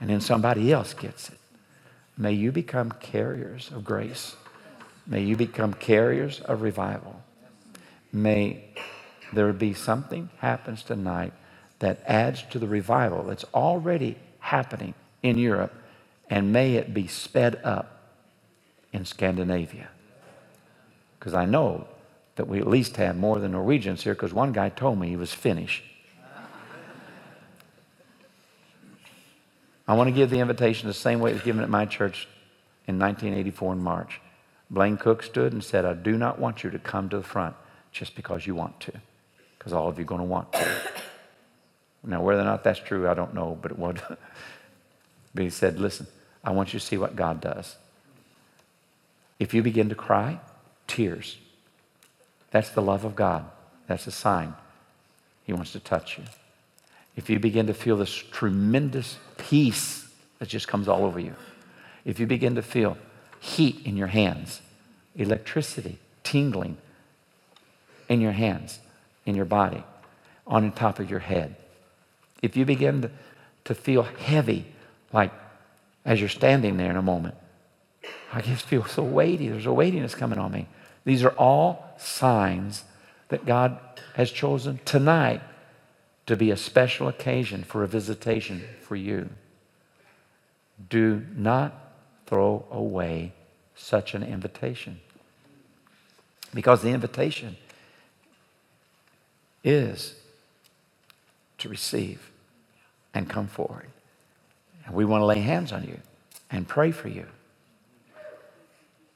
and 0.02 0.10
then 0.10 0.20
somebody 0.20 0.72
else 0.72 0.94
gets 0.94 1.30
it. 1.30 1.38
May 2.18 2.34
you 2.34 2.52
become 2.52 2.92
carriers 2.94 3.70
of 3.72 3.84
grace. 3.84 4.36
May 5.06 5.22
you 5.22 5.36
become 5.36 5.74
carriers 5.74 6.40
of 6.40 6.62
revival. 6.62 7.22
May 8.12 8.64
there 9.34 9.52
be 9.52 9.74
something 9.74 10.30
happens 10.38 10.84
tonight 10.84 11.34
that 11.80 12.02
adds 12.06 12.44
to 12.52 12.60
the 12.60 12.68
revival 12.68 13.24
that's 13.24 13.46
already 13.54 14.18
happening 14.40 14.94
in 15.22 15.38
Europe, 15.38 15.74
and 16.30 16.54
may 16.54 16.76
it 16.76 16.94
be 16.94 17.08
sped 17.08 17.60
up 17.64 18.02
in 18.94 19.06
Scandinavia. 19.06 19.90
Because 21.20 21.34
I 21.34 21.46
know 21.46 21.88
that 22.36 22.48
we 22.48 22.60
at 22.60 22.68
least 22.68 22.98
have 22.98 23.18
more 23.18 23.40
than 23.40 23.52
Norwegians 23.52 24.04
here, 24.04 24.14
because 24.14 24.34
one 24.34 24.54
guy 24.54 24.70
told 24.70 25.00
me 25.00 25.10
he 25.10 25.16
was 25.16 25.34
Finnish. 25.34 25.84
I 29.86 29.96
want 29.96 30.08
to 30.08 30.14
give 30.14 30.30
the 30.30 30.40
invitation 30.40 30.88
the 30.88 30.94
same 30.94 31.20
way 31.20 31.32
it 31.32 31.34
was 31.34 31.44
given 31.44 31.62
at 31.62 31.70
my 31.70 31.86
church 31.86 32.28
in 32.88 32.98
1984 32.98 33.74
in 33.74 33.80
March. 33.80 34.22
Blaine 34.74 34.98
Cook 34.98 35.22
stood 35.22 35.54
and 35.54 35.64
said, 35.64 35.86
I 35.86 35.94
do 35.94 36.18
not 36.18 36.40
want 36.40 36.64
you 36.64 36.72
to 36.72 36.80
come 36.80 37.08
to 37.10 37.18
the 37.18 37.24
front 37.24 37.56
just 37.92 38.16
because 38.16 38.48
you 38.48 38.56
want 38.56 38.80
to, 38.82 38.94
because 39.58 39.72
all 39.72 39.88
of 39.88 40.00
you 40.00 40.04
are 40.04 40.08
going 40.08 40.22
to 40.22 40.26
want 40.26 40.52
to. 40.54 40.68
Now, 42.06 42.22
whether 42.22 42.42
or 42.42 42.44
not 42.44 42.66
that's 42.66 42.82
true, 42.82 43.08
I 43.08 43.14
don't 43.14 43.34
know, 43.34 43.58
but 43.62 43.72
it 43.72 43.80
would. 43.80 44.02
but 45.34 45.44
he 45.44 45.50
said, 45.50 45.80
Listen, 45.80 46.06
I 46.44 46.52
want 46.52 46.74
you 46.74 46.80
to 46.82 46.86
see 46.86 46.98
what 46.98 47.16
God 47.16 47.40
does. 47.40 47.78
If 49.40 49.54
you 49.54 49.64
begin 49.64 49.88
to 49.88 49.96
cry, 49.96 50.42
tears. 50.86 51.38
That's 52.52 52.72
the 52.72 52.82
love 52.82 53.06
of 53.06 53.16
God. 53.16 53.46
That's 53.88 54.06
a 54.06 54.12
sign. 54.12 54.54
He 55.46 55.54
wants 55.54 55.72
to 55.72 55.80
touch 55.80 56.18
you. 56.18 56.26
If 57.16 57.30
you 57.30 57.40
begin 57.40 57.68
to 57.68 57.74
feel 57.74 57.96
this 57.96 58.14
tremendous 58.14 59.18
peace 59.38 60.06
that 60.40 60.50
just 60.50 60.68
comes 60.68 60.90
all 60.90 61.06
over 61.06 61.22
you, 61.22 61.36
if 62.04 62.20
you 62.20 62.28
begin 62.28 62.56
to 62.56 62.62
feel 62.62 62.98
heat 63.40 63.86
in 63.86 63.96
your 63.96 64.08
hands, 64.08 64.62
electricity, 65.16 66.00
tingling 66.24 66.78
in 68.10 68.22
your 68.22 68.32
hands, 68.32 68.80
in 69.26 69.36
your 69.36 69.46
body, 69.46 69.84
on 70.46 70.72
top 70.72 71.00
of 71.00 71.10
your 71.10 71.20
head, 71.20 71.56
if 72.42 72.58
you 72.58 72.66
begin 72.66 73.04
to, 73.04 73.12
to 73.66 73.74
feel 73.74 74.04
heavy, 74.04 74.66
like 75.14 75.32
as 76.06 76.20
you're 76.20 76.30
standing 76.30 76.78
there 76.78 76.90
in 76.90 76.98
a 76.98 77.02
moment, 77.02 77.36
I 78.34 78.42
just 78.42 78.66
feel 78.66 78.86
so 78.86 79.04
weighty. 79.04 79.48
There's 79.48 79.66
a 79.66 79.74
weightiness 79.74 80.16
coming 80.16 80.40
on 80.40 80.52
me. 80.52 80.68
These 81.06 81.24
are 81.24 81.32
all 81.32 81.96
signs 81.98 82.84
that 83.30 83.46
God 83.46 83.80
has 84.16 84.32
chosen 84.32 84.80
tonight 84.86 85.42
to 86.26 86.36
be 86.36 86.52
a 86.52 86.58
special 86.58 87.08
occasion 87.08 87.64
for 87.64 87.84
a 87.84 87.88
visitation 87.88 88.64
for 88.82 88.96
you. 88.96 89.30
Do 90.90 91.26
not 91.36 91.74
throw 92.26 92.66
away 92.72 93.34
such 93.76 94.14
an 94.14 94.24
invitation. 94.24 95.00
Because 96.54 96.82
the 96.82 96.90
invitation 96.90 97.58
is 99.64 100.16
to 101.58 101.70
receive 101.70 102.32
and 103.14 103.30
come 103.30 103.48
forward. 103.48 103.88
And 104.86 104.94
we 104.94 105.06
want 105.06 105.22
to 105.22 105.26
lay 105.26 105.40
hands 105.40 105.72
on 105.72 105.84
you 105.84 106.00
and 106.52 106.68
pray 106.68 106.92
for 106.92 107.08
you. 107.08 107.26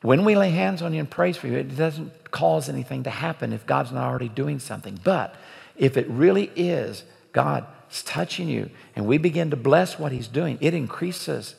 When 0.01 0.23
we 0.25 0.35
lay 0.35 0.51
hands 0.51 0.81
on 0.81 0.93
you 0.93 0.99
and 0.99 1.09
pray 1.09 1.33
for 1.33 1.47
you, 1.47 1.57
it 1.57 1.75
doesn't 1.75 2.31
cause 2.31 2.69
anything 2.69 3.03
to 3.03 3.09
happen 3.09 3.51
if 3.51 3.65
God's 3.65 3.91
not 3.91 4.03
already 4.03 4.29
doing 4.29 4.59
something. 4.59 4.99
But 5.03 5.35
if 5.75 5.97
it 5.97 6.07
really 6.07 6.51
is 6.55 7.03
God's 7.33 8.03
touching 8.03 8.47
you 8.47 8.69
and 8.95 9.05
we 9.05 9.17
begin 9.17 9.49
to 9.49 9.55
bless 9.55 9.97
what 9.99 10.11
He's 10.11 10.27
doing, 10.27 10.57
it 10.61 10.73
increases 10.73 11.55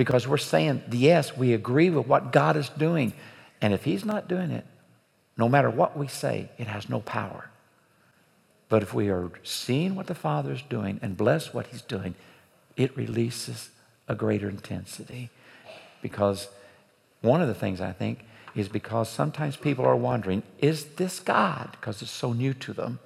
because 0.00 0.26
we're 0.26 0.38
saying, 0.38 0.82
yes, 0.90 1.36
we 1.36 1.52
agree 1.52 1.90
with 1.90 2.06
what 2.06 2.32
God 2.32 2.56
is 2.56 2.70
doing. 2.70 3.12
And 3.60 3.74
if 3.74 3.84
He's 3.84 4.02
not 4.02 4.28
doing 4.28 4.50
it, 4.50 4.64
no 5.36 5.46
matter 5.46 5.68
what 5.68 5.94
we 5.94 6.08
say, 6.08 6.48
it 6.56 6.66
has 6.68 6.88
no 6.88 7.00
power. 7.00 7.50
But 8.70 8.82
if 8.82 8.94
we 8.94 9.10
are 9.10 9.30
seeing 9.42 9.94
what 9.94 10.06
the 10.06 10.14
Father 10.14 10.52
is 10.52 10.62
doing 10.62 11.00
and 11.02 11.18
bless 11.18 11.52
what 11.52 11.66
He's 11.66 11.82
doing, 11.82 12.14
it 12.78 12.96
releases 12.96 13.68
a 14.08 14.14
greater 14.14 14.48
intensity 14.48 15.28
because 16.00 16.48
one 17.20 17.42
of 17.42 17.48
the 17.48 17.54
things 17.54 17.82
I 17.82 17.92
think 17.92 18.24
is 18.54 18.70
because 18.70 19.10
sometimes 19.10 19.56
people 19.56 19.84
are 19.84 19.94
wondering, 19.94 20.44
is 20.60 20.82
this 20.96 21.20
God? 21.20 21.72
Because 21.72 22.00
it's 22.00 22.10
so 22.10 22.32
new 22.32 22.54
to 22.54 22.72
them. 22.72 23.00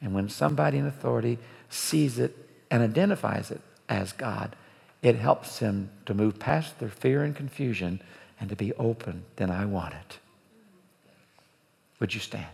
And 0.00 0.14
when 0.14 0.28
somebody 0.28 0.78
in 0.78 0.86
authority 0.86 1.38
sees 1.68 2.16
it 2.16 2.36
and 2.70 2.80
identifies 2.80 3.50
it 3.50 3.60
as 3.88 4.12
God, 4.12 4.54
it 5.02 5.16
helps 5.16 5.58
them 5.58 5.90
to 6.06 6.14
move 6.14 6.38
past 6.38 6.78
their 6.78 6.88
fear 6.88 7.22
and 7.22 7.34
confusion 7.34 8.02
and 8.40 8.50
to 8.50 8.56
be 8.56 8.72
open, 8.74 9.24
then 9.36 9.50
I 9.50 9.64
want 9.64 9.94
it. 9.94 10.18
Would 12.00 12.14
you 12.14 12.20
stand? 12.20 12.46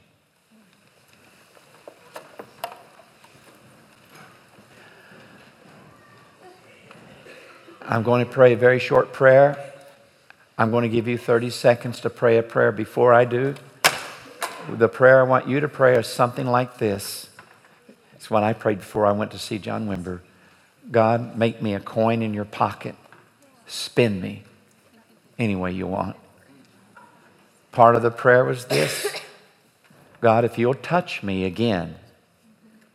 I'm 7.87 8.03
going 8.03 8.25
to 8.25 8.31
pray 8.31 8.55
a 8.55 8.57
very 8.57 8.79
short 8.79 9.13
prayer. 9.13 9.73
I'm 10.57 10.71
going 10.71 10.83
to 10.85 10.89
give 10.89 11.07
you 11.07 11.19
30 11.19 11.51
seconds 11.51 12.01
to 12.01 12.11
pray 12.11 12.39
a 12.39 12.43
prayer. 12.43 12.73
Before 12.73 13.13
I 13.13 13.27
do, 13.27 13.55
the 14.71 14.89
prayer 14.89 15.21
I 15.21 15.25
want 15.25 15.49
you 15.49 15.61
to 15.61 15.69
pray 15.69 15.99
is 15.99 16.07
something 16.07 16.47
like 16.47 16.79
this. 16.79 17.29
It's 18.15 18.31
what 18.31 18.43
I 18.43 18.55
prayed 18.55 18.79
before 18.79 19.05
I 19.05 19.13
went 19.13 19.33
to 19.33 19.39
see 19.39 19.59
John 19.59 19.87
Wimber. 19.87 20.21
God, 20.91 21.37
make 21.37 21.63
me 21.63 21.75
a 21.75 21.81
coin 21.81 22.23
in 22.23 22.35
your 22.35 22.45
pocket. 22.45 22.95
Spin 23.67 24.21
me 24.21 24.43
any 25.39 25.57
way 25.57 25.73
you 25.73 25.87
want. 25.87 26.17
Part 27.73 27.97
of 27.97 28.03
the 28.03 28.11
prayer 28.11 28.45
was 28.45 28.67
this 28.67 29.21
God, 30.21 30.45
if 30.45 30.59
you'll 30.59 30.75
touch 30.75 31.23
me 31.23 31.45
again, 31.45 31.97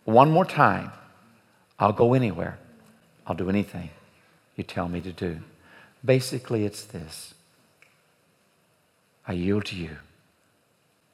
one 0.05 0.31
more 0.31 0.45
time, 0.45 0.91
I'll 1.77 1.93
go 1.93 2.13
anywhere. 2.13 2.57
I'll 3.27 3.35
do 3.35 3.49
anything 3.49 3.91
you 4.55 4.63
tell 4.63 4.89
me 4.89 4.99
to 4.99 5.13
do. 5.13 5.39
Basically, 6.03 6.65
it's 6.65 6.83
this 6.83 7.33
I 9.25 9.33
yield 9.33 9.65
to 9.67 9.75
you. 9.75 9.97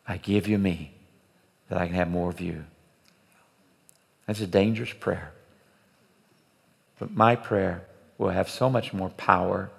I 0.07 0.17
give 0.17 0.47
you 0.47 0.57
me 0.57 0.93
that 1.69 1.79
I 1.79 1.85
can 1.85 1.95
have 1.95 2.09
more 2.09 2.29
of 2.29 2.41
you. 2.41 2.65
That's 4.25 4.41
a 4.41 4.47
dangerous 4.47 4.93
prayer. 4.93 5.31
But 6.99 7.11
my 7.11 7.35
prayer 7.35 7.85
will 8.17 8.29
have 8.29 8.49
so 8.49 8.69
much 8.69 8.93
more 8.93 9.09
power 9.09 9.69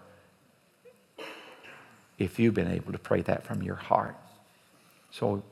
if 2.18 2.38
you've 2.38 2.54
been 2.54 2.70
able 2.70 2.92
to 2.92 2.98
pray 2.98 3.22
that 3.22 3.44
from 3.44 3.62
your 3.62 3.74
heart. 3.74 4.16
So 5.10 5.42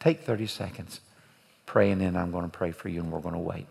take 0.00 0.22
30 0.22 0.46
seconds, 0.46 1.00
pray, 1.66 1.90
and 1.90 2.00
then 2.00 2.16
I'm 2.16 2.30
going 2.30 2.44
to 2.44 2.56
pray 2.56 2.70
for 2.70 2.88
you 2.88 3.00
and 3.00 3.10
we're 3.10 3.20
going 3.20 3.34
to 3.34 3.40
wait. 3.40 3.66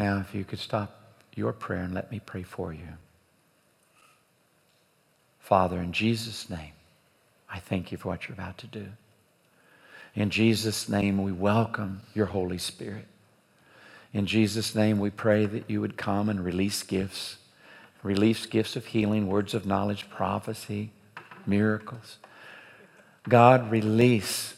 Now, 0.00 0.18
if 0.20 0.34
you 0.34 0.44
could 0.44 0.58
stop 0.58 0.98
your 1.34 1.52
prayer 1.52 1.82
and 1.82 1.92
let 1.92 2.10
me 2.10 2.22
pray 2.24 2.42
for 2.42 2.72
you. 2.72 2.88
Father, 5.38 5.78
in 5.78 5.92
Jesus' 5.92 6.48
name, 6.48 6.72
I 7.50 7.58
thank 7.58 7.92
you 7.92 7.98
for 7.98 8.08
what 8.08 8.26
you're 8.26 8.32
about 8.32 8.56
to 8.58 8.66
do. 8.66 8.86
In 10.14 10.30
Jesus' 10.30 10.88
name, 10.88 11.22
we 11.22 11.32
welcome 11.32 12.00
your 12.14 12.24
Holy 12.24 12.56
Spirit. 12.56 13.08
In 14.14 14.24
Jesus' 14.24 14.74
name, 14.74 15.00
we 15.00 15.10
pray 15.10 15.44
that 15.44 15.68
you 15.68 15.82
would 15.82 15.98
come 15.98 16.30
and 16.30 16.42
release 16.42 16.82
gifts, 16.82 17.36
release 18.02 18.46
gifts 18.46 18.76
of 18.76 18.86
healing, 18.86 19.26
words 19.26 19.52
of 19.52 19.66
knowledge, 19.66 20.08
prophecy, 20.08 20.92
miracles. 21.44 22.16
God, 23.28 23.70
release 23.70 24.54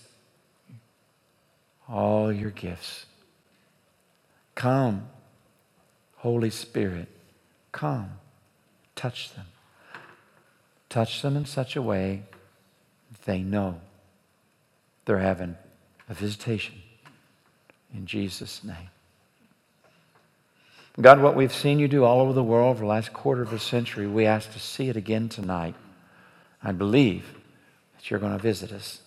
all 1.88 2.32
your 2.32 2.52
gifts. 2.52 3.06
Come, 4.54 5.08
Holy 6.22 6.50
Spirit, 6.50 7.08
come, 7.72 8.08
touch 8.94 9.34
them. 9.34 9.46
Touch 10.88 11.20
them 11.20 11.36
in 11.36 11.44
such 11.44 11.74
a 11.74 11.82
way 11.82 12.22
that 13.10 13.22
they 13.22 13.40
know 13.40 13.80
they're 15.04 15.18
having 15.18 15.56
a 16.08 16.14
visitation 16.14 16.76
in 17.92 18.06
Jesus' 18.06 18.62
name. 18.62 18.90
God, 21.00 21.20
what 21.20 21.34
we've 21.34 21.52
seen 21.52 21.80
you 21.80 21.88
do 21.88 22.04
all 22.04 22.20
over 22.20 22.32
the 22.32 22.44
world 22.44 22.76
for 22.76 22.82
the 22.82 22.86
last 22.86 23.12
quarter 23.12 23.42
of 23.42 23.52
a 23.52 23.58
century, 23.58 24.06
we 24.06 24.24
ask 24.24 24.52
to 24.52 24.60
see 24.60 24.88
it 24.88 24.96
again 24.96 25.28
tonight. 25.28 25.74
I 26.62 26.70
believe 26.70 27.34
that 27.96 28.08
you're 28.08 28.20
going 28.20 28.36
to 28.36 28.42
visit 28.42 28.70
us. 28.70 29.00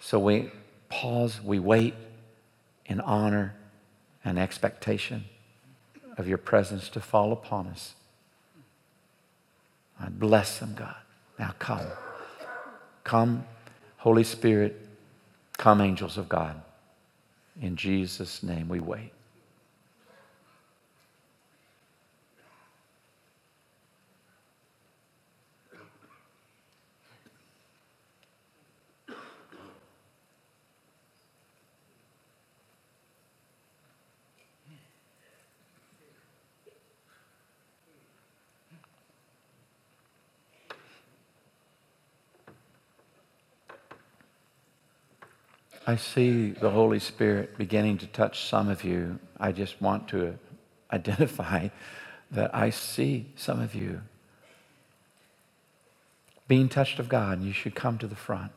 So 0.00 0.18
we 0.18 0.50
pause, 0.88 1.40
we 1.40 1.60
wait 1.60 1.94
in 2.84 3.00
honor 3.00 3.54
and 4.24 4.40
expectation 4.40 5.26
of 6.18 6.28
your 6.28 6.38
presence 6.38 6.88
to 6.90 7.00
fall 7.00 7.32
upon 7.32 7.68
us. 7.68 7.94
I 10.00 10.08
bless 10.08 10.58
them, 10.58 10.74
God. 10.74 10.96
Now 11.38 11.54
come. 11.58 11.86
Come, 13.04 13.44
Holy 13.98 14.24
Spirit. 14.24 14.86
Come, 15.56 15.80
angels 15.80 16.18
of 16.18 16.28
God. 16.28 16.60
In 17.60 17.76
Jesus' 17.76 18.42
name 18.42 18.68
we 18.68 18.80
wait. 18.80 19.12
I 45.88 45.96
see 45.96 46.50
the 46.50 46.68
Holy 46.68 46.98
Spirit 46.98 47.56
beginning 47.56 47.96
to 47.98 48.06
touch 48.06 48.44
some 48.44 48.68
of 48.68 48.84
you. 48.84 49.20
I 49.40 49.52
just 49.52 49.80
want 49.80 50.06
to 50.08 50.38
identify 50.92 51.68
that 52.30 52.54
I 52.54 52.68
see 52.68 53.32
some 53.36 53.58
of 53.58 53.74
you 53.74 54.02
being 56.46 56.68
touched 56.68 56.98
of 56.98 57.08
God, 57.08 57.38
and 57.38 57.46
you 57.46 57.54
should 57.54 57.74
come 57.74 57.96
to 57.98 58.06
the 58.06 58.14
front. 58.14 58.52